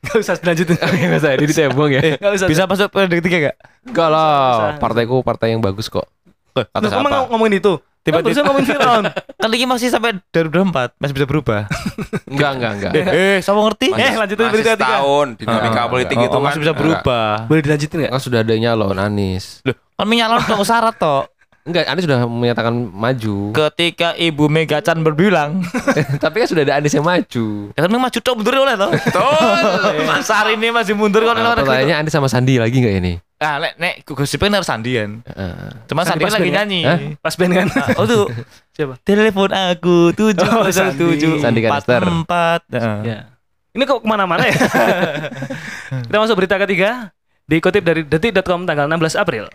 Enggak 0.00 0.18
usah 0.24 0.34
dilanjutin. 0.40 0.76
Enggak 0.80 1.20
usah, 1.20 1.30
saya 1.52 1.68
buang 1.76 1.92
ya. 1.92 2.00
Enggak 2.16 2.32
usah. 2.40 2.46
Bisa 2.48 2.62
masuk 2.64 2.88
periode 2.88 3.20
ketiga 3.20 3.52
gak? 3.52 3.56
Enggak 3.84 4.08
lah, 4.08 4.80
partaiku 4.80 5.20
partai 5.20 5.52
yang 5.52 5.60
bagus 5.60 5.92
kok. 5.92 6.08
Kata 6.56 6.88
kamu 6.88 7.08
siapa? 7.12 7.28
ngomongin 7.28 7.60
itu. 7.60 7.76
Tiba-tiba 8.00 8.32
Tiba-tiba- 8.32 8.46
ngomongin 8.46 8.66
Fir'aun. 8.66 9.04
Kan 9.40 9.48
lagi 9.48 9.64
masih 9.64 9.88
sampai 9.88 10.10
2024, 10.26 10.96
masih 10.96 11.12
bisa 11.12 11.26
berubah. 11.26 11.60
Enggak, 12.32 12.50
enggak, 12.54 12.72
enggak. 12.74 12.92
eh, 13.10 13.38
sama 13.40 13.60
ngerti? 13.62 13.86
Eh, 13.90 14.12
lanjutin 14.14 14.40
Masih 14.40 14.54
berita 14.54 14.72
ketiga. 14.72 14.86
setahun 14.88 15.26
dinamika 15.34 15.76
Ah. 15.76 15.86
politik 15.86 16.14
Oh, 16.14 16.20
itu 16.20 16.28
oh, 16.28 16.32
kan 16.32 16.44
masih 16.46 16.60
bisa 16.60 16.72
berubah. 16.72 17.30
Boleh 17.44 17.60
dilanjutin 17.60 17.96
enggak? 17.98 18.10
Kan 18.10 18.20
sudah 18.20 18.38
ada 18.40 18.54
nyalon 18.54 18.96
Anies. 18.96 19.60
Loh, 19.62 19.76
kan 19.94 20.06
menyalon 20.06 20.40
dong 20.42 20.62
syarat 20.62 20.94
toh. 20.94 21.26
Enggak, 21.60 21.84
Anies 21.86 22.04
sudah 22.04 22.18
menyatakan 22.24 22.72
maju. 22.86 23.36
Ketika 23.52 24.08
Ibu 24.14 24.44
Mega 24.46 24.80
Chan 24.80 24.96
berbilang, 24.98 25.60
Tapi 26.24 26.36
kan 26.38 26.48
sudah 26.48 26.62
ada 26.62 26.74
Anies 26.74 26.94
yang 26.94 27.04
maju. 27.04 27.46
ya 27.70 27.80
kan 27.80 27.90
maju 27.90 28.18
tok 28.18 28.34
mundur 28.34 28.54
oleh 28.58 28.74
toh. 28.74 28.90
Betul. 28.90 29.92
Mas 30.04 30.24
Sari 30.24 30.54
ini 30.54 30.68
masih 30.70 30.94
mundur 30.94 31.20
kan 31.22 31.34
Nah, 31.34 31.52
orang 31.52 31.62
pertanyaannya 31.62 31.96
Anies 31.98 32.12
sama 32.12 32.26
Sandi 32.26 32.56
lagi 32.56 32.76
enggak 32.76 32.96
ini? 32.96 33.12
Ah, 33.40 33.56
nek 33.56 33.72
nek 33.80 33.94
gosipnya 34.04 34.60
harus 34.60 34.68
sandian. 34.68 35.24
Heeh. 35.24 35.88
Cuma 35.88 36.04
Sandi 36.04 36.20
Sandi 36.20 36.24
pas 36.28 36.34
lagi 36.36 36.44
band 36.44 36.52
ya? 36.52 36.56
nyanyi. 36.60 36.80
Hah? 36.84 36.98
Pas 37.18 37.34
band 37.34 37.52
kan? 37.56 37.66
Ah, 37.72 37.88
Oh 37.96 38.04
tuh. 38.04 38.28
Siapa? 38.76 39.00
Telepon 39.00 39.48
aku 39.48 40.12
tujuh 40.12 40.44
Oh, 40.46 40.68
tujuh 40.68 40.76
Sandi. 40.76 41.00
tujuh 41.00 41.32
Sandi 41.40 41.64
empat 41.64 41.88
empat. 41.88 42.60
Ya. 43.00 43.32
Ini 43.72 43.82
kok 43.82 44.04
ke 44.04 44.06
mana-mana 44.06 44.44
ya? 44.44 44.52
Kita 46.04 46.16
masuk 46.20 46.36
berita 46.36 46.60
ketiga. 46.60 47.16
Dikutip 47.48 47.80
dari 47.80 48.04
detik.com 48.04 48.68
tanggal 48.68 48.84
16 48.86 49.16
April. 49.16 49.48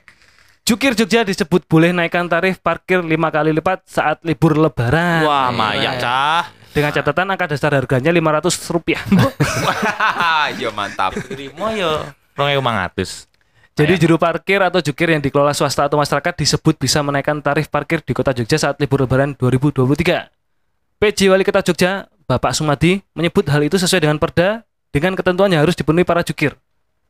Jukir 0.66 0.98
Jogja 0.98 1.22
disebut 1.22 1.70
boleh 1.70 1.94
naikkan 1.94 2.26
tarif 2.26 2.58
parkir 2.58 3.06
lima 3.06 3.30
kali 3.30 3.54
lipat 3.54 3.86
saat 3.86 4.18
libur 4.26 4.58
lebaran. 4.58 5.22
Wah, 5.22 5.54
mayak 5.54 6.02
cah. 6.02 6.50
Dengan 6.74 6.90
catatan 6.90 7.30
angka 7.30 7.54
dasar 7.54 7.70
harganya 7.72 8.10
500 8.10 8.74
rupiah. 8.74 9.04
Yo 10.60 10.74
mantap. 10.74 11.14
Terima 11.22 11.70
yo. 11.72 12.02
Rong 12.34 12.50
ewu 12.50 12.60
mangatus. 12.60 13.30
Jadi 13.76 14.00
juru 14.00 14.16
parkir 14.16 14.64
atau 14.64 14.80
jukir 14.80 15.12
yang 15.12 15.20
dikelola 15.20 15.52
swasta 15.52 15.92
atau 15.92 16.00
masyarakat 16.00 16.32
disebut 16.32 16.80
bisa 16.80 17.04
menaikkan 17.04 17.44
tarif 17.44 17.68
parkir 17.68 18.00
di 18.00 18.16
kota 18.16 18.32
Jogja 18.32 18.56
saat 18.56 18.80
libur 18.80 19.04
lebaran 19.04 19.36
2023. 19.36 20.32
PJ 20.96 21.20
Wali 21.28 21.44
Kota 21.44 21.60
Jogja, 21.60 22.08
Bapak 22.24 22.56
Sumadi, 22.56 23.04
menyebut 23.12 23.44
hal 23.52 23.68
itu 23.68 23.76
sesuai 23.76 24.00
dengan 24.08 24.16
perda 24.16 24.64
dengan 24.96 25.12
ketentuan 25.12 25.52
yang 25.52 25.60
harus 25.68 25.76
dipenuhi 25.76 26.08
para 26.08 26.24
jukir. 26.24 26.56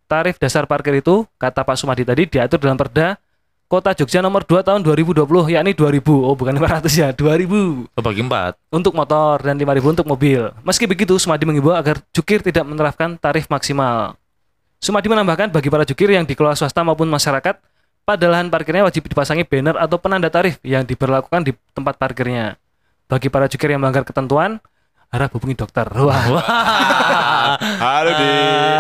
Tarif 0.10 0.42
dasar 0.42 0.66
parkir 0.66 0.98
itu, 0.98 1.30
kata 1.38 1.62
Pak 1.62 1.78
Sumadi 1.78 2.02
tadi, 2.02 2.26
diatur 2.26 2.58
dalam 2.58 2.82
perda 2.82 3.22
Kota 3.70 3.94
Jogja 3.94 4.26
nomor 4.26 4.42
2 4.42 4.66
tahun 4.66 4.82
2020, 4.82 5.22
yakni 5.54 5.78
2000. 5.78 6.02
Oh, 6.18 6.34
bukan 6.34 6.54
500 6.58 6.90
ya, 6.98 7.14
2000 7.14 7.86
Oh, 7.94 8.02
bagi 8.02 8.26
empat. 8.26 8.58
untuk 8.74 8.98
motor 8.98 9.38
dan 9.38 9.54
5000 9.54 9.94
untuk 9.94 10.10
mobil. 10.10 10.50
Meski 10.66 10.90
begitu, 10.90 11.14
Sumadi 11.22 11.46
mengimbau 11.46 11.78
agar 11.78 12.02
jukir 12.10 12.42
tidak 12.42 12.66
menerapkan 12.66 13.22
tarif 13.22 13.46
maksimal. 13.54 14.18
Sumadi 14.80 15.08
menambahkan 15.10 15.50
bagi 15.50 15.70
para 15.72 15.84
jukir 15.84 16.12
yang 16.12 16.28
dikelola 16.28 16.54
swasta 16.54 16.86
maupun 16.86 17.10
masyarakat, 17.10 17.58
pada 18.06 18.26
lahan 18.30 18.54
parkirnya 18.54 18.86
wajib 18.86 19.10
dipasangi 19.10 19.42
banner 19.42 19.76
atau 19.82 19.98
penanda 19.98 20.30
tarif 20.30 20.62
yang 20.62 20.86
diberlakukan 20.86 21.42
di 21.42 21.52
tempat 21.74 21.98
parkirnya. 21.98 22.60
Bagi 23.10 23.34
para 23.34 23.50
jukir 23.50 23.74
yang 23.74 23.82
melanggar 23.82 24.06
ketentuan, 24.06 24.62
harap 25.10 25.34
hubungi 25.34 25.58
dokter. 25.58 25.86
Wah, 25.90 26.22
Halo 27.58 28.10
di. 28.14 28.28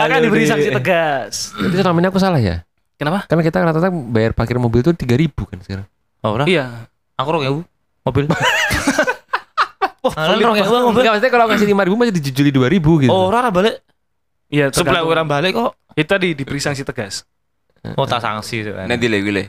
akan 0.06 0.18
diberi 0.22 0.46
sanksi 0.46 0.70
tegas. 0.70 1.54
Itu 1.58 1.74
selama 1.80 2.02
ini 2.02 2.08
aku 2.10 2.22
salah 2.22 2.42
ya? 2.42 2.62
Kenapa? 2.96 3.26
Karena 3.28 3.42
kita 3.44 3.58
rata-rata 3.60 3.90
bayar 3.92 4.32
parkir 4.32 4.56
mobil 4.62 4.80
itu 4.86 4.94
3000 4.94 5.52
kan 5.52 5.58
sekarang. 5.66 5.86
Oh, 6.22 6.32
ora? 6.38 6.46
Iya. 6.48 6.88
Aku 7.18 7.30
rong 7.32 7.46
ewu 7.46 7.60
mobil. 8.04 8.26
Ah, 10.06 10.30
pelit 10.30 10.46
rong 10.46 10.54
ewu 10.54 10.94
mobil. 10.94 11.02
Enggak 11.02 11.18
maksudnya 11.18 11.34
kalau 11.34 11.46
ngasih 11.50 11.66
5000 11.66 11.98
masih 11.98 12.14
dijujuli 12.14 12.52
2000 12.54 13.02
gitu. 13.02 13.10
Oh, 13.10 13.26
ora 13.34 13.50
balik. 13.50 13.82
Iya, 14.54 14.70
Sebelah 14.70 15.02
orang 15.02 15.26
balik 15.26 15.58
kok. 15.58 15.74
Itu 15.96 16.08
tadi 16.08 16.36
diberi 16.36 16.60
sanksi 16.60 16.84
tegas. 16.84 17.24
Oh, 17.96 18.04
tak 18.04 18.20
sanksi 18.20 18.68
itu. 18.68 18.72
Nanti 18.76 19.06
le 19.08 19.20
le. 19.24 19.44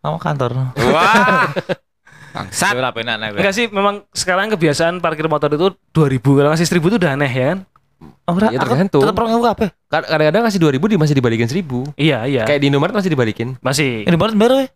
Kamu 0.00 0.16
kantor. 0.20 0.50
Wah. 0.76 1.48
Bangsat. 2.34 2.78
Ora 2.78 2.94
penak 2.94 3.18
nek. 3.18 3.34
Enggak 3.34 3.54
sih, 3.54 3.66
memang 3.66 4.06
sekarang 4.14 4.54
kebiasaan 4.54 5.02
parkir 5.02 5.26
motor 5.26 5.50
itu 5.50 5.74
2000. 5.90 6.22
Kalau 6.22 6.48
ngasih 6.54 6.66
1000 6.68 6.78
itu 6.78 6.96
udah 7.02 7.10
aneh 7.18 7.30
ya 7.30 7.44
kan? 7.54 7.58
Oh. 8.30 8.38
Ya, 8.38 8.54
aku 8.54 8.70
tergantung. 8.70 9.02
Ewu 9.02 9.42
kabeh. 9.42 9.68
Kad- 9.90 10.06
Kadang-kadang 10.06 10.42
ngasih 10.46 10.60
2000 10.62 10.86
di 10.86 10.96
masih 10.96 11.14
dibalikin 11.18 11.48
1000. 11.50 11.90
Iya, 11.98 12.18
iya. 12.30 12.42
Kayak 12.46 12.60
di 12.62 12.66
Indomaret 12.70 12.94
masih 12.94 13.10
dibalikin. 13.10 13.58
Masih. 13.58 14.06
Ini 14.06 14.14
baru 14.14 14.32
baru 14.38 14.54
ya? 14.62 14.68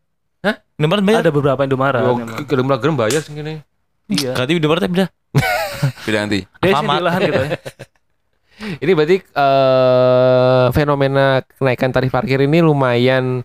Hah? 0.45 0.57
Baru 0.77 1.03
bayar. 1.07 1.23
Ada 1.23 1.31
beberapa 1.31 1.61
Indomaret. 1.63 2.03
Kalau 2.45 2.63
mulai 2.67 2.79
gerem 2.83 2.97
bayar 2.99 3.21
segini. 3.23 3.63
Iya. 4.11 4.35
Di 4.35 4.59
baru 4.59 4.81
beda. 4.91 5.07
Bilang 6.05 6.27
nanti. 6.27 6.41
Dia 6.59 6.73
sih 6.75 6.87
gitu 6.91 7.39
ya. 7.39 7.51
Ini 8.55 8.93
berarti 8.93 9.17
eh, 9.19 10.67
fenomena 10.71 11.27
kenaikan 11.43 11.91
tarif 11.91 12.11
parkir 12.11 12.39
ini 12.41 12.59
lumayan 12.59 13.43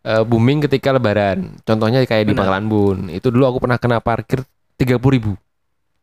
eh, 0.00 0.22
booming 0.22 0.64
ketika 0.64 0.90
lebaran. 0.90 1.60
Contohnya 1.62 2.00
kayak 2.02 2.24
di 2.24 2.32
Benar. 2.32 2.48
Pangkalan 2.48 2.66
Bun. 2.66 2.98
Itu 3.08 3.28
dulu 3.28 3.44
aku 3.46 3.58
pernah 3.60 3.76
kena 3.76 4.00
parkir 4.00 4.40
30.000 4.76 4.96
ribu. 5.10 5.32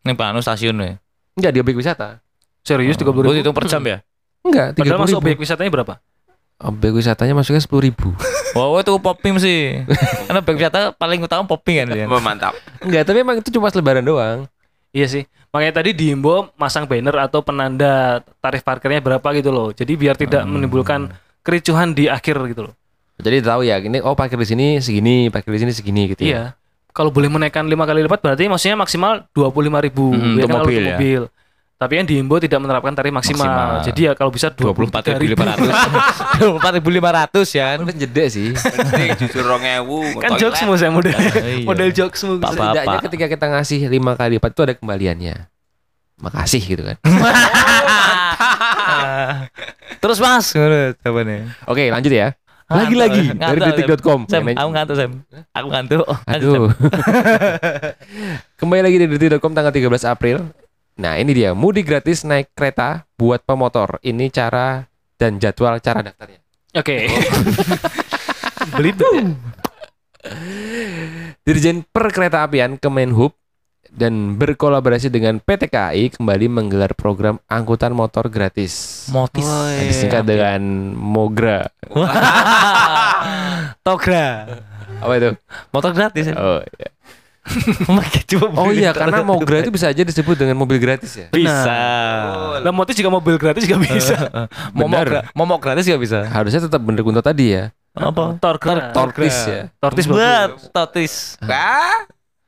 Ini 0.01 0.13
Panu 0.13 0.39
stasiun 0.39 0.77
ya. 0.77 0.95
Enggak 1.33 1.51
di 1.51 1.59
objek 1.59 1.75
wisata. 1.75 2.21
Serius 2.61 2.95
30 2.95 3.07
Oh, 3.07 3.13
ribu. 3.15 3.33
hitung 3.33 3.55
per 3.55 3.65
jam 3.65 3.81
ya? 3.81 4.03
Enggak, 4.43 4.75
30 4.75 4.79
Padahal 4.79 4.99
masuk 5.01 5.11
ribu. 5.11 5.21
objek 5.23 5.38
wisatanya 5.39 5.71
berapa? 5.71 5.93
Objek 6.57 6.91
wisatanya 6.93 7.33
masuknya 7.33 7.61
10 7.61 7.88
ribu. 7.89 8.09
Wow, 8.57 8.81
itu 8.81 8.89
popping 8.97 9.38
sih. 9.38 9.85
Karena 10.25 10.41
bag 10.41 10.57
wisata 10.57 10.89
paling 10.89 11.21
utama 11.21 11.45
popping 11.45 11.93
kan. 11.93 11.93
mantap. 12.17 12.57
Enggak, 12.81 13.05
tapi 13.05 13.21
emang 13.21 13.38
itu 13.38 13.53
cuma 13.53 13.69
lebaran 13.69 14.01
doang. 14.01 14.49
Iya 14.89 15.05
sih. 15.05 15.23
Makanya 15.58 15.82
tadi 15.82 15.89
diimbau 15.97 16.53
masang 16.53 16.86
banner 16.86 17.18
atau 17.18 17.41
penanda 17.41 18.22
tarif 18.38 18.62
parkirnya 18.62 19.01
berapa 19.01 19.26
gitu 19.34 19.49
loh. 19.49 19.74
Jadi 19.74 19.97
biar 19.97 20.14
tidak 20.14 20.45
menimbulkan 20.45 21.10
kericuhan 21.41 21.97
di 21.97 22.05
akhir 22.05 22.38
gitu 22.53 22.70
loh. 22.70 22.74
Jadi 23.18 23.41
tahu 23.41 23.66
ya, 23.66 23.82
ini 23.82 23.97
oh 24.05 24.14
parkir 24.14 24.38
di 24.38 24.45
sini 24.45 24.68
segini, 24.78 25.34
parkir 25.34 25.49
di 25.49 25.66
sini 25.66 25.74
segini 25.74 26.14
gitu 26.14 26.22
ya. 26.22 26.30
Iya. 26.30 26.43
Kalau 26.93 27.10
boleh 27.10 27.26
menaikkan 27.26 27.66
lima 27.66 27.89
kali 27.89 28.05
lipat 28.05 28.22
berarti 28.22 28.45
maksudnya 28.45 28.78
maksimal 28.78 29.26
25.000 29.34 29.86
ribu 29.89 30.14
Hmm, 30.14 30.38
untuk 30.38 30.49
kalau 30.49 30.62
mobil 30.62 30.82
untuk 30.86 30.93
ya. 30.93 31.22
Tapi 31.78 31.93
yang 31.93 32.09
diimbau 32.09 32.41
tidak 32.41 32.57
menerapkan 32.57 32.89
tarif 32.97 33.13
maksimal. 33.13 33.45
Maksimal. 33.45 33.86
Jadi 33.86 34.09
ya 34.09 34.17
kalau 34.17 34.34
bisa 34.34 34.49
24.500. 34.49 36.41
24.500 36.41 36.57
ya. 37.53 37.78
Kan 37.78 37.93
jeda 37.93 38.25
sih. 38.34 38.49
Penting 38.57 39.13
jujur 39.21 39.45
rong 39.45 39.61
ewu. 39.61 40.17
kan 40.17 40.41
jokes 40.41 40.57
semua 40.57 40.73
saya 40.82 40.89
model. 40.89 41.13
Iya. 41.13 41.69
model 41.69 41.93
jokes 41.93 42.25
Pak. 42.25 42.49
Setidaknya 42.57 42.97
ketika 43.05 43.25
kita 43.30 43.45
ngasih 43.53 43.80
lima 43.93 44.17
kali 44.17 44.41
lipat 44.41 44.57
itu 44.57 44.61
ada 44.65 44.73
kembaliannya. 44.73 45.53
Makasih 46.17 46.65
gitu 46.65 46.82
kan. 46.82 46.97
Terus 50.01 50.17
Mas, 50.17 50.49
jawabannya. 51.05 51.53
Oke, 51.69 51.93
lanjut 51.93 52.09
ya. 52.09 52.34
Lagi-lagi 52.67 53.38
dari 53.38 53.59
detik.com. 53.61 54.25
Sam, 54.25 54.49
aku 54.49 54.69
ngantuk 54.73 54.97
Sam. 54.97 55.11
Aku 55.53 55.67
ngantuk. 55.69 56.09
Aduh. 56.25 56.73
Kembali 58.59 58.82
lagi 58.82 58.97
di 58.97 59.05
detik.com 59.05 59.53
tanggal 59.53 59.69
13 59.69 60.09
April. 60.09 60.41
Nah, 60.98 61.14
ini 61.22 61.30
dia 61.38 61.54
mudik 61.54 61.86
gratis 61.86 62.26
naik 62.26 62.58
kereta 62.58 63.06
buat 63.22 63.45
pemotor. 63.45 64.02
Ini 64.02 64.34
cara 64.34 64.89
dan 65.14 65.38
jadwal 65.38 65.78
cara 65.78 66.02
daftarnya. 66.02 66.41
Oke. 66.74 67.06
Beli 68.78 68.91
Dirjen 71.45 71.86
Perkereta 71.86 72.43
Apian 72.43 72.82
Kemenhub 72.82 73.38
dan 73.93 74.36
berkolaborasi 74.41 75.14
dengan 75.14 75.38
PT 75.38 75.70
KAI 75.70 76.18
kembali 76.18 76.45
menggelar 76.50 76.91
program 76.98 77.38
angkutan 77.45 77.93
motor 77.93 78.28
gratis. 78.28 79.06
Motis. 79.14 79.45
Yang 79.45 79.88
disingkat 79.93 80.24
dengan 80.26 80.62
Mogra. 80.98 81.70
Togra. 83.86 84.50
Apa 84.98 85.14
itu? 85.14 85.30
Motor 85.70 85.91
gratis 85.93 86.26
ya. 86.34 86.36
Oh, 86.36 86.60
iya. 86.66 86.89
Coba 88.32 88.45
oh 88.60 88.70
iya, 88.72 88.91
karena 88.91 89.24
Mogra 89.24 89.64
itu 89.64 89.72
bisa 89.72 89.88
aja 89.88 90.04
disebut 90.04 90.36
dengan 90.36 90.56
mobil 90.60 90.78
gratis 90.78 91.16
ya. 91.16 91.28
bisa. 91.32 91.78
Lah 92.60 92.74
motif 92.76 92.93
juga 92.95 93.10
mobil 93.10 93.36
gratis 93.39 93.64
juga 93.64 93.80
bisa. 93.88 94.18
Gra- 95.08 95.26
momok 95.32 95.60
gratis 95.64 95.88
juga 95.88 96.00
bisa. 96.00 96.20
Harusnya 96.28 96.68
tetap 96.68 96.82
bener 96.84 97.04
untuk 97.04 97.24
tadi 97.24 97.56
ya. 97.56 97.72
Apa? 97.98 98.38
Torgra. 98.38 98.93
Tortis 98.93 99.38
ya. 99.48 99.62
Tortis 99.82 100.06
Buat 100.06 100.60
bagus. 100.60 100.70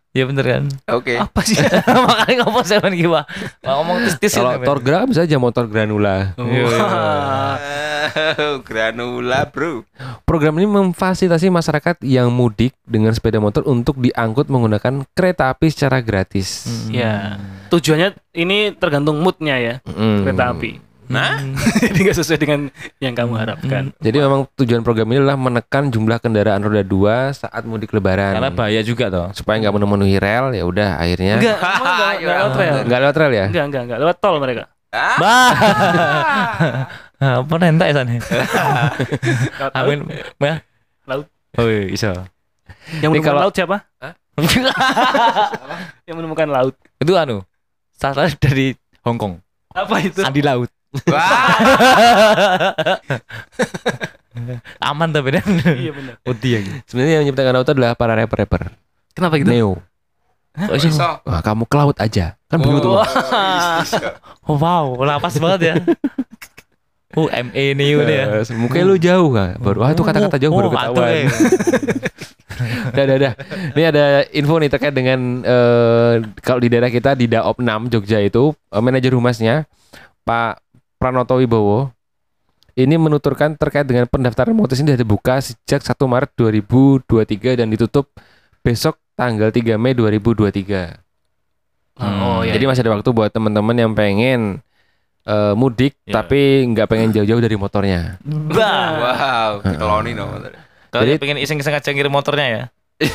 Totis. 0.10 0.16
Wah. 0.16 0.18
Ya 0.18 0.24
bener 0.26 0.46
kan? 0.46 0.64
Oke. 0.90 1.14
Apa 1.22 1.40
sih? 1.46 1.54
Makanya 2.10 2.44
ngomong 2.46 2.66
sama 2.66 2.90
gimana? 2.90 3.26
Ngomong 3.62 3.98
tis-tis 4.10 4.34
Kalau 4.34 4.58
ya, 4.58 4.66
Torgra 4.66 5.06
bisa 5.06 5.22
aja 5.22 5.38
motor 5.38 5.70
granula. 5.70 6.34
Wah. 6.36 7.58
Granula, 8.66 9.46
Bro. 9.54 9.86
Program 10.26 10.58
ini 10.58 10.66
memfasilitasi 10.66 11.54
masyarakat 11.54 12.02
yang 12.02 12.34
mudik 12.34 12.74
dengan 12.82 13.14
sepeda 13.14 13.38
motor 13.38 13.62
untuk 13.66 14.02
diangkut 14.02 14.50
menggunakan 14.50 15.06
kereta 15.14 15.54
api 15.54 15.70
secara 15.70 16.02
gratis. 16.02 16.66
Ya. 16.90 17.38
Tujuannya 17.70 18.18
ini 18.34 18.74
tergantung 18.74 19.22
moodnya 19.22 19.62
ya 19.62 19.76
Mm. 19.86 20.26
kereta 20.26 20.58
api. 20.58 20.89
Nah, 21.10 21.42
Jadi 21.84 22.00
nggak 22.00 22.16
sesuai 22.16 22.38
dengan 22.38 22.60
yang 22.98 23.18
kamu 23.18 23.34
harapkan. 23.34 23.90
Jadi 23.98 24.18
memang 24.22 24.46
tujuan 24.56 24.86
program 24.86 25.10
ini 25.10 25.18
adalah 25.20 25.36
menekan 25.36 25.90
jumlah 25.90 26.22
kendaraan 26.22 26.62
roda 26.62 26.80
dua 26.80 27.34
saat 27.34 27.66
mudik 27.66 27.90
lebaran. 27.90 28.38
Karena 28.38 28.54
bahaya 28.54 28.82
juga 28.82 29.10
toh. 29.10 29.28
supaya 29.34 29.58
nggak 29.58 29.74
memenuhi 29.74 30.16
rel 30.16 30.54
ya 30.54 30.64
udah 30.64 31.02
akhirnya 31.02 31.42
Enggak, 31.42 31.58
enggak, 31.58 32.14
enggak 32.22 32.38
lewat 32.38 32.54
rel. 32.56 32.76
nggak 32.86 33.00
lewat 33.02 33.16
rel 33.18 33.32
ya. 33.32 33.46
Enggak, 33.50 33.66
enggak, 33.66 33.82
enggak 33.84 34.00
lewat 34.00 34.16
tol 34.22 34.36
mereka. 34.38 34.64
Bah. 34.90 35.52
Apa 37.42 37.54
nentak 37.58 37.90
sana? 37.90 38.14
Lewat 38.16 39.72
laut. 39.74 39.74
Amin. 39.76 40.00
Ya. 40.40 40.56
Laut. 41.04 41.26
Oh 41.58 41.66
iya, 41.66 41.84
iso. 41.90 42.10
Yang 42.96 43.10
menemukan 43.12 43.28
kalau- 43.28 43.44
laut 43.44 43.54
siapa? 43.54 43.78
Yang 46.06 46.16
menemukan 46.16 46.48
laut. 46.48 46.76
itu 46.96 47.12
anu. 47.14 47.42
Salah 47.92 48.32
dari 48.32 48.78
Hong 49.04 49.18
Kong. 49.18 49.34
Apa 49.70 50.00
itu? 50.00 50.22
Andi 50.22 50.40
Laut. 50.40 50.70
Wah. 51.08 51.50
Aman 54.80 55.10
tapi 55.12 55.36
kan. 55.36 55.46
iya 55.76 55.92
benar. 55.92 56.16
Putih 56.24 56.50
ya. 56.58 56.60
Sebenarnya 56.86 57.14
yang 57.20 57.24
menciptakan 57.28 57.54
laut 57.54 57.70
adalah 57.70 57.92
para 57.94 58.14
rapper-rapper. 58.16 58.72
Kenapa 59.12 59.36
gitu? 59.38 59.50
Neo. 59.52 59.72
Oh, 60.60 60.76
iso. 60.76 60.90
Iso. 60.90 61.10
Wah, 61.24 61.42
kamu 61.42 61.64
ke 61.66 61.76
laut 61.76 61.98
aja. 62.00 62.36
Kan 62.48 62.58
begitu. 62.60 62.90
Oh, 62.90 63.00
Wah. 63.00 63.84
Oh, 64.48 64.58
wow, 64.58 64.86
lapas 65.04 65.36
banget 65.38 65.62
ya. 65.62 65.74
Oh, 67.14 67.26
ME 67.26 67.66
nih 67.74 67.90
udah 67.98 68.16
ya. 68.16 68.26
Eh, 68.38 68.56
mungkin 68.56 68.82
lu 68.86 68.96
jauh 68.96 69.34
kan. 69.34 69.58
Baru 69.58 69.82
ah 69.82 69.92
itu 69.92 70.02
kata-kata 70.02 70.38
jauh 70.38 70.54
baru 70.54 70.70
Oh, 70.70 70.74
ketahuan. 70.74 71.10
eh. 71.10 71.26
Dah, 72.92 73.08
dah, 73.08 73.16
dah. 73.16 73.34
Ini 73.72 73.84
ada 73.88 74.04
info 74.36 74.60
nih 74.60 74.68
terkait 74.68 74.92
dengan 74.92 75.40
eh, 75.42 76.14
kalau 76.44 76.60
di 76.60 76.68
daerah 76.68 76.92
kita 76.92 77.16
di 77.16 77.24
Daop 77.26 77.56
6 77.56 77.66
Jogja 77.88 78.20
itu 78.20 78.52
eh, 78.52 78.82
manajer 78.84 79.16
humasnya 79.16 79.64
Pak 80.22 80.69
Pranoto 81.00 81.40
Wibowo 81.40 81.96
ini 82.76 82.96
menuturkan 82.96 83.56
terkait 83.56 83.88
dengan 83.88 84.08
pendaftaran 84.08 84.52
motis 84.56 84.80
ini 84.80 84.92
sudah 84.92 85.00
dibuka 85.00 85.36
sejak 85.40 85.80
1 85.84 85.96
Maret 85.96 86.32
2023 86.36 87.60
dan 87.60 87.68
ditutup 87.72 88.12
besok 88.60 89.00
tanggal 89.16 89.52
3 89.52 89.80
Mei 89.80 89.96
2023. 89.96 91.00
Oh, 92.00 92.40
iya. 92.44 92.56
Jadi 92.56 92.64
masih 92.64 92.84
ada 92.88 92.96
waktu 92.96 93.10
buat 93.12 93.32
teman-teman 93.32 93.76
yang 93.76 93.92
pengen 93.92 94.64
eh, 95.28 95.54
mudik 95.56 96.00
Ya. 96.08 96.24
tapi 96.24 96.64
nggak 96.72 96.88
pengen 96.88 97.12
jauh-jauh 97.12 97.44
dari 97.44 97.56
motornya. 97.60 98.16
Bah. 98.24 98.92
Wow, 98.96 99.52
dikeloni 99.64 100.12
no. 100.16 100.40
Kalau 100.90 101.04
pengen 101.20 101.40
iseng-iseng 101.44 101.76
aja 101.76 101.92
ngirim 101.92 102.12
motornya 102.12 102.48
ya. 102.48 102.64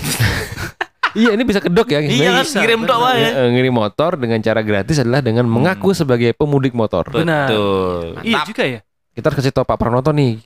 Iya, 1.14 1.30
ini 1.38 1.42
bisa 1.46 1.62
kedok 1.62 1.88
ya. 1.94 2.02
Iya 2.02 2.42
kan 2.42 2.46
ngirim 2.62 2.80
dok 2.84 2.98
wae. 2.98 3.22
Eh, 3.22 3.48
ngirim 3.54 3.74
motor 3.74 4.18
dengan 4.18 4.38
cara 4.42 4.60
gratis 4.66 4.98
adalah 4.98 5.22
dengan 5.22 5.46
mengaku 5.46 5.94
sebagai 5.94 6.34
pemudik 6.34 6.74
motor. 6.74 7.06
Benar. 7.06 7.48
Betul. 7.48 8.04
Iya 8.26 8.38
juga 8.42 8.64
ya. 8.66 8.80
Kita 9.14 9.30
harus 9.30 9.38
kasih 9.38 9.54
tau 9.54 9.62
Pak 9.62 9.78
Pranoto 9.78 10.10
nih. 10.10 10.42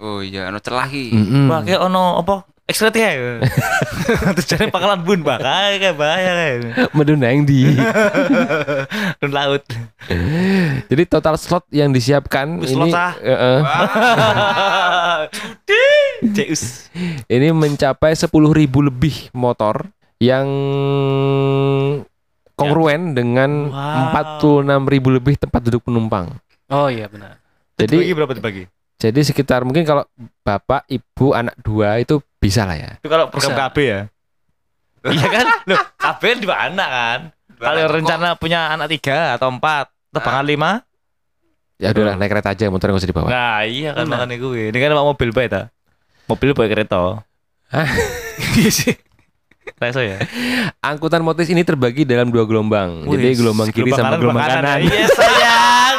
Oh 0.00 0.20
iya, 0.20 0.48
anu 0.48 0.60
celah 0.60 0.88
ki. 0.88 1.12
Mm-mm. 1.12 1.48
Wah, 1.48 1.60
kayak 1.64 1.80
ono 1.84 2.20
apa? 2.20 2.44
Ekstret 2.70 2.94
ya. 2.94 3.10
Terus 4.38 4.46
jadi 4.46 4.70
pangkalan 4.70 5.02
bun 5.02 5.26
bak, 5.26 5.42
kayak 5.42 5.98
bahaya 5.98 6.30
kayak. 6.38 6.58
Medunang 6.94 7.42
di. 7.42 7.66
Dun 9.20 9.32
laut. 9.34 9.66
Jadi 10.86 11.02
total 11.10 11.34
slot 11.34 11.66
yang 11.74 11.90
disiapkan 11.90 12.62
Wis 12.62 12.70
ini 12.70 12.94
slot, 12.94 12.94
Zeus. 16.30 16.62
ini 17.34 17.50
mencapai 17.50 18.14
10.000 18.14 18.30
lebih 18.86 19.34
motor 19.34 19.90
yang 20.20 20.46
kongruen 22.54 23.16
dengan 23.16 23.72
Wow. 23.72 24.12
46.000 24.84 25.16
lebih 25.16 25.34
tempat 25.40 25.60
duduk 25.64 25.88
penumpang. 25.88 26.28
Oh 26.68 26.92
iya 26.92 27.08
benar. 27.08 27.40
Dibagi 27.74 28.04
Jadi 28.04 28.12
berapa 28.12 28.32
dibagi? 28.36 28.64
jadi 29.00 29.16
sekitar 29.24 29.64
mungkin 29.64 29.80
kalau 29.88 30.04
bapak, 30.44 30.84
ibu, 30.84 31.32
anak 31.32 31.56
dua 31.64 31.96
itu 31.96 32.20
bisa 32.36 32.68
lah 32.68 32.76
ya. 32.76 32.90
Itu 33.00 33.08
kalau 33.08 33.32
program 33.32 33.56
Bisa. 33.56 33.64
KB 33.72 33.76
ya. 33.80 34.00
Iya 35.08 35.26
kan? 35.32 35.46
Loh, 35.72 35.80
KB 35.96 36.22
juga 36.36 36.54
anak 36.60 36.88
kan. 36.92 37.20
Kalau 37.56 37.80
rencana 37.88 38.28
punya 38.36 38.76
anak 38.76 38.92
tiga 38.92 39.40
atau 39.40 39.48
empat, 39.48 39.88
tebangan 40.12 40.44
lima. 40.44 40.70
Ya 41.80 41.96
udahlah 41.96 42.20
naik 42.20 42.28
kereta 42.28 42.52
aja 42.52 42.68
motornya 42.68 42.92
nggak 42.92 43.04
usah 43.04 43.08
dibawa. 43.08 43.28
Nah 43.32 43.64
iya 43.64 43.96
kan 43.96 44.04
makanya 44.04 44.36
gue. 44.36 44.68
Ini 44.68 44.76
kan 44.76 44.92
mau 44.92 45.16
mobil 45.16 45.32
bae 45.32 45.48
ta. 45.48 45.72
Mobil 46.28 46.52
bae 46.52 46.68
kereta. 46.68 47.24
Hah? 47.72 47.88
Iya. 49.60 49.72
Reso 49.78 50.00
ya. 50.00 50.18
Angkutan 50.80 51.20
motis 51.20 51.48
ini 51.48 51.62
terbagi 51.62 52.04
dalam 52.04 52.28
dua 52.28 52.44
gelombang. 52.44 53.04
Jadi 53.06 53.26
Wih, 53.26 53.36
gelombang 53.36 53.68
kiri 53.70 53.92
sama 53.92 54.16
gelombang 54.16 54.44
kanan. 54.44 54.80
Iya 54.82 55.06
sayang. 55.08 55.98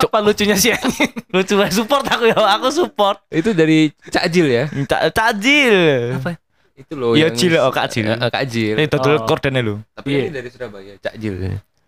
Coba 0.00 0.24
lucunya 0.24 0.56
sih. 0.56 0.72
Lucu 1.28 1.60
banget 1.60 1.76
support 1.76 2.04
aku 2.04 2.24
ya. 2.24 2.36
Aku 2.56 2.72
support. 2.72 3.20
Itu 3.28 3.52
dari 3.52 3.92
Cak 4.08 4.24
Jil 4.28 4.48
ya. 4.48 4.64
Cak 4.88 5.12
Cajil. 5.12 5.76
Apa? 6.16 6.40
Itu 6.72 6.96
loh 6.96 7.12
Iya 7.12 7.28
Jil 7.28 7.60
oh 7.60 7.68
Kak 7.68 7.92
Jil. 7.92 8.08
Eh, 8.08 8.16
eh, 8.16 8.30
Kak 8.32 8.44
Jil. 8.48 8.76
Ini 8.80 8.88
total 8.88 9.20
Oh. 9.20 9.28
kordennya 9.28 9.60
lu. 9.60 9.76
Tapi 9.92 10.08
Iya. 10.08 10.20
ini 10.24 10.30
dari 10.32 10.48
Surabaya, 10.48 10.92
Cak 10.96 11.14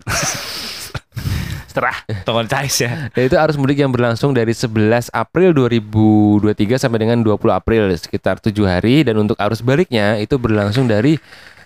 Jil. 1.72 1.74
Seterah. 1.74 1.96
Tongon 2.22 2.44
Cais 2.44 2.76
ya. 2.76 2.92
Dan 3.16 3.22
itu 3.24 3.36
arus 3.36 3.56
mudik 3.56 3.80
yang 3.80 3.88
berlangsung 3.88 4.30
dari 4.30 4.52
11 4.52 5.08
April 5.08 5.56
2023 5.56 6.76
sampai 6.76 6.98
dengan 7.00 7.18
20 7.18 7.32
April 7.48 7.88
sekitar 7.96 8.36
tujuh 8.38 8.68
hari 8.68 9.02
dan 9.02 9.16
untuk 9.16 9.40
arus 9.40 9.64
baliknya 9.64 10.20
itu 10.20 10.36
berlangsung 10.36 10.84
dari 10.84 11.16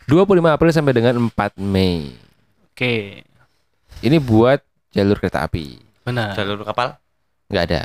25 0.07 0.23
April 0.47 0.71
sampai 0.71 0.95
dengan 0.95 1.15
4 1.29 1.59
Mei. 1.59 2.15
Oke. 2.71 3.27
Ini 3.99 4.17
buat 4.17 4.63
jalur 4.93 5.19
kereta 5.19 5.43
api. 5.43 5.83
Benar. 6.03 6.39
Jalur 6.39 6.63
kapal. 6.63 6.95
Nggak 7.49 7.65
ada. 7.67 7.83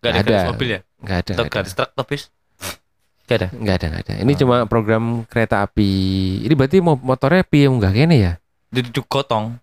Gak 0.00 0.10
ada 0.10 0.20
Ada. 0.20 0.32
garis 0.32 0.48
mobil 0.48 0.68
ya? 0.72 0.80
Nggak 1.00 1.18
ada. 1.18 1.32
Atau 1.36 1.44
garis 1.46 1.72
truk 1.76 1.90
atau 1.92 2.04
bis? 2.04 2.22
Gak 3.28 3.36
ada. 3.36 3.48
Nggak 3.52 3.74
ada, 3.76 3.86
nggak 3.86 4.02
ada. 4.02 4.14
Ini 4.24 4.32
cuma 4.34 4.56
program 4.64 5.04
kereta 5.28 5.60
api. 5.60 5.92
Ini 6.42 6.54
berarti 6.56 6.80
mo- 6.80 6.96
motornya 6.98 7.44
piye 7.44 7.68
nggak 7.68 7.92
kene 7.92 8.16
ya? 8.16 8.32
Duduk 8.72 9.04
gotong. 9.06 9.60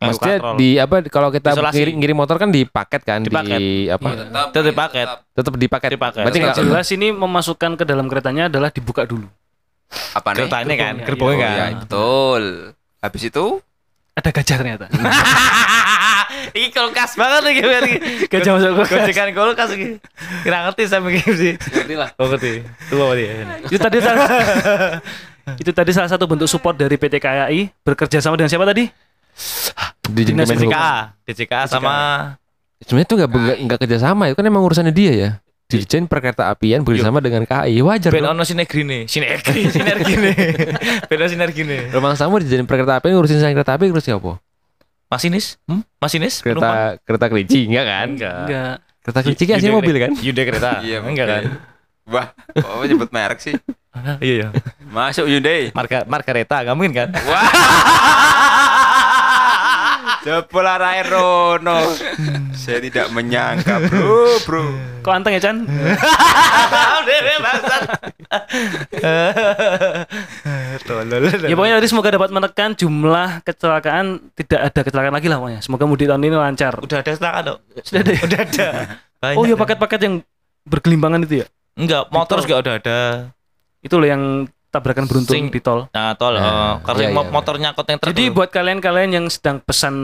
Maksudnya 0.00 0.36
Katrol. 0.40 0.56
di 0.56 0.68
apa 0.74 0.96
kalau 1.06 1.28
kita 1.28 1.50
Isolasi. 1.52 1.76
ngirim, 1.76 1.94
ngirim 2.00 2.16
motor 2.16 2.36
kan 2.36 2.48
di 2.48 2.64
paket 2.64 3.02
kan 3.02 3.20
Dipaket. 3.20 3.52
di 3.52 3.84
apa? 3.86 4.08
Iya. 4.08 4.24
Tetap 4.48 4.64
di 4.64 4.72
paket. 4.72 5.08
Tetap 5.30 5.54
di 5.54 5.66
paket. 5.66 5.90
Dipaket. 5.92 6.22
Berarti 6.24 6.38
Yang 6.38 6.46
nggak 6.46 6.58
jelas 6.64 6.86
ini 6.90 7.08
memasukkan 7.10 7.70
ke 7.74 7.84
dalam 7.84 8.06
keretanya 8.06 8.48
adalah 8.48 8.68
dibuka 8.68 9.04
dulu. 9.04 9.28
Apa 10.12 10.32
nih? 10.32 10.46
Kereta 10.46 10.56
ini 10.62 10.74
kan, 10.74 10.94
Gerbongnya, 11.02 11.36
Oh, 11.36 11.52
kan. 11.52 11.52
iya, 11.52 11.66
betul. 11.76 12.42
Habis 12.98 13.22
itu 13.26 13.44
Ada 14.10 14.30
gajah 14.30 14.56
ternyata. 14.58 14.86
Ini 16.50 16.70
kulkas 16.70 17.14
banget 17.14 17.40
nih 17.42 17.52
gimana 17.56 17.86
Gajah 18.26 18.50
masuk 18.52 18.70
kulkas. 18.76 18.90
Gojekan 18.96 19.28
kulkas 19.32 19.68
iki. 19.70 19.88
Kira 20.40 20.58
ngerti 20.64 20.82
sampe 20.86 21.08
game 21.12 21.34
sih. 21.34 21.52
Ngerti 21.54 21.94
lah. 21.94 22.08
Oh 22.16 22.26
ngerti. 22.26 22.62
Tua 22.86 23.04
berarti 23.06 23.22
ya. 23.22 23.34
itu 23.66 23.78
tadi 23.78 23.98
salah 23.98 24.28
itu 25.52 25.70
tadi 25.70 25.90
salah 25.90 26.06
satu 26.06 26.24
bentuk 26.24 26.46
support 26.46 26.74
dari 26.74 26.94
PT 26.94 27.18
KAI 27.18 27.70
bekerja 27.80 28.18
sama 28.18 28.34
dengan 28.34 28.48
siapa 28.48 28.62
tadi? 28.64 28.86
Di 30.10 30.22
Dinas. 30.26 30.50
DCKA, 30.50 31.14
DCKA 31.24 31.62
sama 31.66 31.94
Sebenarnya 32.80 33.06
itu 33.06 33.14
nggak 33.14 33.28
nggak 33.30 33.56
nggak 33.68 33.78
kerjasama 33.84 34.22
itu 34.26 34.36
kan 34.36 34.46
emang 34.46 34.62
urusannya 34.64 34.90
dia 34.90 35.12
ya. 35.12 35.30
Dirjen 35.70 36.10
Perkereta 36.10 36.50
Apian 36.50 36.82
bekerjasama 36.82 37.22
dengan 37.22 37.46
KAI 37.46 37.78
wajar 37.78 38.10
Ben 38.10 38.26
dong. 38.26 38.34
ono 38.34 38.42
sinergi 38.42 38.82
nih, 38.82 39.06
sinergi, 39.06 39.68
sinergi 39.76 40.14
nih. 40.18 40.34
Ben 41.08 41.16
ono 41.20 41.28
sinergi 41.30 41.62
nih. 41.62 41.80
Rumah 41.94 42.18
sama 42.18 42.42
Dirjen 42.42 42.66
Perkereta 42.66 42.98
Apian 42.98 43.14
ngurusin 43.14 43.38
sang 43.38 43.54
kereta 43.54 43.78
api 43.78 43.86
ngurusin 43.86 44.18
apa? 44.18 44.42
Masinis? 45.06 45.62
Hmm? 45.70 45.86
Masinis? 45.98 46.42
Penumpang? 46.42 46.98
Kereta 46.98 47.02
kereta 47.06 47.24
kelinci 47.30 47.60
enggak 47.70 47.84
kan? 47.86 48.08
Enggak. 48.18 48.34
Enggak. 48.46 48.74
Kereta 49.00 49.20
kelinci 49.22 49.44
kan 49.46 49.56
Yuda 49.60 49.70
mobil 49.70 49.94
kan? 49.94 50.10
Yuda 50.18 50.42
kereta. 50.42 50.70
Iya, 50.88 50.98
enggak 51.06 51.26
kan? 51.30 51.42
Wah, 52.10 52.26
kok 52.34 52.86
nyebut 52.90 53.10
merek 53.14 53.38
sih? 53.38 53.54
Iya 54.18 54.34
iya. 54.42 54.48
Masuk 54.90 55.30
Hyundai. 55.30 55.70
Marka 55.70 56.02
Margareta, 56.08 56.66
enggak 56.66 56.74
mungkin 56.74 56.94
kan? 56.96 57.08
Wah. 57.14 57.46
Jebol 60.20 60.66
arahe 60.68 61.00
Rono. 61.08 61.96
Saya 62.52 62.78
tidak 62.84 63.08
menyangka, 63.08 63.80
Bro, 63.88 64.44
Bro. 64.44 64.64
Kok 65.00 65.12
anteng 65.16 65.32
ya 65.32 65.40
Chan? 65.40 65.64
Bangsat. 67.40 67.80
Tolol. 70.84 71.24
ya 71.48 71.54
pokoknya 71.56 71.74
tadi 71.80 71.88
semoga 71.88 72.08
dapat 72.12 72.30
menekan 72.30 72.70
jumlah 72.76 73.40
kecelakaan 73.42 74.20
tidak 74.36 74.60
ada 74.70 74.80
kecelakaan 74.84 75.14
lagi 75.16 75.28
lah 75.32 75.38
pokoknya. 75.40 75.60
Semoga 75.64 75.84
mudik 75.88 76.06
tahun 76.06 76.20
ini 76.20 76.36
lancar. 76.36 76.76
Udah 76.78 77.00
ada 77.00 77.10
serangan 77.16 77.42
dok. 77.48 77.58
Sudah 77.80 78.00
ada. 78.04 78.10
ya? 78.12 78.20
Udah 78.26 78.40
ada. 78.44 78.68
Oh 79.20 79.44
iya 79.44 79.52
Banyak. 79.52 79.76
paket-paket 79.76 80.00
yang 80.08 80.14
bergelimbangan 80.64 81.20
itu 81.28 81.44
ya? 81.44 81.46
Enggak, 81.76 82.08
motor 82.08 82.40
juga 82.40 82.64
udah 82.64 82.74
ada. 82.80 83.00
Itu 83.84 84.00
loh 84.00 84.08
yang 84.08 84.48
tabrakan 84.70 85.04
beruntung 85.04 85.34
Sing- 85.34 85.50
di 85.50 85.58
tol. 85.58 85.90
Nah, 85.90 86.14
tol. 86.14 86.38
Nah, 86.38 86.46
oh, 86.46 86.74
kalau 86.86 86.98
iya, 87.02 87.10
mo- 87.10 87.26
iya. 87.26 87.30
motornya 87.30 87.68
kot 87.74 87.86
yang 87.86 87.98
truk 87.98 88.08
Jadi 88.10 88.24
dulu. 88.26 88.36
buat 88.38 88.50
kalian-kalian 88.50 89.10
yang 89.12 89.26
sedang 89.26 89.58
pesan 89.58 89.94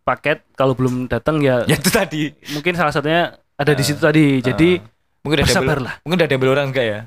paket 0.00 0.44
kalau 0.52 0.76
belum 0.76 1.08
datang 1.08 1.40
ya, 1.40 1.64
ya 1.64 1.74
itu 1.74 1.88
tadi. 1.88 2.30
mungkin 2.52 2.76
salah 2.76 2.92
satunya 2.92 3.32
ada 3.56 3.72
di 3.72 3.80
situ 3.80 3.96
tadi. 3.96 4.38
Jadi 4.40 4.76
Mungkin 5.20 5.36
udah 5.36 5.44
diambil, 5.44 5.60
bersabarlah. 5.60 5.94
mungkin 6.00 6.16
udah 6.16 6.28
diambil 6.28 6.48
orang 6.52 6.66
enggak 6.72 6.86
ya? 6.86 7.00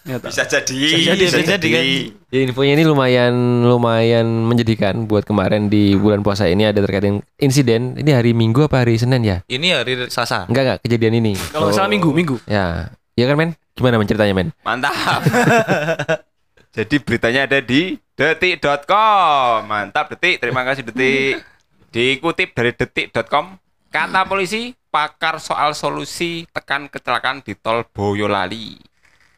Ya, 0.00 0.16
tak. 0.16 0.30
Bisa 0.32 0.44
jadi. 0.48 0.78
Bisa 0.80 0.98
jadi, 1.12 1.24
bisa 1.28 1.38
jadi, 1.44 1.68
kan? 1.68 1.84
Jadi 2.30 2.40
infonya 2.48 2.72
ini 2.72 2.84
lumayan 2.88 3.34
lumayan 3.62 4.24
menyedihkan 4.48 5.04
buat 5.04 5.28
kemarin 5.28 5.68
di 5.68 5.92
bulan 5.92 6.24
puasa 6.24 6.48
ini 6.48 6.64
ada 6.64 6.80
terkait 6.80 7.04
dengan 7.04 7.20
insiden. 7.36 7.98
Ini 7.98 8.16
hari 8.16 8.32
Minggu 8.32 8.64
apa 8.64 8.80
hari 8.80 8.96
Senin 8.96 9.20
ya? 9.20 9.44
Ini 9.44 9.76
hari 9.76 10.08
Selasa. 10.08 10.48
Enggak 10.48 10.62
enggak 10.62 10.78
kejadian 10.82 11.20
ini. 11.20 11.34
Kalau 11.52 11.68
nggak 11.68 11.76
salah 11.76 11.90
minggu, 11.90 12.10
minggu. 12.10 12.36
Ya. 12.48 12.94
Ya 13.12 13.28
kan 13.28 13.36
men? 13.36 13.50
Gimana 13.76 14.00
men 14.00 14.08
ceritanya 14.08 14.32
men? 14.32 14.48
Mantap. 14.64 14.94
Jadi 16.70 17.02
beritanya 17.02 17.50
ada 17.50 17.58
di 17.58 17.98
detik.com. 18.14 19.66
Mantap 19.66 20.14
Detik, 20.14 20.38
terima 20.38 20.62
kasih 20.62 20.86
Detik. 20.86 21.42
Dikutip 21.90 22.54
dari 22.54 22.70
detik.com, 22.70 23.58
kata 23.90 24.22
polisi, 24.30 24.70
pakar 24.94 25.42
soal 25.42 25.74
solusi 25.74 26.46
tekan 26.54 26.86
kecelakaan 26.86 27.42
di 27.42 27.58
tol 27.58 27.82
Boyolali. 27.90 28.78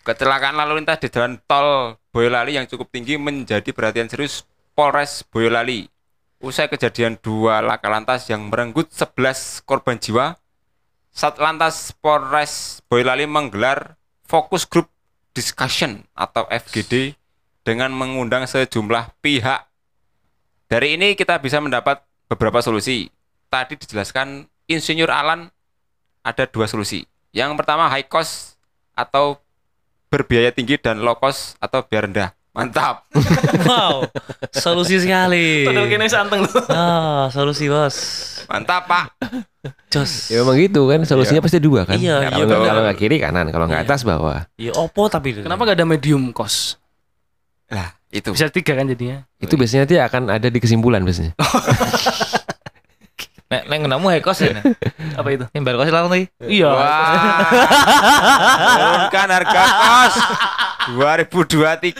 Kecelakaan 0.04 0.60
lalu 0.60 0.84
lintas 0.84 1.00
di 1.00 1.08
jalan 1.08 1.40
tol 1.48 1.96
Boyolali 2.12 2.60
yang 2.60 2.68
cukup 2.68 2.92
tinggi 2.92 3.16
menjadi 3.16 3.72
perhatian 3.72 4.12
serius 4.12 4.44
Polres 4.76 5.24
Boyolali. 5.24 5.88
Usai 6.44 6.68
kejadian 6.68 7.16
dua 7.16 7.64
laka 7.64 7.88
lantas 7.88 8.28
yang 8.28 8.52
merenggut 8.52 8.92
11 8.92 9.64
korban 9.64 9.96
jiwa, 9.96 10.36
Satlantas 11.08 11.96
Polres 11.96 12.84
Boyolali 12.92 13.24
menggelar 13.24 13.96
fokus 14.28 14.68
group 14.68 14.92
discussion 15.32 16.04
atau 16.12 16.44
FGD 16.52 17.16
dengan 17.62 17.90
mengundang 17.94 18.44
sejumlah 18.44 19.18
pihak. 19.22 19.66
Dari 20.66 20.98
ini 20.98 21.14
kita 21.14 21.38
bisa 21.38 21.62
mendapat 21.62 22.02
beberapa 22.26 22.58
solusi. 22.60 23.08
Tadi 23.46 23.76
dijelaskan 23.76 24.48
Insinyur 24.66 25.12
Alan 25.12 25.50
ada 26.22 26.44
dua 26.48 26.64
solusi. 26.64 27.04
Yang 27.32 27.56
pertama 27.56 27.88
high 27.88 28.06
cost 28.06 28.56
atau 28.92 29.40
berbiaya 30.08 30.52
tinggi 30.52 30.76
dan 30.76 31.00
low 31.00 31.16
cost 31.16 31.56
atau 31.56 31.84
biaya 31.84 32.04
rendah. 32.08 32.28
Mantap. 32.52 33.08
Wow, 33.62 34.10
solusi 34.50 34.98
sekali. 34.98 35.62
Padahal 35.64 35.86
kene 35.86 36.10
santeng 36.10 36.42
loh. 36.44 36.52
Ah, 36.68 37.30
solusi 37.30 37.70
bos. 37.70 37.94
Mantap, 38.50 38.90
Pak. 38.90 39.14
Jos. 39.88 40.34
Ya 40.34 40.42
memang 40.42 40.58
gitu 40.58 40.90
kan 40.90 41.06
solusinya 41.06 41.38
pasti 41.38 41.62
dua 41.62 41.86
kan? 41.86 41.94
Iya, 41.94 42.26
kalau 42.26 42.42
iya, 42.42 42.44
nggak 42.44 42.60
kalau 42.66 42.82
nggak 42.82 42.98
kiri 42.98 43.16
kanan, 43.22 43.46
kalau 43.54 43.70
nggak 43.70 43.86
Iya. 43.86 43.88
atas 43.88 44.02
bawah. 44.02 44.40
Ya 44.58 44.72
opo 44.74 45.06
tapi. 45.06 45.38
Kenapa 45.38 45.62
gak 45.62 45.78
ada 45.78 45.86
medium 45.86 46.34
cost? 46.34 46.81
Lah, 47.72 47.88
itu. 48.12 48.28
Bisa 48.36 48.52
tiga 48.52 48.76
kan 48.76 48.84
jadinya. 48.84 49.24
Itu 49.40 49.56
biasanya 49.56 49.88
nanti 49.88 49.96
akan 49.96 50.22
ada 50.28 50.48
di 50.52 50.58
kesimpulan 50.60 51.00
biasanya. 51.02 51.32
Nek 53.52 53.68
nek 53.68 53.78
ngenamu 53.84 54.08
hekos 54.16 54.48
ya. 54.48 54.64
Apa 55.12 55.28
itu? 55.28 55.44
Yang 55.52 55.64
baru 55.68 55.76
kos 55.76 55.92
larang 55.92 56.08
tadi. 56.08 56.24
Iya. 56.40 56.72
Wah. 56.72 57.44
Turunkan 58.72 59.28
harga 59.28 59.62
kos 59.68 60.14
2023. 60.96 61.92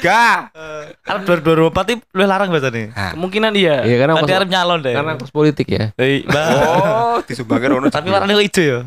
Arab 1.05 1.23
2024 1.29 1.93
ini 1.93 2.01
lu 2.17 2.25
larang 2.25 2.49
biasanya. 2.49 3.13
Kemungkinan 3.13 3.53
iya. 3.53 3.85
Iya 3.85 3.97
karena 4.01 4.13
Nanti 4.17 4.33
kos, 4.33 4.39
Arab 4.41 4.49
nyalon 4.49 4.81
deh. 4.81 4.97
karena 4.97 5.13
kos 5.21 5.29
politik 5.29 5.69
ya. 5.69 5.93
Bah. 6.25 7.21
Oh, 7.21 7.21
disumbangkan. 7.21 7.93
Tapi 7.93 8.09
warnanya 8.09 8.41
hijau 8.41 8.65
ya. 8.65 8.81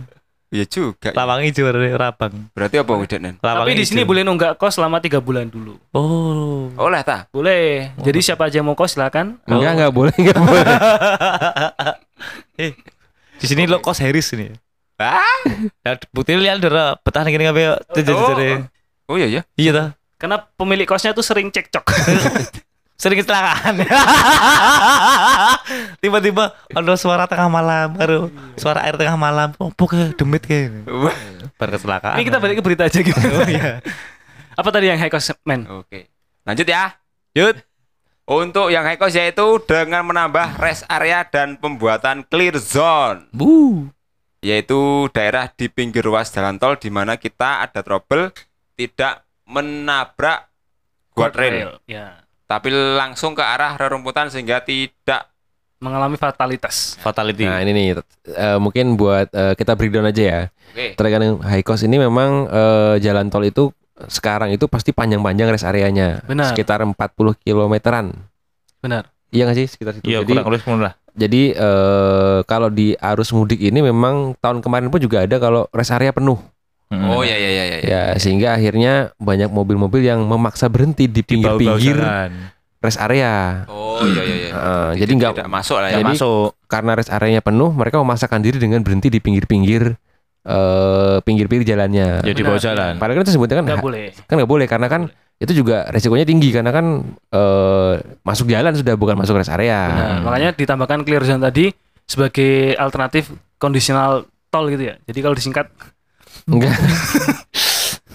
Iya 0.53 0.65
juga. 0.69 1.09
Lawang 1.11 1.41
hijau 1.41 1.67
rabang. 1.73 2.49
Berarti 2.53 2.77
apa 2.77 2.91
udah 2.93 3.17
nen? 3.17 3.35
Tapi 3.41 3.71
di 3.73 3.85
sini 3.85 4.05
boleh 4.05 4.21
nunggak 4.21 4.61
kos 4.61 4.77
selama 4.77 5.01
tiga 5.01 5.17
bulan 5.19 5.49
dulu. 5.49 5.75
Oh. 5.91 6.69
Oleh 6.77 7.01
ta? 7.01 7.25
Boleh. 7.33 7.91
Jadi 7.99 8.19
siapa 8.21 8.47
aja 8.47 8.61
mau 8.61 8.77
kos 8.77 8.93
silakan. 8.95 9.41
Enggak, 9.49 9.71
enggak 9.75 9.91
boleh, 9.91 10.15
enggak 10.15 10.39
boleh. 10.39 10.65
Di 13.41 13.45
sini 13.45 13.67
lo 13.67 13.81
kos 13.81 13.99
Harris 13.99 14.31
ini. 14.37 14.53
Ah? 14.95 15.43
Ya 15.83 15.99
bukti 16.15 16.39
lihat 16.39 16.63
udah 16.63 16.95
betah 17.03 17.27
nih 17.27 17.35
ngapain 17.35 17.75
jadi. 17.91 18.63
Oh 19.11 19.19
iya 19.19 19.27
ya. 19.27 19.41
Iya 19.59 19.71
ta. 19.75 19.85
Karena 20.15 20.39
pemilik 20.55 20.87
kosnya 20.87 21.11
tuh 21.11 21.25
sering 21.25 21.51
cekcok. 21.51 21.83
Sering 22.95 23.19
kecelakaan. 23.19 23.83
Tiba-tiba 26.03 26.55
ada 26.55 26.93
suara 26.95 27.27
tengah 27.27 27.51
malam, 27.51 27.91
baru 27.91 28.31
suara 28.55 28.87
air 28.87 28.95
tengah 28.95 29.19
malam. 29.19 29.51
Oh, 29.59 29.67
pokoknya 29.67 30.15
demit 30.15 30.47
kayak. 30.47 30.87
Baru 31.59 31.71
kecelakaan. 31.75 32.19
Ini 32.19 32.23
kita 32.27 32.39
balik 32.43 32.55
ke 32.59 32.63
berita 32.63 32.83
aja 32.87 32.99
gitu. 32.99 33.15
Oh 33.35 33.47
iya. 33.47 33.79
Apa 34.55 34.69
tadi 34.71 34.91
yang 34.91 34.99
high 34.99 35.11
cost 35.11 35.35
man? 35.47 35.67
Oke. 35.67 36.11
Lanjut 36.43 36.67
ya. 36.67 36.99
Yud. 37.31 37.63
Untuk 38.27 38.71
yang 38.71 38.83
high 38.83 38.99
cost 38.99 39.15
yaitu 39.15 39.59
dengan 39.63 40.03
menambah 40.03 40.59
rest 40.59 40.83
area 40.91 41.23
dan 41.27 41.55
pembuatan 41.55 42.27
clear 42.27 42.59
zone. 42.59 43.27
Bu. 43.31 43.87
Yaitu 44.43 45.07
daerah 45.15 45.47
di 45.47 45.71
pinggir 45.71 46.03
ruas 46.03 46.31
jalan 46.31 46.59
tol 46.59 46.75
di 46.75 46.91
mana 46.91 47.15
kita 47.15 47.63
ada 47.63 47.79
trouble 47.83 48.31
tidak 48.75 49.23
menabrak 49.47 50.51
guardrail, 51.15 51.79
Ya. 51.87 52.24
Tapi 52.45 52.69
langsung 52.71 53.33
ke 53.33 53.41
arah 53.41 53.73
rerumputan 53.77 54.29
sehingga 54.29 54.61
tidak 54.61 55.35
Mengalami 55.75 56.15
fatalitas. 56.15 56.95
Fatality. 57.03 57.43
Nah, 57.43 57.59
ini 57.59 57.71
nih 57.75 57.85
eh, 58.31 58.57
mungkin 58.63 58.95
buat 58.95 59.27
eh, 59.29 59.53
kita 59.59 59.75
breakdown 59.75 60.07
aja 60.07 60.23
ya. 60.23 60.41
Oke. 60.71 60.95
Terkadang 60.95 61.43
high 61.43 61.61
cost 61.67 61.83
ini 61.83 61.99
memang 61.99 62.47
eh, 62.47 62.95
jalan 63.03 63.27
tol 63.27 63.43
itu 63.43 63.75
sekarang 64.07 64.55
itu 64.55 64.71
pasti 64.71 64.95
panjang-panjang 64.95 65.51
rest 65.51 65.67
areanya. 65.67 66.23
Benar. 66.23 66.55
Sekitar 66.55 66.79
40 66.79 66.95
kilometeran. 67.43 68.15
Benar. 68.79 69.11
Iya 69.35 69.51
nggak 69.51 69.57
sih 69.59 69.67
sekitar 69.67 69.99
itu? 69.99 70.07
Iya, 70.07 70.23
Jadi 70.23 70.31
kurang 70.31 70.47
lebih 70.47 70.79
lah. 70.79 70.93
jadi 71.15 71.43
eh, 71.53 72.37
kalau 72.47 72.71
di 72.71 72.95
arus 72.95 73.35
mudik 73.35 73.59
ini 73.59 73.83
memang 73.83 74.31
tahun 74.39 74.63
kemarin 74.63 74.87
pun 74.87 75.03
juga 75.03 75.27
ada 75.27 75.35
kalau 75.43 75.67
rest 75.75 75.91
area 75.91 76.15
penuh. 76.15 76.39
Oh 76.91 77.21
iya 77.21 77.35
iya 77.35 77.49
iya 77.49 77.63
iya. 77.65 77.77
Ya, 77.81 78.01
sehingga 78.15 78.53
akhirnya 78.53 79.09
banyak 79.17 79.49
mobil-mobil 79.49 80.05
yang 80.05 80.21
memaksa 80.21 80.69
berhenti 80.69 81.09
di 81.09 81.21
pinggir-pinggir 81.21 81.97
rest 82.77 83.01
area. 83.01 83.65
Oh 83.65 84.05
iya 84.05 84.21
iya 84.21 84.35
iya. 84.37 84.49
Heeh, 84.53 84.89
jadi 85.01 85.11
nggak 85.17 85.31
tidak 85.35 85.49
masuk 85.49 85.77
lah 85.81 85.89
ya. 85.89 85.97
Jadi- 86.05 86.13
masuk. 86.13 86.53
karena 86.65 86.91
rest 86.93 87.09
areanya 87.09 87.41
penuh, 87.41 87.73
mereka 87.73 87.97
memaksakan 87.97 88.41
diri 88.41 88.57
dengan 88.61 88.85
berhenti 88.85 89.09
di 89.09 89.17
pinggir-pinggir 89.17 89.97
eh 90.45 91.17
pinggir-pinggir 91.25 91.65
jalannya. 91.65 92.21
Jadi 92.21 92.37
Benar. 92.45 92.49
bawa 92.53 92.59
jalan. 92.61 92.93
Padahal 93.01 93.17
kan 93.17 93.23
itu 93.25 93.33
sebutnya 93.33 93.55
kan 93.57 93.65
Nggak 93.65 93.81
boleh. 93.81 94.05
kan 94.29 94.33
nggak 94.37 94.51
boleh 94.53 94.65
karena 94.69 94.87
kan 94.87 95.01
itu 95.35 95.51
juga 95.51 95.89
resikonya 95.89 96.23
tinggi 96.23 96.53
karena 96.53 96.69
kan 96.69 96.85
eh 97.33 97.93
masuk 98.21 98.45
jalan 98.47 98.71
sudah 98.77 98.93
bukan 98.93 99.17
masuk 99.17 99.41
rest 99.41 99.49
area. 99.49 99.89
Benar. 99.89 100.21
Makanya 100.21 100.49
ditambahkan 100.53 101.01
clear 101.01 101.25
zone 101.25 101.41
tadi 101.41 101.73
sebagai 102.05 102.77
alternatif 102.77 103.33
kondisional 103.57 104.29
tol 104.53 104.69
gitu 104.69 104.85
ya. 104.85 104.95
Jadi 105.09 105.19
kalau 105.19 105.33
disingkat 105.33 105.65
Enggak. 106.45 106.75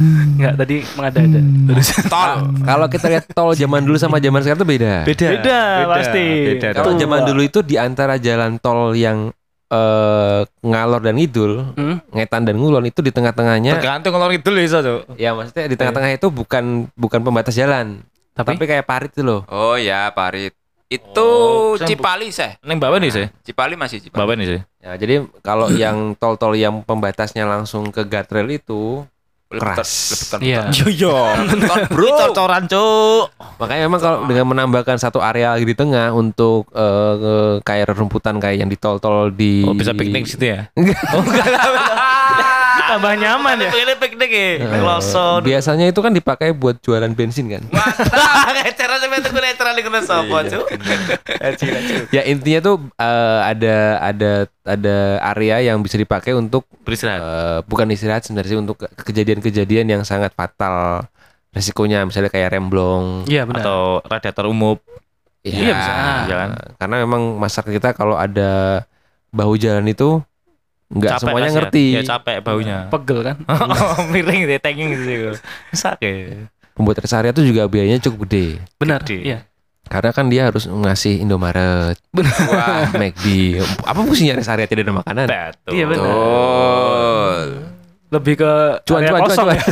enggak 0.00 0.54
tadi 0.56 0.76
mengada-ada. 0.96 1.40
Terus 1.40 1.88
Tol. 2.08 2.32
Kalau 2.62 2.86
kita 2.88 3.06
lihat 3.08 3.24
tol 3.30 3.52
zaman 3.52 3.84
dulu 3.84 3.96
sama 3.96 4.16
zaman 4.16 4.40
sekarang 4.40 4.60
itu 4.60 4.68
beda. 4.68 4.92
Beda. 5.04 5.26
Beda, 5.36 5.60
pasti. 5.92 6.24
Beda. 6.56 6.68
Kalau 6.72 6.92
zaman 6.94 7.20
dulu 7.24 7.40
itu 7.40 7.60
di 7.60 7.76
antara 7.76 8.16
jalan 8.16 8.56
tol 8.56 8.92
yang 8.92 9.28
eh 9.70 10.40
ngalor 10.66 10.98
dan 10.98 11.14
ngidul, 11.14 11.78
Hmm? 11.78 12.02
ngetan 12.10 12.42
dan 12.42 12.58
ngulon 12.58 12.90
itu 12.90 12.98
di 13.00 13.14
tengah-tengahnya 13.14 13.78
Tergantung 13.78 14.10
kalau 14.10 14.26
itu 14.28 14.50
bisa 14.50 14.82
tuh. 14.82 15.06
ya 15.14 15.30
maksudnya 15.30 15.70
di 15.70 15.78
tengah-tengah 15.78 16.10
itu 16.10 16.26
bukan 16.26 16.90
bukan 16.98 17.22
pembatas 17.22 17.54
jalan, 17.54 18.02
Tapi? 18.34 18.58
tapi, 18.58 18.66
kayak 18.66 18.82
parit 18.82 19.14
itu 19.14 19.22
loh. 19.22 19.46
Oh 19.46 19.78
ya 19.78 20.10
Parit. 20.10 20.58
Itu 20.90 21.28
Oh, 21.70 21.78
Cipali 21.78 22.34
seh. 22.34 22.58
Neng 22.60 22.82
bawah 22.82 22.98
nih 22.98 23.14
sih. 23.14 23.26
Cipali 23.46 23.78
masih 23.78 24.02
Cipali. 24.02 24.18
Bawah 24.18 24.34
nih 24.34 24.46
sih. 24.48 24.60
Ya, 24.82 24.98
jadi 24.98 25.14
kalau 25.40 25.70
yang 25.82 26.18
tol-tol 26.18 26.52
yang 26.52 26.82
pembatasnya 26.82 27.46
langsung 27.46 27.88
ke 27.88 28.02
guardrail 28.02 28.50
itu 28.50 29.06
keras. 29.50 30.30
Iya. 30.38 30.70
Yo 30.70 30.86
yo. 30.86 31.14
Bro. 31.94 32.10
Cor-coran 32.12 32.66
cuk. 32.66 33.34
Makanya 33.58 33.82
memang 33.86 34.00
kalau 34.00 34.18
dengan 34.24 34.46
menambahkan 34.46 34.94
satu 34.94 35.18
area 35.18 35.54
lagi 35.54 35.66
di 35.66 35.74
tengah 35.74 36.10
untuk 36.10 36.66
ke- 36.66 37.58
kayak 37.60 37.90
rumputan 37.92 38.38
kayak 38.38 38.62
yang 38.62 38.70
di 38.70 38.78
tol-tol 38.78 39.30
di 39.30 39.62
Oh 39.62 39.74
bisa 39.74 39.90
piknik 39.90 40.26
situ 40.26 40.54
ya? 40.54 40.70
Tambah 42.90 43.12
nyaman 43.14 43.56
ya. 43.56 43.70
Ini 43.70 43.94
piknik 43.96 44.30
ya. 44.30 44.48
Eh, 44.60 44.80
Loson. 44.80 45.40
biasanya 45.40 45.86
itu 45.86 45.98
kan 45.98 46.10
dipakai 46.10 46.50
buat 46.50 46.78
jualan 46.78 47.10
bensin 47.10 47.46
kan. 47.48 47.62
Cara 48.72 48.96
sampai 48.96 49.20
tuh 49.20 49.32
netral 49.32 49.72
di 49.72 49.82
kena 49.82 50.00
sapa 50.00 50.36
cuk. 50.42 50.66
ya 52.10 52.22
intinya 52.24 52.60
tuh 52.62 52.76
eh, 52.92 53.40
ada 53.44 53.76
ada 54.00 54.30
ada 54.62 54.96
area 55.30 55.62
yang 55.64 55.80
bisa 55.80 55.94
dipakai 55.94 56.32
untuk 56.32 56.64
Beristirahat. 56.82 57.20
eh, 57.20 57.58
bukan 57.64 57.86
istirahat 57.88 58.22
sebenarnya 58.22 58.50
sih 58.50 58.58
untuk 58.58 58.76
ke- 58.76 58.90
kejadian-kejadian 59.04 59.86
yang 59.88 60.02
sangat 60.02 60.32
fatal 60.32 61.04
resikonya 61.50 62.02
misalnya 62.02 62.30
kayak 62.30 62.52
remblong 62.52 63.26
Iya 63.26 63.44
benar. 63.44 63.60
Atau 63.60 63.80
radiator 64.04 64.46
umum. 64.46 64.76
Ya, 65.40 65.52
Iya, 65.52 65.72
bisa. 65.72 65.92
Iya 66.26 66.34
kan? 66.36 66.50
karena 66.76 66.96
memang 67.00 67.22
masyarakat 67.36 67.72
kita 67.72 67.88
kalau 67.92 68.14
ada 68.14 68.84
bahu 69.30 69.56
jalan 69.56 69.86
itu 69.86 70.20
nggak 70.90 71.10
Capek 71.16 71.22
semuanya 71.22 71.46
kasihan. 71.46 71.58
ngerti 71.62 71.84
Ya 71.94 72.02
capek 72.02 72.36
baunya. 72.42 72.78
Pegel 72.90 73.18
kan? 73.22 73.36
Miring 74.12 74.40
deh, 74.44 74.58
tenging 74.58 74.90
gitu. 74.90 75.38
Sakit. 75.70 76.50
pembuat 76.70 76.98
rest 76.98 77.12
area 77.12 77.30
itu 77.30 77.44
juga 77.44 77.68
biayanya 77.68 78.00
cukup 78.00 78.24
gede 78.26 78.58
Benar. 78.74 79.04
Gede. 79.04 79.18
Iya. 79.22 79.38
karena 79.86 80.10
kan 80.14 80.26
dia 80.26 80.46
harus 80.46 80.64
ngasih 80.64 81.18
Indomaret, 81.18 81.98
Wah. 82.14 82.88
McD, 82.94 83.58
apa 83.82 84.00
fungsinya 84.00 84.38
rest 84.38 84.46
area 84.46 84.64
tidak 84.64 84.86
ada 84.86 84.94
makanan? 84.96 85.26
Betul. 85.26 85.70
Iya, 85.74 85.84
benar. 85.90 86.02
Betul. 86.06 87.40
Lebih 88.10 88.34
ke 88.38 88.52
Cuan, 88.86 89.00
area 89.02 89.10
cuan, 89.10 89.20
cuan, 89.20 89.28
kosong 89.30 89.46
cuan. 89.46 89.58
ya. 89.58 89.64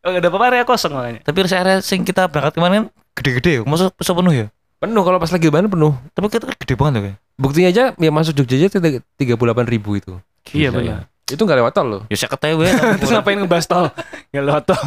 Oh, 0.00 0.10
ada 0.16 0.28
apa 0.28 0.44
area 0.48 0.64
kosong 0.64 0.92
makanya. 0.92 1.20
Tapi 1.24 1.38
rest 1.44 1.56
area 1.56 1.76
sing 1.80 2.00
kita 2.04 2.24
berangkat 2.28 2.52
kemarin 2.56 2.72
kan 2.72 2.84
gede-gede 3.16 3.50
ya. 3.52 3.62
Masa 3.64 3.88
bisa 3.92 4.12
penuh 4.12 4.32
ya? 4.32 4.46
Penuh 4.80 5.02
kalau 5.04 5.18
pas 5.20 5.28
lagi 5.28 5.44
lebaran 5.44 5.68
penuh. 5.68 5.92
Tapi 6.12 6.24
kita 6.32 6.44
gede 6.56 6.74
banget 6.76 6.92
tuh 6.92 7.02
kayak. 7.04 7.16
Buktinya 7.36 7.68
aja 7.68 7.84
ya 7.96 8.10
masuk 8.12 8.32
Jogja 8.36 8.56
aja 8.56 8.68
tiga 9.16 9.34
puluh 9.36 9.52
delapan 9.52 9.68
ribu 9.68 9.96
itu. 9.96 10.16
Iya 10.50 10.68
Gila 10.68 10.76
benar. 10.76 10.88
ya. 10.88 10.96
Itu 11.30 11.42
nggak 11.42 11.58
lewat 11.58 11.72
tol 11.72 11.86
loh. 11.86 12.02
Ya 12.06 12.16
saya 12.16 12.28
ketahui 12.28 12.64
ya. 12.64 12.74
Terus 12.98 13.10
ngapain 13.10 13.36
ngebahas 13.36 13.66
tol? 13.66 13.86
Ya 14.34 14.40
lewat 14.40 14.64
tol. 14.66 14.86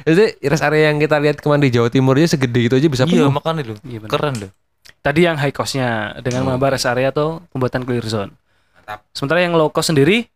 Jadi 0.00 0.24
rest 0.42 0.62
area 0.62 0.88
yang 0.88 0.96
kita 0.96 1.18
lihat 1.18 1.36
kemarin 1.38 1.60
di 1.60 1.72
Jawa 1.72 1.88
Timur 1.88 2.14
aja 2.14 2.30
segede 2.30 2.60
itu 2.62 2.74
aja 2.74 2.86
bisa 2.86 3.02
Iya 3.02 3.26
penuh. 3.26 3.32
makanya 3.32 3.62
lu. 3.64 3.74
Iya 3.82 3.98
benar. 3.98 4.10
Keren 4.10 4.34
loh. 4.38 4.50
Tadi 4.98 5.20
yang 5.20 5.36
high 5.36 5.50
cost-nya 5.50 5.88
dengan 6.18 6.42
menambah 6.44 6.68
rest 6.70 6.86
area 6.86 7.08
atau 7.08 7.42
pembuatan 7.48 7.82
clear 7.82 8.02
zone. 8.02 8.30
Mantap. 8.74 9.02
Sementara 9.10 9.40
yang 9.40 9.52
low 9.52 9.68
cost 9.68 9.88
sendiri 9.88 10.26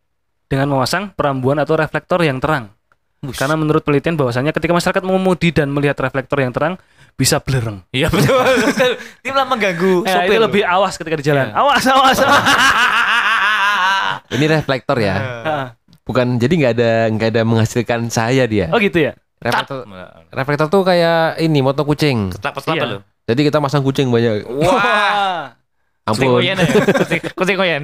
dengan 0.45 0.67
memasang 0.67 1.09
perambuan 1.09 1.57
atau 1.57 1.73
reflektor 1.73 2.21
yang 2.21 2.37
terang. 2.37 2.69
Karena 3.23 3.55
menurut 3.55 3.81
penelitian 3.81 4.13
bahwasannya 4.13 4.51
ketika 4.51 4.69
masyarakat 4.71 4.99
mengemudi 5.01 5.49
dan 5.49 5.71
melihat 5.71 5.95
reflektor 5.97 6.37
yang 6.37 6.51
terang 6.51 6.75
bisa 7.13 7.39
belereng. 7.39 7.79
Iya 7.89 8.11
betul. 8.11 8.35
malah 9.31 9.47
mengganggu 9.47 10.03
Eh, 10.03 10.11
sopir. 10.11 10.27
itu 10.27 10.33
loh. 10.33 10.43
lebih 10.45 10.61
awas 10.61 10.93
ketika 10.93 11.15
di 11.15 11.23
jalan. 11.23 11.47
Iya. 11.47 11.55
Awas, 11.55 11.83
awas, 11.85 12.17
awas. 12.19 12.43
Ini 14.29 14.45
reflektor 14.47 14.97
ya. 14.97 15.15
Bukan 16.07 16.35
jadi 16.35 16.53
nggak 16.53 16.73
ada 16.73 16.91
nggak 17.09 17.29
ada 17.31 17.41
menghasilkan 17.43 18.07
cahaya 18.07 18.43
dia. 18.43 18.67
oh 18.67 18.77
gitu 18.77 18.99
ya. 19.01 19.15
Reflektor 19.39 19.83
reflektor 20.29 20.67
tuh 20.69 20.81
kayak 20.81 21.35
ini 21.37 21.59
motor 21.59 21.83
kucing. 21.83 22.31
Kelapa-kelapa 22.33 22.75
Iya. 22.77 22.91
loh. 22.95 23.01
Jadi 23.23 23.41
kita 23.41 23.57
masang 23.57 23.81
kucing 23.81 24.07
banyak. 24.07 24.43
Wah. 24.47 25.55
Kucing 26.03 26.27
Ampun. 26.27 26.35
koyen 26.37 26.55
ya. 26.55 26.67
Kucing- 26.93 27.23
Kucing 27.31 27.55
koyen. 27.55 27.83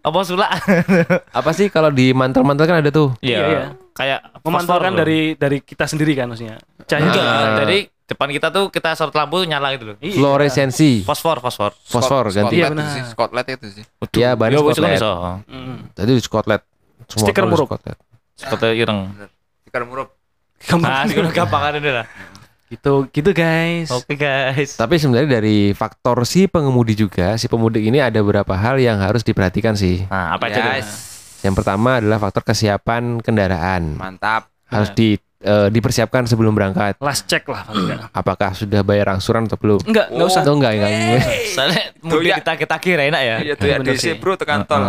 Apa 0.00 0.18
sulak? 0.22 0.48
Apa 1.38 1.50
sih 1.52 1.68
kalau 1.68 1.88
di 1.88 2.12
mantel-mantel 2.12 2.64
kan 2.64 2.80
ada 2.80 2.88
tuh. 2.88 3.12
Iya, 3.20 3.38
iya. 3.42 3.64
Kayak 3.92 4.20
Memantulkan 4.40 4.92
dari 4.94 5.32
dari 5.34 5.60
kita 5.60 5.84
sendiri 5.84 6.12
kan 6.12 6.28
maksudnya. 6.28 6.56
Cahaya. 6.84 7.04
Enggak, 7.04 7.24
Ah. 7.26 7.56
dari 7.58 7.78
depan 8.08 8.32
kita 8.32 8.48
tuh 8.48 8.72
kita 8.72 8.96
sorot 8.96 9.12
lampu 9.12 9.44
nyala 9.44 9.76
gitu 9.76 9.92
loh. 9.92 9.96
Iya. 10.00 10.16
Fluoresensi. 10.16 11.04
Fosfor, 11.04 11.44
fosfor. 11.44 11.76
Fosfor 11.84 12.32
ganti. 12.32 12.56
Iya, 12.56 12.72
benar. 12.72 12.88
itu 12.88 12.96
sih, 12.96 13.02
Scotland 13.12 13.46
itu 13.52 13.66
sih. 13.68 13.84
Iya, 14.16 14.32
wis 14.32 14.80
kan 14.80 14.96
Scotland. 14.96 14.96
iso. 14.96 15.12
Mm. 15.44 15.76
Tadi. 15.92 16.12
Semua 17.08 17.24
Stiker 17.28 17.44
murup. 17.44 17.68
Scotland. 17.68 17.98
Seperti 18.32 18.66
ireng. 18.80 19.00
Tikar 19.68 19.84
murup. 19.84 20.08
Nah, 20.80 21.06
sekarang 21.06 21.32
gampang 21.36 21.62
kan 21.70 21.72
ini 21.78 21.90
lah. 21.92 22.06
Gitu, 22.68 23.08
gitu 23.12 23.30
guys. 23.32 23.88
Oke 23.88 24.12
guys. 24.18 24.76
Tapi 24.76 25.00
sebenarnya 25.00 25.40
dari 25.40 25.72
faktor 25.72 26.20
si 26.28 26.44
pengemudi 26.50 26.92
juga, 26.92 27.40
si 27.40 27.48
pemudik 27.48 27.80
ini 27.80 27.96
ada 27.96 28.20
beberapa 28.20 28.52
hal 28.52 28.76
yang 28.76 29.00
harus 29.00 29.24
diperhatikan 29.24 29.72
sih. 29.72 30.04
Nah, 30.10 30.36
apa 30.36 30.52
aja 30.52 30.60
tuh? 30.60 30.72
Yes. 30.76 30.90
Yang 31.40 31.54
pertama 31.64 32.02
adalah 32.02 32.18
faktor 32.20 32.44
kesiapan 32.44 33.24
kendaraan. 33.24 33.96
Mantap. 33.96 34.52
Harus 34.68 34.92
di 34.92 35.16
eh, 35.42 35.68
dipersiapkan 35.70 36.26
sebelum 36.26 36.52
berangkat. 36.54 36.98
Last 36.98 37.26
check 37.30 37.46
lah 37.46 37.62
paling. 37.66 38.10
Apakah 38.10 38.54
sudah 38.54 38.82
bayar 38.82 39.14
angsuran 39.14 39.46
atau 39.46 39.58
belum? 39.58 39.80
Enggak, 39.86 40.10
enggak 40.10 40.26
usah. 40.26 40.42
Oh, 40.46 40.56
enggak, 40.58 40.72
enggak, 40.74 40.90
enggak, 40.90 41.22
Soalnya 41.54 41.82
mudik 42.02 42.30
ya. 42.30 42.36
ditagih-tagih 42.42 42.92
ra 42.94 43.04
enak 43.10 43.22
ya. 43.22 43.36
Iya 43.42 43.54
tuh 43.54 43.66
ya 43.66 43.76
DC 43.82 44.04
bro 44.18 44.34
tekan 44.34 44.66
tol. 44.66 44.82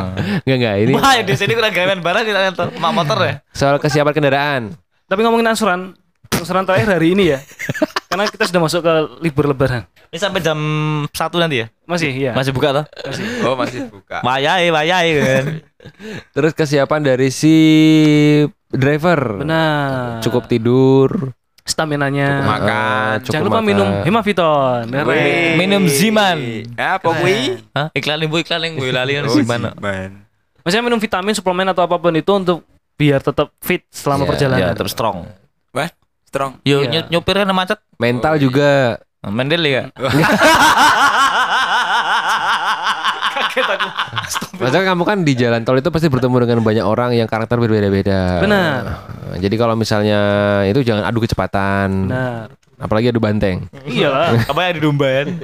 enggak, 0.43 0.57
enggak. 0.57 0.75
Ini 0.81 0.91
Wah, 0.97 1.13
di 1.21 1.33
sini 1.37 1.51
kurang 1.53 1.73
gawean 1.73 1.99
barang 2.01 2.23
di 2.25 2.31
kantor. 2.33 2.67
Mak 2.77 2.91
motor 2.93 3.17
ya. 3.21 3.33
soal 3.53 3.77
kesiapan 3.77 4.13
kendaraan. 4.13 4.63
Tapi 5.09 5.19
ngomongin 5.25 5.49
angsuran, 5.49 5.97
angsuran 6.33 6.63
terakhir 6.65 6.97
hari 6.97 7.17
ini 7.17 7.33
ya. 7.33 7.39
Karena 8.09 8.25
kita 8.25 8.49
sudah 8.49 8.61
masuk 8.65 8.81
ke 8.81 8.93
libur 9.21 9.45
lebaran. 9.45 9.85
Ini 10.09 10.17
sampai 10.17 10.41
jam 10.41 10.57
1 11.05 11.13
nanti 11.37 11.61
ya? 11.61 11.69
Masih 11.85 12.09
iya. 12.09 12.33
Masih 12.33 12.49
buka 12.49 12.73
toh? 12.73 12.85
Oh 13.45 13.53
masih 13.53 13.85
buka. 13.85 14.25
Wayai, 14.25 14.73
wayai 14.73 15.09
kan. 15.21 15.45
Terus 16.33 16.57
kesiapan 16.57 17.05
dari 17.05 17.29
si 17.29 17.53
driver. 18.69 19.39
Benar. 19.39 20.21
Cukup 20.21 20.45
tidur, 20.45 21.33
stamina-nya. 21.61 22.29
Cukup 22.39 22.49
makan. 22.49 23.13
cukup 23.19 23.31
Jangan 23.31 23.45
lupa 23.45 23.57
makan. 23.57 23.67
minum 23.67 23.87
Hemaviton. 24.01 24.83
Minum 25.55 25.83
Ziman. 25.85 26.37
Apa 26.73 27.09
kuwi? 27.15 27.59
Hah? 27.71 27.89
Iklan 27.91 28.21
ibu 28.21 28.37
iklan 28.37 28.61
yang 28.61 28.73
gue 28.75 28.89
lali 28.89 29.13
kan 29.13 29.23
Oh? 29.23 29.31
Ziman. 29.31 29.61
Maksudnya 30.59 30.83
minum 30.83 30.97
vitamin, 30.97 31.33
suplemen 31.33 31.67
atau 31.67 31.81
apa 31.81 31.95
pun 31.95 32.11
itu 32.11 32.31
untuk 32.31 32.61
biar 32.93 33.19
tetap 33.19 33.55
fit 33.57 33.87
selama 33.89 34.23
Iya, 34.23 34.29
perjalanan. 34.29 34.59
Ya, 34.61 34.75
terus 34.75 34.91
strong. 34.91 35.23
Wah, 35.71 35.87
strong. 36.23 36.59
Yo, 36.61 36.83
Iya. 36.83 37.05
ny- 37.05 37.09
nyopirnya 37.09 37.47
macet. 37.49 37.79
mental 37.95 38.35
juga. 38.37 38.99
Mendel 39.21 39.63
ya. 39.63 39.83
Maksudnya 44.53 44.85
kamu 44.85 45.03
kan 45.03 45.17
di 45.21 45.33
jalan 45.33 45.61
tol 45.61 45.75
itu 45.75 45.89
pasti 45.89 46.07
bertemu 46.07 46.35
dengan 46.41 46.59
banyak 46.59 46.83
orang 46.83 47.11
yang 47.13 47.25
karakter 47.25 47.55
berbeda-beda. 47.55 48.39
Benar. 48.39 48.81
Jadi 49.35 49.55
kalau 49.55 49.73
misalnya 49.73 50.19
itu 50.65 50.81
jangan 50.81 51.03
adu 51.03 51.19
kecepatan. 51.19 52.07
Benar. 52.07 52.47
Apalagi 52.75 53.09
adu 53.09 53.19
banteng. 53.19 53.67
Iyalah. 53.83 54.45
Apa 54.45 54.59
yang 54.65 54.73
di 54.73 54.81
domba 54.81 55.07
kan? 55.09 55.27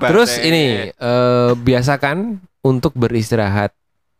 Terus 0.00 0.30
Banteng. 0.32 0.48
ini 0.48 0.64
eh, 0.90 1.50
biasakan 1.54 2.16
untuk 2.62 2.92
beristirahat 2.94 3.72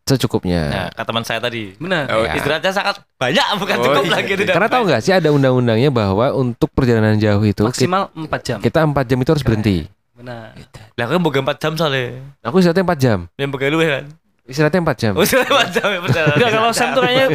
secukupnya. 0.03 0.63
Nah, 0.67 0.87
kata 0.91 1.07
teman 1.07 1.23
saya 1.23 1.39
tadi. 1.39 1.73
Benar. 1.77 2.05
Oh, 2.11 2.23
Ya. 2.23 2.35
Istirahatnya 2.35 2.73
sangat 2.73 2.97
banyak 3.15 3.47
bukan 3.57 3.77
Oh, 3.79 3.85
cukup 3.85 4.05
iya. 4.05 4.13
lagi 4.13 4.33
tidak. 4.35 4.55
Karena 4.55 4.69
tahu 4.69 4.83
nggak 4.85 5.01
sih 5.01 5.13
ada 5.15 5.29
undang-undangnya 5.31 5.91
bahwa 5.91 6.27
untuk 6.35 6.69
perjalanan 6.71 7.15
jauh 7.17 7.41
itu 7.41 7.63
Maksimal 7.63 8.11
4 8.11 8.29
jam. 8.43 8.59
kita 8.59 8.81
4 8.83 9.07
jam 9.07 9.19
itu 9.19 9.31
harus 9.31 9.45
berhenti. 9.45 9.87
Benar. 10.21 10.53
Lah 11.01 11.05
kan 11.09 11.21
boga 11.25 11.41
4 11.41 11.57
jam 11.57 11.73
soalnya. 11.81 12.21
Aku 12.45 12.61
istirahatnya 12.61 12.85
4 12.85 13.01
jam. 13.01 13.19
Yang 13.41 13.51
boga 13.57 13.65
lu 13.73 13.79
kan. 13.81 14.05
Istirahatnya 14.45 14.81
4 14.85 15.01
jam. 15.01 15.13
Oh, 15.17 15.25
sudah 15.25 15.49
4 15.49 15.77
jam 15.81 15.89
ya 15.89 16.01
benar. 16.05 16.25
Enggak 16.37 16.51
kalau 16.53 16.71
Sam 16.77 16.89
tuh 16.93 17.03
kayaknya 17.03 17.27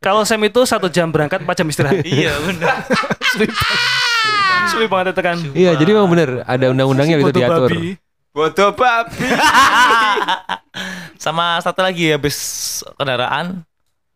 kalau 0.00 0.22
Sam 0.24 0.40
itu 0.42 0.60
satu 0.64 0.88
jam 0.88 1.12
berangkat 1.12 1.44
4 1.44 1.58
jam 1.60 1.66
istirahat. 1.68 2.00
Iya, 2.08 2.32
benar. 2.40 2.74
Sulit 4.72 4.88
banget 4.88 5.12
itu 5.12 5.22
kan. 5.22 5.36
Iya, 5.52 5.70
jadi 5.76 5.90
memang 5.92 6.08
benar 6.08 6.30
ada 6.48 6.66
undang-undangnya 6.72 7.16
itu 7.20 7.28
Foto 7.28 7.36
diatur. 7.36 7.70
babi. 7.70 7.84
Bodoh 8.30 8.70
babi. 8.72 9.26
Sama 11.24 11.58
satu 11.60 11.82
lagi 11.82 12.14
habis 12.14 12.36
kendaraan 12.96 13.66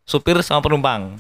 supir 0.07 0.39
sama 0.41 0.63
penumpang. 0.63 1.19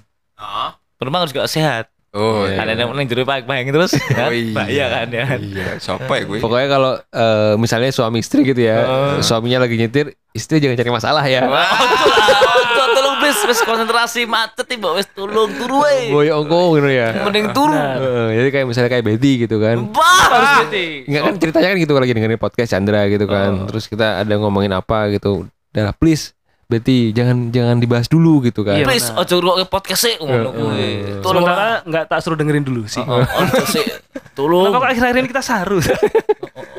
Penumpang 0.97 1.27
harus 1.27 1.33
juga 1.35 1.45
sehat. 1.45 1.91
Oh, 2.15 2.47
iya. 2.47 2.63
Ada 2.63 2.79
yang 2.79 2.95
yang 2.95 3.11
jero 3.11 3.27
bayang 3.27 3.75
terus 3.75 3.91
kan? 4.15 4.31
Bahaya 4.55 4.87
kan 4.87 5.07
ya. 5.11 5.27
Iya, 5.35 5.83
sopo 5.83 6.15
ya 6.15 6.23
gue. 6.23 6.39
Pokoknya 6.39 6.69
kalau 6.71 6.93
eh, 6.95 7.59
misalnya 7.59 7.91
suami 7.91 8.23
istri 8.23 8.47
gitu 8.47 8.63
ya, 8.63 8.87
suaminya 9.19 9.67
lagi 9.67 9.75
nyetir, 9.75 10.15
istri 10.31 10.63
jangan 10.63 10.79
cari 10.79 10.91
masalah 10.95 11.27
ya. 11.27 11.43
Tuh, 11.43 12.87
tolong 12.95 13.19
please 13.19 13.43
wis 13.51 13.59
konsentrasi 13.67 14.31
macet 14.31 14.63
tiba 14.63 14.95
wis 14.95 15.11
tolong 15.11 15.51
turu 15.59 15.83
we. 15.83 16.15
Boy 16.15 16.31
ongko 16.31 16.79
gitu 16.79 16.87
ya. 16.95 17.19
Mending 17.27 17.51
turu. 17.51 17.75
Eh, 17.75 18.29
jadi 18.39 18.49
kayak 18.63 18.67
misalnya 18.71 18.91
kayak 18.95 19.05
Betty 19.11 19.33
gitu 19.51 19.59
kan. 19.59 19.77
Bah, 19.91 20.23
harus. 20.31 20.71
Enggak 21.11 21.23
kan 21.27 21.35
ceritanya 21.43 21.69
kan 21.75 21.77
gitu 21.83 21.93
kalau 21.99 22.05
lagi 22.07 22.15
dengerin 22.15 22.39
podcast 22.39 22.71
Chandra 22.71 23.11
gitu 23.11 23.27
kan. 23.27 23.67
Terus 23.67 23.91
kita 23.91 24.23
ada 24.23 24.35
ngomongin 24.39 24.71
apa 24.71 25.11
gitu. 25.11 25.51
Udah 25.75 25.91
lah, 25.91 25.95
please 25.99 26.31
Betty 26.65 27.13
jangan 27.13 27.53
jangan 27.53 27.77
dibahas 27.77 28.09
dulu 28.09 28.41
gitu 28.45 28.65
kan. 28.65 28.81
Iya. 28.81 28.89
Please 28.89 29.13
ojo 29.13 29.35
ngrungokne 29.37 29.67
podcast 29.69 30.05
e 30.09 30.13
ngono 30.17 30.51
kuwi. 30.53 30.89
Tolong 31.21 31.45
Sementara 31.45 31.69
nggak 31.85 32.05
tak 32.09 32.19
suruh 32.25 32.37
dengerin 32.41 32.65
dulu 32.65 32.89
sih. 32.89 33.05
Oh, 33.05 33.21
ojo 33.21 33.63
sih. 33.75 33.85
Tolong. 34.33 34.73
Kok 34.73 34.83
akhir-akhir 34.83 35.17
ini 35.21 35.29
kita 35.29 35.45
saru? 35.45 35.79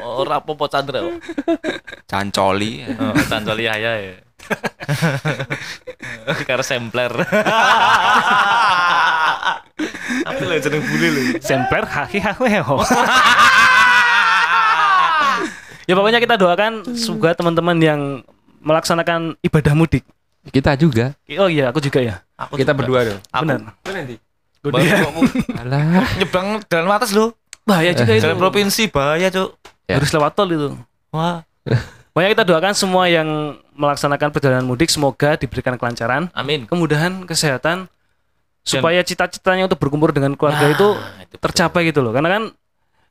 Ora 0.02 0.42
apa-apa 0.42 0.66
Chandra. 0.72 1.06
Cancoli. 2.10 2.82
Oh, 2.98 3.14
Chandra 3.30 3.54
ya 3.58 3.76
ya. 3.82 4.16
Karena 6.46 6.66
sampler. 6.66 7.12
Apa 10.26 10.42
lho 10.42 10.58
jeneng 10.58 10.84
bule 10.88 11.08
lho. 11.12 11.22
Sampler 11.42 11.86
haki 11.86 12.18
haweho. 12.22 12.78
ya 15.86 15.94
pokoknya 15.94 16.20
kita 16.24 16.36
doakan 16.40 16.82
semoga 16.98 17.38
teman-teman 17.38 17.78
yang 17.78 18.02
melaksanakan 18.66 19.38
ibadah 19.46 19.74
mudik. 19.78 20.02
Kita 20.50 20.74
juga. 20.74 21.14
Oh 21.38 21.50
iya, 21.50 21.70
aku 21.70 21.78
juga 21.80 22.02
ya. 22.02 22.16
Aku 22.38 22.58
Kita 22.58 22.74
juga. 22.74 22.80
berdua 22.82 23.00
dong. 23.06 23.20
Benar. 23.32 23.60
baru 24.66 24.82
kamu 24.82 25.22
Alah. 25.62 26.10
nyebrang 26.18 26.48
jalan 26.66 26.90
atas 26.90 27.14
lho. 27.14 27.38
Bahaya 27.66 27.94
juga 27.94 28.18
itu. 28.18 28.26
Jalan 28.26 28.38
provinsi 28.42 28.90
bahaya, 28.90 29.30
Cuk. 29.30 29.54
Ya. 29.86 30.02
Harus 30.02 30.10
lewat 30.10 30.34
tol 30.34 30.50
itu. 30.50 30.74
Wah, 31.14 31.46
Pokoknya 32.16 32.32
kita 32.32 32.46
doakan 32.48 32.74
semua 32.74 33.12
yang 33.12 33.28
melaksanakan 33.76 34.32
perjalanan 34.32 34.64
mudik 34.64 34.88
semoga 34.88 35.36
diberikan 35.36 35.76
kelancaran, 35.76 36.32
amin. 36.32 36.64
kemudahan, 36.64 37.28
kesehatan 37.28 37.92
supaya 38.64 39.04
cita-citanya 39.04 39.68
untuk 39.68 39.78
berkumpul 39.84 40.16
dengan 40.16 40.32
keluarga 40.34 40.64
Nah, 40.64 40.74
itu 40.74 40.88
itu 41.28 41.36
tercapai 41.38 41.92
gitu 41.92 42.00
loh. 42.00 42.16
Karena 42.16 42.30
kan 42.32 42.44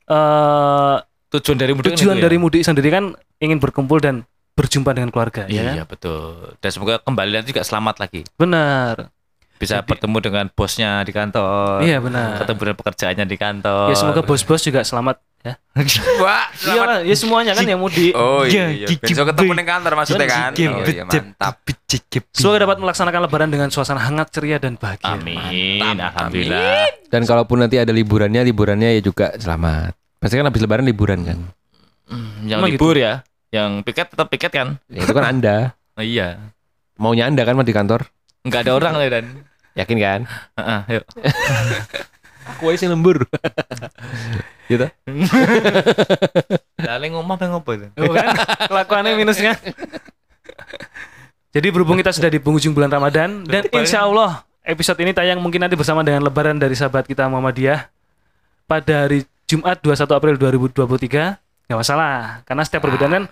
eh 0.05 0.95
Tujuan 1.37 1.57
dari 1.59 1.73
mudik 1.77 1.93
tujuan 1.93 2.15
itu 2.15 2.21
ya? 2.21 2.25
dari 2.25 2.37
mudik 2.41 2.61
sendiri 2.65 2.89
kan 2.89 3.13
ingin 3.37 3.61
berkumpul 3.61 4.01
dan 4.01 4.25
berjumpa 4.55 4.95
dengan 4.95 5.11
keluarga, 5.11 5.43
ya 5.45 5.61
Iya, 5.61 5.83
kan? 5.83 5.91
betul. 5.91 6.55
Dan 6.63 6.69
semoga 6.71 6.95
kembali 7.03 7.29
nanti 7.35 7.51
juga 7.51 7.67
selamat 7.67 7.95
lagi. 7.99 8.23
Benar. 8.39 9.11
Bisa 9.55 9.79
Jadi- 9.79 9.87
bertemu 9.87 10.17
dengan 10.19 10.45
bosnya 10.51 10.99
di 11.03 11.11
kantor. 11.11 11.79
Iya 11.79 12.03
benar. 12.03 12.43
Ketemu 12.43 12.59
dengan 12.59 12.77
pekerjaannya 12.79 13.25
di 13.25 13.37
kantor. 13.39 13.87
Ya 13.87 13.95
semoga 13.95 14.21
bos-bos 14.23 14.59
juga 14.59 14.83
selamat 14.83 15.15
ya. 15.47 15.53
Wah, 16.23 16.47
Iya 16.59 16.81
lah, 16.83 16.99
ya 17.03 17.15
semuanya 17.15 17.55
kan 17.55 17.63
yang 17.63 17.79
mudik. 17.79 18.11
Oh 18.15 18.43
iya, 18.43 18.67
iya. 18.67 18.87
Gigi 18.87 19.15
Besok 19.15 19.31
ketemu 19.31 19.51
di 19.55 19.63
kantor 19.63 19.91
maksudnya 19.95 20.27
kan. 20.27 20.51
Gigi 20.51 20.67
Oh 20.67 20.83
iya, 20.83 21.03
mantap. 21.07 21.55
Semoga 22.35 22.67
dapat 22.67 22.77
melaksanakan 22.83 23.19
lebaran 23.31 23.49
dengan 23.51 23.67
suasana 23.71 24.03
hangat, 24.03 24.27
ceria 24.35 24.59
dan 24.59 24.75
bahagia. 24.75 25.15
Amin. 25.15 25.79
Alhamdulillah. 25.99 27.07
Dan 27.07 27.23
kalaupun 27.23 27.63
nanti 27.63 27.79
ada 27.79 27.95
liburannya, 27.95 28.43
liburannya 28.43 28.99
ya 28.99 29.01
juga 29.03 29.31
selamat. 29.39 29.95
Pasti 30.19 30.35
kan 30.35 30.47
habis 30.47 30.59
lebaran 30.59 30.83
liburan 30.83 31.19
kan. 31.23 31.39
Hmm, 32.11 32.43
yang 32.43 32.59
Emang 32.59 32.75
libur 32.75 32.99
ya. 32.99 33.23
Yang 33.55 33.71
piket 33.87 34.07
tetap 34.11 34.27
piket 34.27 34.51
kan? 34.51 34.67
Ya, 34.91 35.07
itu 35.07 35.13
kan 35.15 35.25
Anda. 35.31 35.55
Oh, 35.95 36.03
iya. 36.15 36.51
Maunya 36.99 37.31
Anda 37.31 37.47
kan 37.47 37.55
mah 37.55 37.63
di 37.63 37.71
kantor. 37.71 38.03
Enggak 38.43 38.67
ada 38.67 38.71
orang 38.75 38.93
ya 38.99 39.09
dan. 39.09 39.25
Yakin 39.79 39.97
kan? 39.99 40.21
Heeh, 40.59 40.79
yuk. 40.99 41.05
Aku 42.55 42.69
aja 42.69 42.85
lembur. 42.91 43.25
gitu. 44.71 44.85
Lalu 46.77 47.05
ngomong 47.15 47.35
apa 47.39 47.45
ngopo 47.49 47.71
itu? 47.73 47.87
Oh, 47.97 48.13
kan? 48.13 48.37
Kelakuannya 48.69 49.17
minusnya. 49.17 49.57
Jadi 51.55 51.67
berhubung 51.71 51.97
kita 51.97 52.11
sudah 52.11 52.29
di 52.29 52.37
penghujung 52.37 52.75
bulan 52.75 52.91
Ramadan 52.91 53.47
dan 53.47 53.65
insya 53.71 54.03
Allah 54.03 54.43
episode 54.67 54.99
ini 54.99 55.15
tayang 55.15 55.39
mungkin 55.39 55.63
nanti 55.63 55.79
bersama 55.79 56.03
dengan 56.03 56.21
Lebaran 56.21 56.59
dari 56.59 56.75
sahabat 56.75 57.07
kita 57.07 57.31
Muhammadiyah 57.31 57.87
pada 58.67 59.07
hari 59.07 59.23
Jumat 59.47 59.79
21 59.79 60.19
April 60.19 60.35
2023 60.35 61.39
nggak 61.65 61.79
masalah 61.79 62.43
karena 62.43 62.61
setiap 62.67 62.81
perbedaan 62.85 63.13
kan 63.13 63.23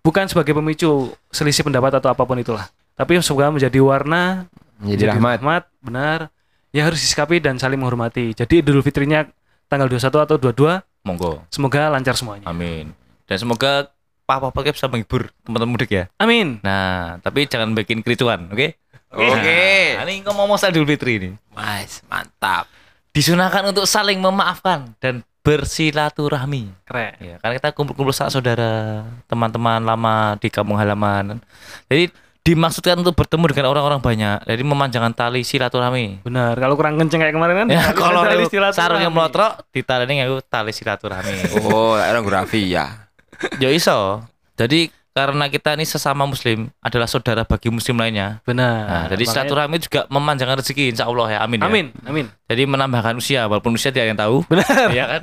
bukan 0.00 0.24
sebagai 0.26 0.52
pemicu 0.52 1.08
selisih 1.28 1.62
pendapat 1.62 1.96
atau 1.96 2.08
apa 2.08 2.22
pun 2.22 2.36
itulah 2.36 2.68
tapi 2.94 3.16
semoga 3.20 3.50
menjadi 3.50 3.78
warna 3.78 4.48
Menjadi 4.80 5.12
rahmat. 5.12 5.68
benar 5.78 6.32
yang 6.72 6.88
harus 6.88 7.00
disikapi 7.00 7.38
dan 7.38 7.56
saling 7.56 7.76
menghormati 7.76 8.32
jadi 8.32 8.60
Idul 8.60 8.80
Fitrinya 8.80 9.28
tanggal 9.66 9.86
21 9.86 10.24
atau 10.24 10.36
22 10.36 10.80
Monggo. 11.02 11.44
semoga 11.48 11.88
lancar 11.88 12.12
semuanya 12.12 12.44
Amin. 12.44 12.92
Dan 13.24 13.36
semoga 13.38 13.88
Papa 14.26 14.50
Podcast 14.50 14.78
bisa 14.78 14.86
menghibur 14.86 15.30
teman-teman 15.42 15.74
mudik 15.74 15.90
ya. 15.90 16.04
amin 16.16 16.58
Nah, 16.60 17.18
tapi 17.18 17.46
jangan 17.46 17.70
bikin 17.72 18.02
kericuan, 18.02 18.50
oke? 18.50 18.74
Oke. 19.10 19.98
Nah, 19.98 20.06
ini 20.06 20.22
ngomong 20.22 20.54
soal 20.54 20.70
Idul 20.70 20.86
Fitri 20.86 21.18
ini. 21.18 21.30
Mas, 21.50 21.98
mantap. 22.06 22.70
Disunahkan 23.10 23.66
untuk 23.66 23.82
saling 23.82 24.22
memaafkan 24.22 24.94
dan 25.02 25.26
bersilaturahmi. 25.40 26.68
keren 26.84 27.16
Ya, 27.20 27.36
karena 27.40 27.54
kita 27.56 27.68
kumpul-kumpul 27.72 28.12
saat 28.12 28.32
saudara, 28.32 29.04
teman-teman 29.24 29.80
lama 29.80 30.36
di 30.36 30.48
kampung 30.52 30.76
halaman. 30.76 31.40
Jadi 31.88 32.12
dimaksudkan 32.40 32.96
untuk 32.96 33.12
bertemu 33.16 33.44
dengan 33.52 33.66
orang-orang 33.72 34.00
banyak. 34.00 34.38
Jadi 34.48 34.62
memanjangkan 34.64 35.12
tali 35.12 35.44
silaturahmi. 35.44 36.24
benar 36.24 36.56
kalau 36.56 36.74
kurang 36.76 36.96
kenceng 36.96 37.20
kayak 37.20 37.36
kemarin 37.36 37.54
kan 37.64 37.68
Ya, 37.68 37.92
kalau 37.92 38.24
istilah 38.24 38.72
sarungnya 38.72 39.08
silaturahmi. 39.12 39.16
melotrok, 39.16 39.52
ditaleni 39.72 40.12
nganggo 40.24 40.40
tali 40.44 40.72
silaturahmi. 40.72 41.36
Oh, 41.68 41.96
aerografi 42.00 42.72
ya. 42.72 43.08
ya 43.60 43.68
iso. 43.72 44.24
Jadi 44.56 44.92
karena 45.10 45.50
kita 45.50 45.74
ini 45.74 45.82
sesama 45.82 46.22
muslim 46.22 46.70
adalah 46.78 47.10
saudara 47.10 47.42
bagi 47.42 47.66
muslim 47.66 47.98
lainnya. 47.98 48.38
Benar. 48.46 48.78
Nah, 48.86 49.04
jadi 49.10 49.24
makanya- 49.26 49.32
silaturahmi 49.34 49.76
juga 49.82 50.00
memanjangkan 50.06 50.56
rezeki 50.62 50.84
insya 50.94 51.10
Allah 51.10 51.26
ya. 51.34 51.38
Amin. 51.42 51.58
ya. 51.58 51.66
Amin, 51.66 51.86
amin. 52.06 52.26
Jadi 52.46 52.62
menambahkan 52.66 53.14
usia 53.18 53.50
walaupun 53.50 53.74
usia 53.74 53.90
tidak 53.90 54.14
yang 54.14 54.18
tahu. 54.18 54.46
Benar. 54.46 54.94
Iya 54.94 55.04
kan? 55.10 55.22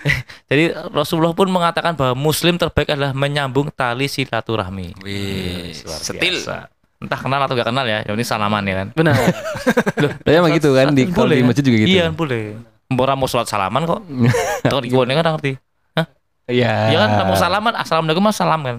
Jadi 0.50 0.72
Rasulullah 0.88 1.36
pun 1.36 1.52
mengatakan 1.52 1.92
bahwa 1.92 2.16
muslim 2.16 2.56
terbaik 2.56 2.96
adalah 2.96 3.12
menyambung 3.12 3.68
tali 3.76 4.08
silaturahmi. 4.08 4.96
Wih, 5.04 5.76
setil. 5.76 6.40
biasa. 6.40 6.72
Entah 6.96 7.20
kenal 7.20 7.44
atau 7.44 7.52
gak 7.52 7.68
kenal 7.68 7.84
ya, 7.84 8.00
yang 8.08 8.16
penting 8.16 8.24
salaman 8.24 8.64
ya 8.64 8.74
kan. 8.80 8.88
Benar. 8.96 9.12
Lah 10.24 10.32
emang 10.32 10.56
gitu 10.56 10.72
kan 10.72 10.96
di 10.96 11.04
kalau 11.12 11.28
di 11.28 11.44
masjid 11.44 11.60
juga 11.60 11.76
gitu. 11.84 11.92
Iya, 11.92 12.08
boleh. 12.08 12.56
Mbora 12.88 13.12
mau 13.12 13.28
sholat 13.28 13.52
salaman 13.52 13.84
kok. 13.84 14.00
Tahu 14.72 14.80
di 14.80 14.88
gua 14.88 15.04
kan 15.04 15.36
ngerti. 15.36 15.60
Iya. 16.46 16.94
Iya 16.94 16.96
kan 17.04 17.08
mau 17.28 17.36
salaman, 17.36 17.74
assalamualaikum 17.76 18.24
mas 18.24 18.38
salam 18.38 18.64
kan. 18.64 18.76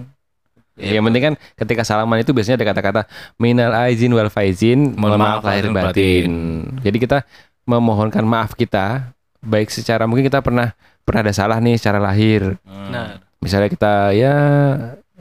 Ya, 0.78 0.98
yang 0.98 1.04
penting 1.10 1.22
kan 1.22 1.34
ketika 1.58 1.82
salaman 1.82 2.22
itu 2.22 2.30
biasanya 2.30 2.62
ada 2.62 2.66
kata-kata 2.70 3.00
minal 3.34 3.74
aizin 3.74 4.14
wal 4.14 4.30
faizin, 4.30 4.94
mohon 4.94 5.18
maaf 5.18 5.42
lahir 5.42 5.68
batin. 5.74 6.30
Jadi 6.80 6.96
kita 7.02 7.26
memohonkan 7.66 8.22
maaf 8.22 8.54
kita 8.54 9.12
baik 9.42 9.68
secara 9.68 10.06
mungkin 10.06 10.26
kita 10.26 10.38
pernah 10.40 10.72
pernah 11.02 11.20
ada 11.26 11.34
salah 11.34 11.58
nih 11.58 11.76
secara 11.76 11.98
lahir. 11.98 12.56
Benar. 12.62 13.26
Misalnya 13.42 13.68
kita 13.70 14.14
ya 14.14 14.34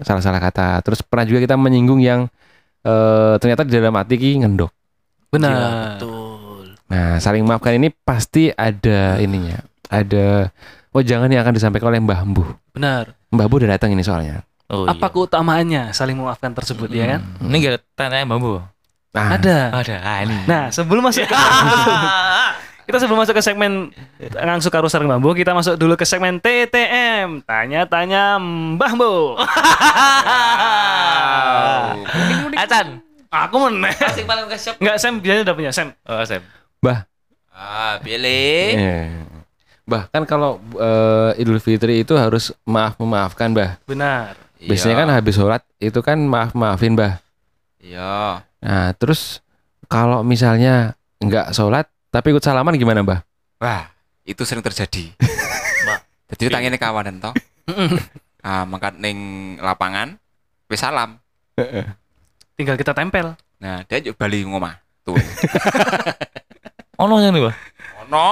salah-salah 0.02 0.42
kata. 0.42 0.82
Terus 0.86 1.02
pernah 1.02 1.26
juga 1.26 1.42
kita 1.42 1.58
menyinggung 1.58 2.00
yang 2.06 2.30
eh, 2.86 3.36
ternyata 3.42 3.66
di 3.66 3.74
dalam 3.74 3.98
hati 3.98 4.16
ki 4.16 4.46
ngendok. 4.46 4.72
Benar. 5.34 6.00
betul. 6.00 6.78
Nah, 6.88 7.20
saling 7.20 7.44
maafkan 7.44 7.76
ini 7.76 7.92
pasti 7.92 8.48
ada 8.56 9.20
ininya. 9.20 9.60
Ada 9.92 10.52
jangan 10.98 11.30
yang 11.30 11.46
akan 11.46 11.54
disampaikan 11.54 11.92
oleh 11.94 12.02
Mbah 12.02 12.22
Mbuh. 12.26 12.50
Benar. 12.74 13.14
Mbah 13.30 13.46
Mbuh 13.46 13.58
udah 13.62 13.76
datang 13.76 13.92
ini 13.94 14.02
soalnya. 14.02 14.47
Oh, 14.68 14.84
Apa 14.84 15.08
iya. 15.08 15.14
keutamaannya 15.16 15.84
saling 15.96 16.20
memaafkan 16.20 16.52
tersebut 16.52 16.92
ya 16.92 17.16
kan? 17.16 17.22
Ini 17.40 17.56
gak 17.64 17.72
ada 17.72 17.80
tanya 17.96 18.28
bambu. 18.28 18.60
Nah, 19.16 19.40
Ada. 19.40 19.72
Ada. 19.72 19.96
Ah, 20.04 20.18
ini. 20.28 20.38
Nah, 20.44 20.68
sebelum 20.70 21.08
masuk 21.08 21.24
ke 21.24 21.32
kita 22.88 22.98
sebelum 23.00 23.20
masuk 23.24 23.36
ke 23.36 23.44
segmen 23.44 23.92
langsung 24.36 24.68
karo 24.68 24.92
sareng 24.92 25.08
bambu, 25.08 25.32
kita 25.32 25.56
masuk 25.56 25.80
dulu 25.80 25.96
ke 25.96 26.04
segmen 26.04 26.44
TTM. 26.44 27.48
Tanya-tanya 27.48 28.36
Mbah 28.44 28.92
Mbo. 28.96 29.40
Acan. 32.56 32.88
Aku 33.28 33.56
meneh. 33.68 33.92
Asing 34.04 34.28
paling 34.28 34.48
ke 34.48 34.56
shop. 34.56 34.76
Enggak, 34.80 34.98
Sam 35.00 35.20
biasanya 35.20 35.44
udah 35.48 35.56
punya 35.56 35.72
Sam. 35.72 35.88
Oh, 36.08 36.24
Sam. 36.24 36.44
Ah, 37.52 37.98
pilih. 38.00 38.68
Eh. 38.78 39.10
Bahkan 39.88 40.28
kalau 40.28 40.60
eh, 40.78 41.42
Idul 41.42 41.58
Fitri 41.58 42.04
itu 42.04 42.14
harus 42.20 42.52
maaf 42.68 43.00
memaafkan, 43.00 43.50
Bah. 43.56 43.80
Benar. 43.88 44.47
Biasanya 44.58 44.96
kan 44.98 45.10
habis 45.14 45.36
sholat 45.38 45.62
itu 45.78 46.00
kan 46.02 46.18
maaf 46.26 46.58
maafin, 46.58 46.98
Bah. 46.98 47.22
Iya. 47.78 48.42
Nah, 48.58 48.90
terus 48.98 49.46
kalau 49.86 50.26
misalnya 50.26 50.98
nggak 51.22 51.54
sholat 51.54 51.86
tapi 52.10 52.34
ikut 52.34 52.42
salaman 52.42 52.74
gimana, 52.74 53.06
Bah? 53.06 53.22
Wah, 53.62 53.94
itu 54.26 54.42
sering 54.42 54.66
terjadi. 54.66 55.14
Mbak. 55.86 56.00
Jadi 56.34 56.50
tangine 56.50 56.78
kawanan 56.82 57.22
toh. 57.22 57.34
ah, 58.48 58.66
mangkat 58.66 58.98
ning 58.98 59.18
lapangan 59.62 60.18
wis 60.68 60.82
salam. 60.82 61.22
Tinggal 62.58 62.76
kita 62.76 62.98
tempel. 62.98 63.38
Nah, 63.62 63.86
dia 63.86 64.02
juga 64.02 64.26
bali 64.26 64.42
ngomah. 64.46 64.78
Tuh. 65.06 65.18
Ono 67.06 67.22
yang 67.22 67.30
nih, 67.30 67.46
Bah. 67.46 67.56
Ono. 68.10 68.30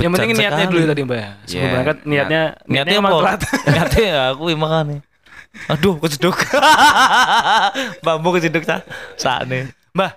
Yang 0.00 0.10
penting 0.16 0.32
niatnya 0.32 0.64
dulu 0.68 0.84
tadi, 0.88 1.00
Mbak. 1.04 1.20
Sebelum 1.44 1.52
Iya, 1.52 1.68
berangkat 1.68 1.96
niatnya 2.08 2.42
Niatnya 2.64 2.96
emang 2.96 3.12
apa? 3.12 3.20
telat. 3.20 3.40
Niatnya 3.68 4.02
ya 4.04 4.20
aku 4.32 4.42
makan 4.56 4.84
nih. 4.88 5.00
Aduh, 5.68 6.00
kejeduk. 6.00 6.36
Bambu 8.04 8.32
kejeduk 8.36 8.64
sa. 8.64 8.80
Saat 9.20 9.46
nih. 9.46 9.68
Mbah, 9.92 10.16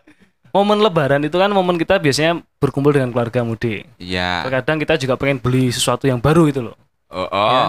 momen 0.55 0.79
lebaran 0.79 1.21
itu 1.27 1.35
kan 1.35 1.51
momen 1.51 1.75
kita 1.75 1.99
biasanya 1.99 2.39
berkumpul 2.63 2.95
dengan 2.95 3.11
keluarga 3.11 3.43
mudik. 3.43 3.83
Iya. 3.99 4.47
Terkadang 4.47 4.79
kita 4.79 4.95
juga 4.95 5.19
pengen 5.19 5.43
beli 5.43 5.69
sesuatu 5.69 6.07
yang 6.07 6.23
baru 6.23 6.47
itu 6.47 6.63
loh. 6.63 6.75
Oh, 7.11 7.27
oh. 7.27 7.51
Ya. 7.51 7.63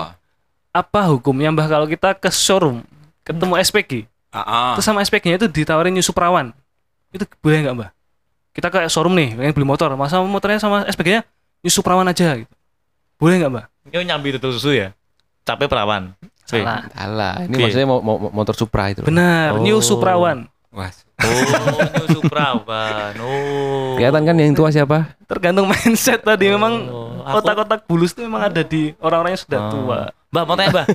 Apa 0.70 1.10
hukumnya 1.10 1.50
Mbah 1.50 1.66
kalau 1.66 1.86
kita 1.90 2.14
ke 2.14 2.30
showroom 2.30 2.84
ketemu 3.26 3.58
SPG, 3.58 4.06
Ah, 4.30 4.38
ah. 4.44 4.72
terus 4.76 4.84
sama 4.84 5.00
SPG-nya 5.00 5.40
itu 5.40 5.48
ditawarin 5.48 5.90
nyusu 5.96 6.12
perawan. 6.12 6.52
Itu 7.10 7.24
boleh 7.40 7.64
nggak 7.64 7.74
Mbah? 7.74 7.90
Kita 8.52 8.68
ke 8.68 8.78
showroom 8.92 9.16
nih, 9.16 9.34
pengen 9.34 9.52
beli 9.56 9.66
motor, 9.66 9.88
masa 9.96 10.20
motornya 10.20 10.60
sama 10.60 10.84
SPG-nya 10.86 11.24
nyusu 11.64 11.80
perawan 11.80 12.06
aja 12.06 12.36
gitu. 12.38 12.52
Boleh 13.16 13.40
nggak 13.40 13.50
Mbah? 13.50 13.64
Ini 13.90 14.04
nyambi 14.12 14.36
tutul 14.36 14.52
susu 14.52 14.76
ya. 14.76 14.92
Capek 15.42 15.66
perawan. 15.72 16.12
Salah. 16.46 16.86
Salah. 16.88 17.34
Ini 17.42 17.54
maksudnya 17.58 17.84
mau, 17.84 17.98
mau- 17.98 18.30
motor 18.30 18.54
Supra 18.54 18.88
itu. 18.88 19.02
loh. 19.02 19.08
Benar, 19.08 19.54
Oh. 19.54 19.60
nyusu 19.60 19.98
perawan. 19.98 20.46
Wah, 20.70 20.92
Oh, 21.16 21.80
nyusu 21.98 22.20
perawan. 22.22 23.12
Oh. 23.18 23.96
Kelihatan 23.96 24.22
kan 24.22 24.36
yang 24.36 24.52
tua 24.52 24.68
siapa? 24.68 25.16
Tergantung 25.24 25.66
mindset 25.66 26.20
tadi 26.20 26.46
memang 26.46 26.86
Oh, 26.86 27.20
aku- 27.20 27.40
kotak-kotak 27.40 27.80
bulus 27.84 28.12
itu 28.12 28.22
memang 28.22 28.46
ada 28.46 28.60
di 28.60 28.94
orang-orang 28.98 29.32
yang 29.32 29.42
sudah 29.42 29.60
Oh. 29.60 29.70
tua. 29.70 29.98
Mbak, 30.28 30.44
mau 30.44 30.54
tanya, 30.54 30.70
Mbak. 30.72 30.86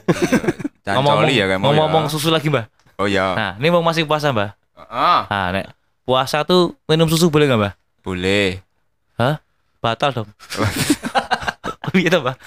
cancoli 0.85 1.33
ya 1.35 1.45
kamu. 1.47 1.63
ngomong 1.67 2.03
ya. 2.05 2.09
susu 2.09 2.29
lagi, 2.29 2.47
Mbak. 2.47 2.65
Oh 2.95 3.05
iya. 3.05 3.33
Nah, 3.33 3.51
ini 3.57 3.67
mau 3.67 3.81
masih 3.81 4.05
puasa, 4.05 4.29
Mbak. 4.29 4.49
Ah, 4.87 5.25
Nah, 5.25 5.47
nek 5.51 5.65
puasa 6.03 6.41
tuh 6.41 6.77
minum 6.85 7.05
susu 7.05 7.27
boleh 7.27 7.45
nggak, 7.45 7.59
Mbak? 7.59 7.73
boleh. 8.01 8.49
Batal 9.77 10.13
dong. 10.13 10.29
Iya 11.91 12.07
toh, 12.07 12.21
Mbak. 12.21 12.37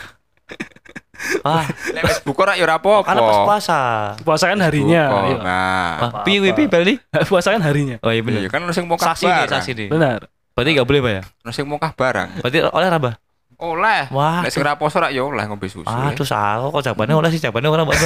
Ah, 1.41 1.65
Nek 1.91 2.03
wis 2.05 2.19
buka 2.21 2.43
rak 2.45 2.57
ya 2.57 2.65
ora 2.65 2.77
apa-apa. 2.77 3.07
karena 3.07 3.21
pas 3.23 3.39
puasa. 3.43 3.81
Puasa 4.21 4.45
kan 4.47 4.59
harinya. 4.61 5.03
Buka. 5.07 5.21
iya. 5.25 5.39
Nah. 5.41 5.93
Piye 6.23 6.51
piye 6.53 6.67
balik? 6.67 6.99
Puasa 7.27 7.51
kan 7.51 7.63
harinya. 7.63 7.97
Oh 8.01 8.09
iya 8.09 8.19
Iya 8.19 8.23
bener. 8.23 8.51
kan 8.51 8.61
ono 8.61 8.73
sing 8.73 8.85
mokah 8.85 9.13
Saksi 9.13 9.25
nih, 9.25 9.35
barang. 9.35 9.51
saksi 9.53 9.71
nih. 9.73 9.89
Benar. 9.89 10.19
Berarti 10.55 10.71
nggak 10.71 10.87
boleh, 10.87 11.01
Mbak 11.01 11.13
ya? 11.13 11.23
Ono 11.41 11.51
sing 11.51 11.67
mokah 11.67 11.91
barang. 11.93 12.29
Berarti 12.41 12.59
oleh 12.65 12.87
apa? 12.89 13.11
Oleh. 13.55 14.03
Wah, 14.11 14.43
Nek 14.43 14.51
sing 14.51 14.63
ra 14.63 14.75
poso 14.75 14.99
rak 14.99 15.11
ya 15.11 15.23
oleh 15.23 15.45
ngombe 15.45 15.67
susu. 15.67 15.87
Aduh, 15.87 16.27
aku 16.27 16.67
kok 16.75 16.83
jawabannya 16.85 17.15
oleh 17.15 17.31
sih 17.31 17.41
jawabannya 17.41 17.69
orang 17.69 17.85
Mbak. 17.87 17.99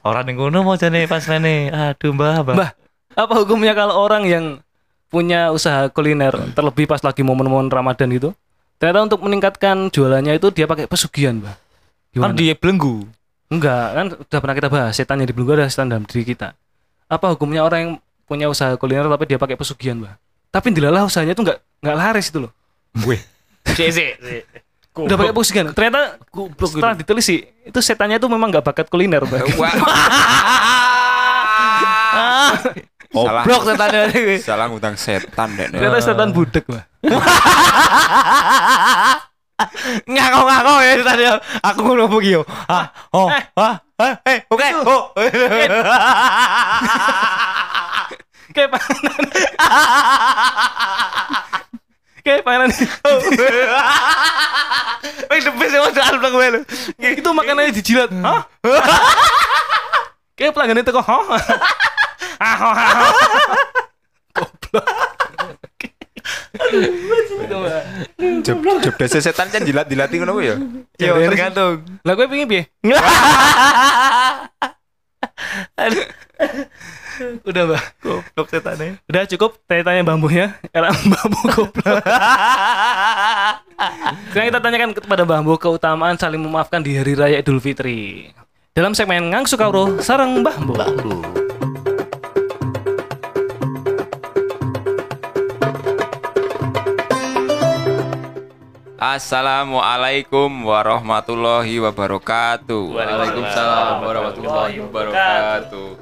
Orang 0.00 0.24
yang 0.24 0.40
ngono 0.40 0.64
mau 0.64 0.74
jane 0.74 1.04
pas 1.04 1.20
lene. 1.28 1.68
Aduh, 1.68 2.10
Mbak, 2.10 2.30
Mbak. 2.42 2.54
Mbak. 2.56 2.70
Apa 3.16 3.34
hukumnya 3.36 3.74
kalau 3.74 4.00
orang 4.00 4.24
yang 4.24 4.44
punya 5.10 5.50
usaha 5.50 5.90
kuliner 5.90 6.30
terlebih 6.54 6.86
pas 6.86 7.02
lagi 7.02 7.20
momen-momen 7.20 7.66
Ramadan 7.66 8.06
itu 8.08 8.30
ternyata 8.78 9.04
untuk 9.04 9.20
meningkatkan 9.20 9.90
jualannya 9.90 10.38
itu 10.38 10.48
dia 10.48 10.64
pakai 10.64 10.86
pesugihan, 10.86 11.36
Mbak. 12.10 12.18
Kan 12.18 12.30
Gimana? 12.34 12.38
dia 12.38 12.54
belenggu. 12.58 13.06
Enggak, 13.50 13.86
kan 13.94 14.06
udah 14.14 14.38
pernah 14.38 14.54
kita 14.54 14.68
bahas 14.70 14.94
setan 14.94 15.18
yang 15.22 15.28
di 15.30 15.34
belenggu 15.34 15.58
ada 15.58 15.66
setan 15.66 15.90
dalam 15.90 16.06
diri 16.06 16.22
kita. 16.22 16.54
Apa 17.10 17.34
hukumnya 17.34 17.66
orang 17.66 17.80
yang 17.82 17.92
punya 18.26 18.46
usaha 18.46 18.70
kuliner 18.78 19.10
tapi 19.10 19.26
dia 19.26 19.38
pakai 19.42 19.58
pesugihan, 19.58 19.98
Mbak? 19.98 20.14
Tapi 20.50 20.66
dilalah 20.70 21.06
usahanya 21.06 21.34
itu 21.34 21.42
enggak 21.42 21.58
enggak 21.82 21.96
laris 21.98 22.30
itu 22.30 22.38
loh. 22.46 22.52
Si 23.70 23.86
si. 23.92 24.02
Udah 24.96 25.14
pakai 25.14 25.34
pesugihan. 25.34 25.70
Ternyata 25.70 26.18
setelah 26.66 26.94
diteliti 26.98 27.46
itu 27.66 27.78
setannya 27.78 28.18
itu 28.18 28.26
memang 28.26 28.50
enggak 28.50 28.66
bakat 28.66 28.90
kuliner, 28.90 29.22
Mbak. 29.22 29.46
Goblok 33.10 33.62
setannya 33.66 34.02
ini. 34.14 34.36
Salah 34.38 34.70
ngutang 34.70 34.94
setan 34.94 35.50
dek. 35.58 35.74
Nek. 35.74 35.82
Ternyata 35.82 35.98
setan 36.02 36.30
budek, 36.30 36.64
Mbak. 36.66 36.84
Ngako-ngako 40.08 40.72
ya 40.80 40.92
setannya. 41.00 41.32
Aku 41.64 41.80
ngono 41.84 42.04
pergi 42.08 42.36
yo. 42.36 42.42
Ah, 42.68 42.92
oh, 43.12 43.28
ah, 43.56 43.80
ah, 44.00 44.14
eh, 44.24 44.38
oke. 44.48 44.68
Oh. 44.86 45.12
Kayak 48.50 48.70
panganan. 48.74 49.22
Kayak 52.26 52.42
panganan. 52.44 52.70
Wih, 55.30 55.40
the 55.40 55.52
best 55.54 55.72
yang 55.72 55.86
soal 55.94 56.14
belakang 56.18 56.34
gue 56.34 56.48
lu. 56.50 56.60
itu 56.98 57.30
makanannya 57.30 57.72
dijilat. 57.72 58.10
Hah? 58.10 58.42
Kayak 60.40 60.56
pelanggan 60.56 60.80
itu 60.80 60.90
kok, 60.90 61.04
hah? 61.04 61.22
Ah, 62.40 62.56
hah, 62.56 62.56
hah, 62.56 62.74
hah. 62.74 63.12
Job 68.40 68.58
job 68.62 68.94
desa 68.96 69.18
setan 69.20 69.48
kan 69.48 69.62
jilat-jilati 69.64 70.14
ngono 70.20 70.32
ku 70.38 70.42
ya. 70.44 70.56
Yo, 71.00 71.14
tergantung. 71.28 71.84
Lah 72.04 72.12
gue 72.14 72.26
pengen 72.28 72.48
piye? 72.48 72.64
Udah, 77.44 77.62
Mbak. 77.68 77.82
Goblok 78.00 78.48
setannya. 78.48 78.96
Udah 79.04 79.22
cukup 79.28 79.60
tanya-tanya 79.68 80.02
bambunya 80.04 80.46
karena 80.72 80.88
bambu 80.92 81.40
goblok. 81.52 82.00
Sekarang 84.32 84.48
kita 84.52 84.60
tanyakan 84.60 84.90
kepada 84.96 85.24
bambu 85.28 85.54
keutamaan 85.60 86.16
saling 86.16 86.40
memaafkan 86.40 86.80
di 86.80 86.96
hari 86.96 87.12
raya 87.16 87.40
Idul 87.40 87.60
Fitri. 87.60 88.32
Dalam 88.72 88.96
segmen 88.96 89.28
Ngang 89.28 89.44
Sukauro 89.44 90.00
sarang 90.00 90.40
bambu. 90.40 90.78
Assalamualaikum 99.00 100.68
warahmatullahi 100.68 101.80
wabarakatuh. 101.80 103.00
Waalaikumsalam 103.00 104.04
warahmatullahi 104.04 104.76
wabarakatuh. 104.84 105.96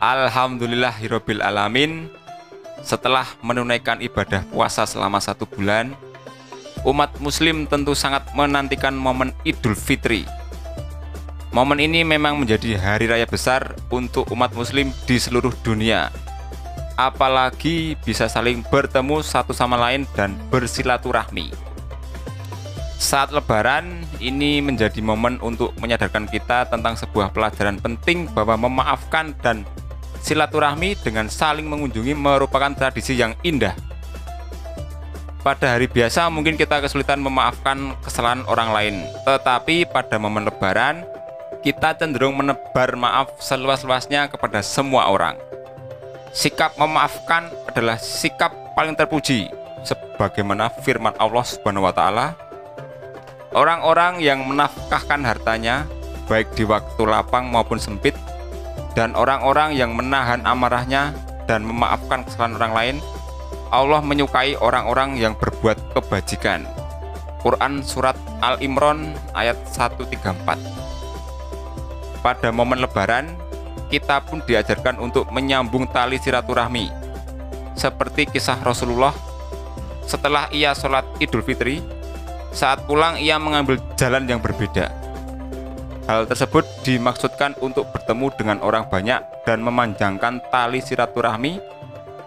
Alhamdulillahirabbil 0.00 1.44
alamin. 1.44 2.08
Setelah 2.80 3.28
menunaikan 3.44 4.00
ibadah 4.00 4.48
puasa 4.48 4.88
selama 4.88 5.20
satu 5.20 5.44
bulan, 5.44 5.92
umat 6.88 7.12
muslim 7.20 7.68
tentu 7.68 7.92
sangat 7.92 8.24
menantikan 8.32 8.96
momen 8.96 9.36
Idul 9.44 9.76
Fitri. 9.76 10.24
Momen 11.52 11.84
ini 11.84 12.00
memang 12.00 12.40
menjadi 12.40 12.80
hari 12.80 13.12
raya 13.12 13.28
besar 13.28 13.76
untuk 13.92 14.24
umat 14.32 14.56
muslim 14.56 14.88
di 15.04 15.20
seluruh 15.20 15.52
dunia. 15.60 16.08
Apalagi 16.96 17.92
bisa 18.08 18.24
saling 18.24 18.64
bertemu 18.64 19.20
satu 19.20 19.52
sama 19.52 19.76
lain 19.76 20.08
dan 20.16 20.32
bersilaturahmi. 20.48 21.65
Saat 22.96 23.28
lebaran, 23.28 24.08
ini 24.24 24.64
menjadi 24.64 25.04
momen 25.04 25.36
untuk 25.44 25.76
menyadarkan 25.76 26.24
kita 26.32 26.64
tentang 26.72 26.96
sebuah 26.96 27.28
pelajaran 27.28 27.76
penting 27.76 28.24
bahwa 28.32 28.56
memaafkan 28.56 29.36
dan 29.44 29.68
silaturahmi 30.24 30.96
dengan 31.04 31.28
saling 31.28 31.68
mengunjungi 31.68 32.16
merupakan 32.16 32.72
tradisi 32.72 33.12
yang 33.14 33.36
indah. 33.44 33.76
Pada 35.44 35.78
hari 35.78 35.86
biasa 35.86 36.26
mungkin 36.32 36.58
kita 36.58 36.82
kesulitan 36.82 37.22
memaafkan 37.22 37.94
kesalahan 38.02 38.42
orang 38.48 38.72
lain, 38.72 38.94
tetapi 39.22 39.86
pada 39.86 40.18
momen 40.18 40.48
lebaran 40.48 41.06
kita 41.62 41.94
cenderung 41.94 42.34
menebar 42.34 42.96
maaf 42.98 43.38
seluas-luasnya 43.38 44.26
kepada 44.32 44.64
semua 44.64 45.06
orang. 45.06 45.38
Sikap 46.34 46.74
memaafkan 46.80 47.52
adalah 47.68 48.00
sikap 48.00 48.50
paling 48.74 48.98
terpuji 48.98 49.46
sebagaimana 49.86 50.72
firman 50.82 51.14
Allah 51.20 51.44
Subhanahu 51.46 51.86
wa 51.86 51.94
taala 51.94 52.45
Orang-orang 53.54 54.18
yang 54.18 54.42
menafkahkan 54.46 55.22
hartanya 55.22 55.86
baik 56.26 56.50
di 56.58 56.66
waktu 56.66 57.02
lapang 57.06 57.50
maupun 57.50 57.78
sempit 57.78 58.18
dan 58.98 59.14
orang-orang 59.14 59.76
yang 59.78 59.94
menahan 59.94 60.42
amarahnya 60.42 61.14
dan 61.46 61.62
memaafkan 61.62 62.26
kesalahan 62.26 62.58
orang 62.58 62.74
lain 62.74 62.96
Allah 63.70 63.98
menyukai 64.02 64.54
orang-orang 64.58 65.18
yang 65.18 65.34
berbuat 65.34 65.94
kebajikan. 65.94 66.66
Quran 67.42 67.82
Surat 67.82 68.16
Al-Imran 68.42 69.14
ayat 69.34 69.58
134 69.70 70.58
Pada 72.22 72.48
momen 72.50 72.82
lebaran, 72.82 73.38
kita 73.86 74.18
pun 74.26 74.42
diajarkan 74.42 74.98
untuk 74.98 75.30
menyambung 75.30 75.86
tali 75.90 76.18
silaturahmi. 76.18 76.90
Seperti 77.78 78.26
kisah 78.26 78.58
Rasulullah, 78.66 79.14
setelah 80.06 80.50
ia 80.50 80.74
sholat 80.74 81.06
idul 81.22 81.42
fitri, 81.42 81.82
saat 82.56 82.88
pulang 82.88 83.20
ia 83.20 83.36
mengambil 83.36 83.76
jalan 84.00 84.24
yang 84.24 84.40
berbeda. 84.40 84.88
Hal 86.08 86.24
tersebut 86.24 86.64
dimaksudkan 86.88 87.52
untuk 87.60 87.92
bertemu 87.92 88.32
dengan 88.40 88.58
orang 88.64 88.88
banyak 88.88 89.20
dan 89.44 89.60
memanjangkan 89.60 90.40
tali 90.48 90.80
silaturahmi 90.80 91.60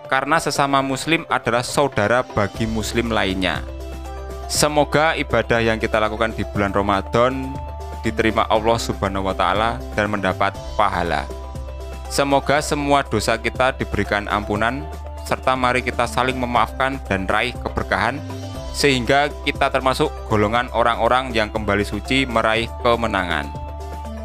karena 0.06 0.38
sesama 0.38 0.86
muslim 0.86 1.26
adalah 1.34 1.66
saudara 1.66 2.22
bagi 2.22 2.70
muslim 2.70 3.10
lainnya. 3.10 3.66
Semoga 4.46 5.18
ibadah 5.18 5.62
yang 5.62 5.82
kita 5.82 5.98
lakukan 5.98 6.38
di 6.38 6.46
bulan 6.46 6.76
Ramadan 6.76 7.50
diterima 8.06 8.46
Allah 8.54 8.78
Subhanahu 8.78 9.32
wa 9.32 9.36
taala 9.36 9.82
dan 9.98 10.14
mendapat 10.14 10.54
pahala. 10.78 11.26
Semoga 12.10 12.58
semua 12.62 13.06
dosa 13.06 13.38
kita 13.38 13.74
diberikan 13.78 14.26
ampunan 14.30 14.86
serta 15.30 15.54
mari 15.54 15.86
kita 15.86 16.10
saling 16.10 16.36
memaafkan 16.42 16.98
dan 17.06 17.30
raih 17.30 17.54
keberkahan 17.62 18.18
sehingga 18.74 19.34
kita 19.44 19.70
termasuk 19.74 20.10
golongan 20.30 20.70
orang-orang 20.72 21.34
yang 21.34 21.50
kembali 21.50 21.84
suci 21.84 22.26
meraih 22.30 22.70
kemenangan. 22.86 23.50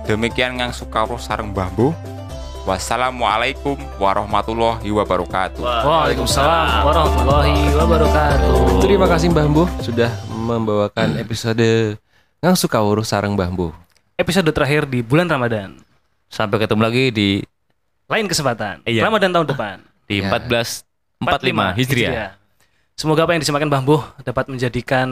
Demikian 0.05 0.61
yang 0.61 0.71
Sukawruh 0.71 1.21
Sareng 1.21 1.57
Bambu. 1.57 1.97
Wassalamualaikum 2.65 3.77
warahmatullahi 4.01 4.89
wabarakatuh. 4.89 5.61
Waalaikumsalam 5.61 6.89
warahmatullahi 6.89 7.61
wabarakatuh. 7.77 8.81
Terima 8.81 9.05
kasih 9.05 9.29
Mbah 9.29 9.47
Mbuh 9.53 9.69
sudah 9.85 10.09
membawakan 10.33 11.21
episode 11.21 12.01
Ngang 12.41 12.57
Sukawuruh 12.57 13.05
Sarang 13.05 13.37
Mbah 13.37 13.53
Mbuh. 13.53 13.73
Episode 14.17 14.49
terakhir 14.49 14.89
di 14.89 15.05
bulan 15.05 15.29
Ramadan. 15.29 15.77
Sampai 16.33 16.57
ketemu 16.57 16.81
lagi 16.89 17.05
di 17.13 17.29
Lain 18.09 18.29
kesempatan. 18.29 18.85
Iya. 18.85 19.09
Ramadan 19.09 19.33
tahun 19.33 19.47
depan. 19.49 19.77
di 20.05 20.21
Ya. 20.21 20.29
1445 20.29 21.81
Hijriah. 21.81 22.37
Semoga 22.95 23.27
apa 23.27 23.35
yang 23.35 23.43
disampaikan 23.43 23.71
Bang 23.71 23.83
Buh 23.83 24.03
dapat 24.23 24.47
menjadikan 24.47 25.09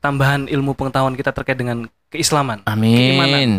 tambahan 0.00 0.48
ilmu 0.48 0.72
pengetahuan 0.72 1.12
kita 1.14 1.36
terkait 1.36 1.60
dengan 1.60 1.84
keislaman. 2.08 2.64
Keimanan. 2.64 3.28
Amin. 3.28 3.52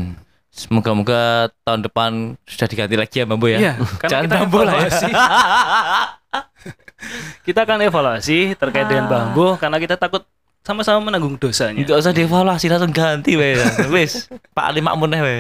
Semoga-moga 0.50 1.54
tahun 1.62 1.86
depan 1.86 2.12
sudah 2.50 2.66
diganti 2.66 2.98
lagi 2.98 3.22
ya 3.22 3.30
Mbak 3.30 3.38
Bu 3.38 3.48
ya. 3.54 3.58
Iya, 3.62 3.74
karena 4.02 4.10
Jangan 4.12 4.26
kita 4.26 4.38
Bambu 4.42 4.60
lah 4.66 4.74
ya. 4.74 4.82
evaluasi. 4.82 5.12
kita 7.48 7.60
akan 7.64 7.78
evaluasi 7.86 8.38
terkait 8.58 8.88
dengan 8.90 9.06
Bang 9.06 9.28
Buh 9.38 9.54
karena 9.62 9.78
kita 9.78 9.94
takut 9.94 10.26
sama-sama 10.66 11.00
menanggung 11.06 11.38
dosanya. 11.38 11.86
Enggak 11.86 12.02
usah 12.02 12.14
dievaluasi 12.18 12.66
langsung 12.66 12.92
ganti 12.92 13.38
we. 13.38 13.62
Wis, 13.94 14.26
Pak 14.52 14.66
Ali 14.74 14.82
Makmun 14.82 15.22
we. 15.22 15.38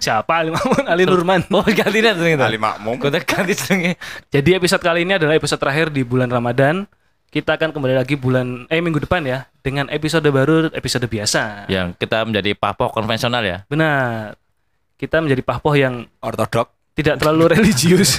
Siapa 0.00 0.42
Ali 0.42 0.50
Mamun 0.50 0.84
Ali 0.88 1.04
Nurman. 1.04 1.44
Oh, 1.52 1.64
ganti 1.64 1.98
dah 2.00 2.16
ternyata. 2.16 2.48
Ali 2.48 2.58
Makmum. 2.58 2.96
Kita 2.98 3.20
ganti 3.22 3.52
jenenge. 3.52 3.92
Jadi 4.32 4.50
episode 4.56 4.82
kali 4.82 5.04
ini 5.04 5.16
adalah 5.16 5.36
episode 5.36 5.60
terakhir 5.60 5.92
di 5.92 6.02
bulan 6.02 6.32
Ramadan. 6.32 6.88
Kita 7.28 7.60
akan 7.60 7.76
kembali 7.76 7.92
lagi 7.92 8.16
bulan 8.16 8.64
eh 8.72 8.80
minggu 8.80 9.04
depan 9.04 9.20
ya 9.20 9.44
dengan 9.60 9.84
episode 9.92 10.24
baru 10.32 10.72
episode 10.72 11.04
biasa. 11.04 11.68
Yang 11.68 12.00
kita 12.00 12.24
menjadi 12.24 12.56
pahpoh 12.56 12.88
konvensional 12.88 13.44
ya. 13.44 13.68
Benar. 13.68 14.32
Kita 14.96 15.20
menjadi 15.20 15.44
pahpoh 15.44 15.76
yang 15.76 16.08
Ortodok. 16.24 16.72
tidak 16.98 17.22
terlalu 17.22 17.54
religius. 17.54 18.18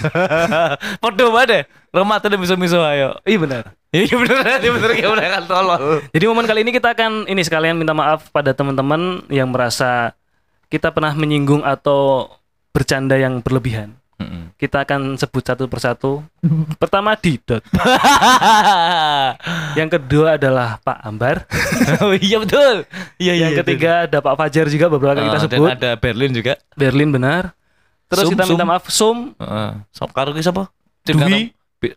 Podo 1.04 1.36
banget. 1.36 1.68
Ramadan 1.92 2.40
miso-miso 2.40 2.80
ayo. 2.80 3.20
Iya 3.28 3.38
benar. 3.44 3.64
Iya 3.92 4.16
bener, 4.16 4.40
iya 4.64 4.72
bener, 4.72 4.90
iya 4.96 5.08
bener 5.12 5.26
kan 5.36 5.44
tolol. 5.50 6.00
Jadi 6.16 6.24
momen 6.30 6.46
kali 6.48 6.64
ini 6.64 6.72
kita 6.72 6.96
akan 6.96 7.28
ini 7.28 7.42
sekalian 7.44 7.76
minta 7.76 7.92
maaf 7.92 8.32
pada 8.32 8.56
teman-teman 8.56 9.26
yang 9.28 9.52
merasa 9.52 10.16
kita 10.72 10.96
pernah 10.96 11.12
menyinggung 11.12 11.66
atau 11.66 12.32
bercanda 12.72 13.20
yang 13.20 13.44
berlebihan. 13.44 13.99
Kita 14.56 14.84
akan 14.84 15.16
sebut 15.16 15.42
satu 15.42 15.64
persatu. 15.66 16.12
Pertama 16.76 17.16
Didot. 17.16 17.64
Yang 19.80 19.90
kedua 19.96 20.36
adalah 20.36 20.76
Pak 20.80 20.98
Ambar. 21.00 21.48
oh 22.04 22.12
iya 22.12 22.38
betul. 22.38 22.84
Iya 23.16 23.34
iya. 23.34 23.44
yang 23.48 23.52
ketiga 23.64 24.04
ada 24.04 24.18
Pak 24.20 24.36
Fajar 24.36 24.66
juga 24.68 24.86
beberapa 24.88 25.16
kali 25.16 25.26
kita 25.26 25.34
Ah, 25.34 25.44
sebut. 25.48 25.66
Dan 25.66 25.74
ada 25.74 25.90
Berlin 25.96 26.32
juga. 26.36 26.54
Berlin 26.76 27.10
benar. 27.10 27.44
Terus 28.10 28.26
Sum, 28.26 28.32
kita 28.34 28.44
minta 28.44 28.60
Sum. 28.60 28.68
maaf 28.68 28.84
Sum, 28.90 29.18
Heeh. 29.38 29.70
Sop 29.94 30.10
karo 30.12 30.34
ki 30.34 30.42
sapa? 30.42 30.66
Dwi. 31.06 31.54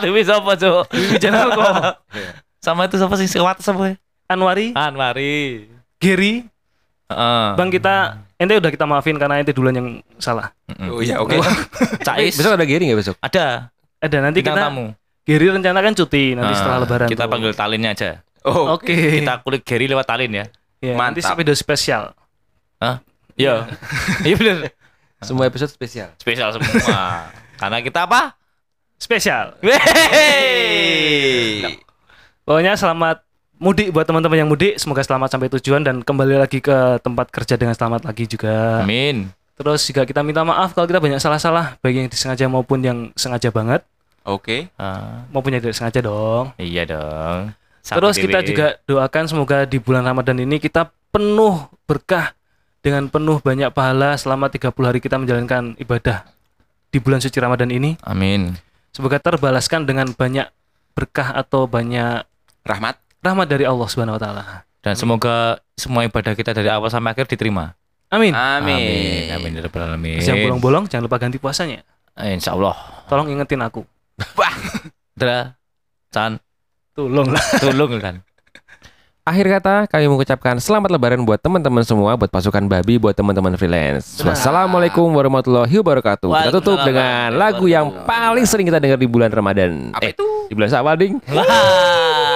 Dwi 0.00 0.22
sapa, 0.22 0.54
Cuk? 0.54 0.86
Dwi 0.88 1.18
Janalko, 1.18 1.60
Sama 2.56 2.86
itu 2.86 2.96
sapa 2.96 3.14
sih 3.18 3.28
sewat 3.28 3.58
sapa? 3.60 3.90
ya? 3.90 3.94
Anwari, 4.24 4.72
Anwari. 4.72 5.68
Gary. 6.00 6.48
Heeh. 7.04 7.46
Bang 7.54 7.68
kita 7.68 7.94
ente 8.34 8.54
udah 8.56 8.70
kita 8.72 8.84
maafin 8.84 9.16
karena 9.16 9.38
ente 9.38 9.52
duluan 9.52 9.72
yang 9.72 9.88
salah. 10.16 10.50
Oh 10.88 11.00
iya 11.00 11.20
oke. 11.20 11.36
Cais. 12.06 12.34
Besok 12.34 12.56
ada 12.56 12.64
Gary 12.64 12.88
nggak 12.88 13.00
besok? 13.00 13.16
Ada 13.20 13.68
Ada 14.00 14.16
nanti 14.20 14.40
bintang 14.40 14.56
kita 14.56 14.66
tamu. 14.68 14.86
Gary 15.24 15.46
rencana 15.48 15.80
kan 15.80 15.92
cuti 15.92 16.36
nanti 16.36 16.52
Ah, 16.52 16.58
setelah 16.58 16.78
lebaran. 16.84 17.08
Kita 17.08 17.24
tuh. 17.24 17.30
panggil 17.32 17.52
talinnya 17.52 17.90
aja. 17.92 18.10
Oh, 18.44 18.76
Oke. 18.76 19.20
Kita 19.20 19.40
kulik 19.40 19.64
Gary 19.64 19.88
lewat 19.88 20.04
talin 20.04 20.28
ya. 20.28 20.44
Ya, 20.78 20.92
nanti 20.92 21.24
Mantap. 21.24 21.36
video 21.36 21.56
spesial. 21.56 22.12
Hah? 22.76 23.00
Iya. 23.34 23.64
Iya 24.28 24.34
bener. 24.36 24.56
Semua 25.20 25.48
episode 25.48 25.72
spesial. 25.72 26.12
Spesial 26.16 26.52
semua. 26.52 27.32
Karena 27.60 27.80
kita 27.80 28.04
apa? 28.04 28.36
Spesial. 28.94 29.56
Pokoknya 32.44 32.76
selamat 32.76 33.24
mudik 33.58 33.94
buat 33.94 34.04
teman-teman 34.04 34.44
yang 34.44 34.50
mudik, 34.50 34.76
semoga 34.76 35.02
selamat 35.02 35.28
sampai 35.34 35.48
tujuan 35.58 35.82
dan 35.82 36.02
kembali 36.02 36.40
lagi 36.40 36.58
ke 36.58 36.98
tempat 37.00 37.30
kerja 37.30 37.54
dengan 37.54 37.74
selamat 37.74 38.04
lagi 38.06 38.24
juga. 38.26 38.82
Amin. 38.82 39.30
Terus 39.54 39.86
juga 39.86 40.02
kita 40.02 40.26
minta 40.26 40.42
maaf 40.42 40.74
kalau 40.74 40.90
kita 40.90 40.98
banyak 40.98 41.22
salah-salah, 41.22 41.78
baik 41.78 41.94
yang 41.94 42.08
disengaja 42.10 42.50
maupun 42.50 42.82
yang 42.82 42.98
sengaja 43.14 43.54
banget, 43.54 43.86
Oke. 44.24 44.72
Ah, 44.80 45.28
maupun 45.28 45.52
yang 45.52 45.60
tidak 45.60 45.76
sengaja 45.76 46.00
dong. 46.00 46.50
iya 46.56 46.88
dong. 46.88 47.52
Terus 47.84 48.16
Sampai 48.16 48.24
kita 48.24 48.38
dewe. 48.40 48.48
juga 48.48 48.66
doakan 48.88 49.24
semoga 49.28 49.68
di 49.68 49.76
bulan 49.76 50.00
Ramadan 50.08 50.40
ini 50.40 50.56
kita 50.56 50.88
penuh 51.12 51.68
berkah 51.84 52.32
dengan 52.80 53.12
penuh 53.12 53.44
banyak 53.44 53.68
pahala 53.76 54.16
selama 54.16 54.48
30 54.48 54.72
hari 54.88 55.04
kita 55.04 55.20
menjalankan 55.20 55.76
ibadah 55.76 56.24
di 56.88 56.98
bulan 57.04 57.20
suci 57.20 57.36
Ramadan 57.36 57.68
ini. 57.68 58.00
Amin. 58.00 58.56
Semoga 58.96 59.20
terbalaskan 59.20 59.84
dengan 59.84 60.08
banyak 60.16 60.48
berkah 60.96 61.36
atau 61.36 61.68
banyak 61.68 62.24
Rahmat. 62.64 62.96
Rahmat 63.24 63.46
dari 63.48 63.64
Allah 63.64 63.88
Subhanahu 63.88 64.16
wa 64.16 64.22
taala. 64.22 64.44
Dan 64.84 64.94
semoga 65.00 65.56
semua 65.80 66.04
ibadah 66.04 66.36
kita 66.36 66.52
dari 66.52 66.68
awal 66.68 66.92
sampai 66.92 67.16
akhir 67.16 67.24
diterima. 67.32 67.72
Amin. 68.12 68.36
Amin. 68.36 69.32
Amin. 69.32 69.50
ya 69.56 69.64
rabbal 69.64 69.82
alamin. 69.88 70.20
Terus 70.20 70.28
yang 70.28 70.44
bolong-bolong 70.52 70.84
jangan 70.92 71.08
lupa 71.08 71.16
ganti 71.16 71.40
puasanya. 71.40 71.80
Eh, 72.20 72.36
Insya 72.36 72.52
Allah. 72.52 72.76
Tolong 73.08 73.32
ingetin 73.32 73.64
aku. 73.64 73.82
Dra, 75.18 75.56
Chan, 76.12 76.38
Tolong 76.94 77.32
lah. 77.32 77.42
tolong 77.58 77.98
kan. 77.98 78.22
Akhir 79.24 79.48
kata, 79.48 79.88
kami 79.88 80.04
mengucapkan 80.04 80.60
selamat 80.60 81.00
lebaran 81.00 81.24
buat 81.24 81.40
teman-teman 81.40 81.80
semua, 81.80 82.12
buat 82.12 82.28
pasukan 82.28 82.60
babi, 82.68 83.00
buat 83.00 83.16
teman-teman 83.16 83.56
freelance. 83.56 84.20
Wassalamualaikum 84.20 85.08
warahmatullahi 85.08 85.80
wabarakatuh. 85.80 86.28
Kita 86.28 86.52
tutup 86.52 86.84
dengan 86.84 87.32
lagu 87.32 87.64
yang 87.64 88.04
paling 88.04 88.44
sering 88.44 88.68
kita 88.68 88.76
dengar 88.76 89.00
di 89.00 89.08
bulan 89.08 89.32
Ramadan. 89.32 89.96
Apa 89.96 90.04
Eh, 90.04 90.12
itu? 90.12 90.28
Di 90.44 90.52
bulan 90.52 90.68
Syawal, 90.68 91.00
Ding. 91.00 91.16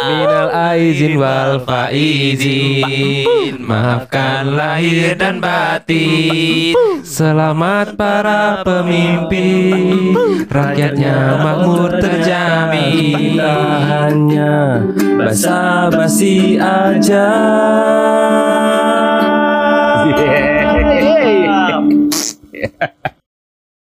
Minal 0.09 0.49
aizin 0.73 1.21
wal 1.21 1.61
faizin 1.69 3.59
Maafkan 3.61 4.57
lahir 4.57 5.19
dan 5.19 5.43
batin 5.43 6.73
Selamat 7.03 7.99
para 7.99 8.63
pemimpin 8.63 10.15
Rakyatnya 10.47 11.43
makmur 11.43 11.99
terjamin 11.99 13.37
hanya 13.43 14.87
basa-basi 15.19 16.63
aja. 16.63 17.27
Yeah. 20.09 20.39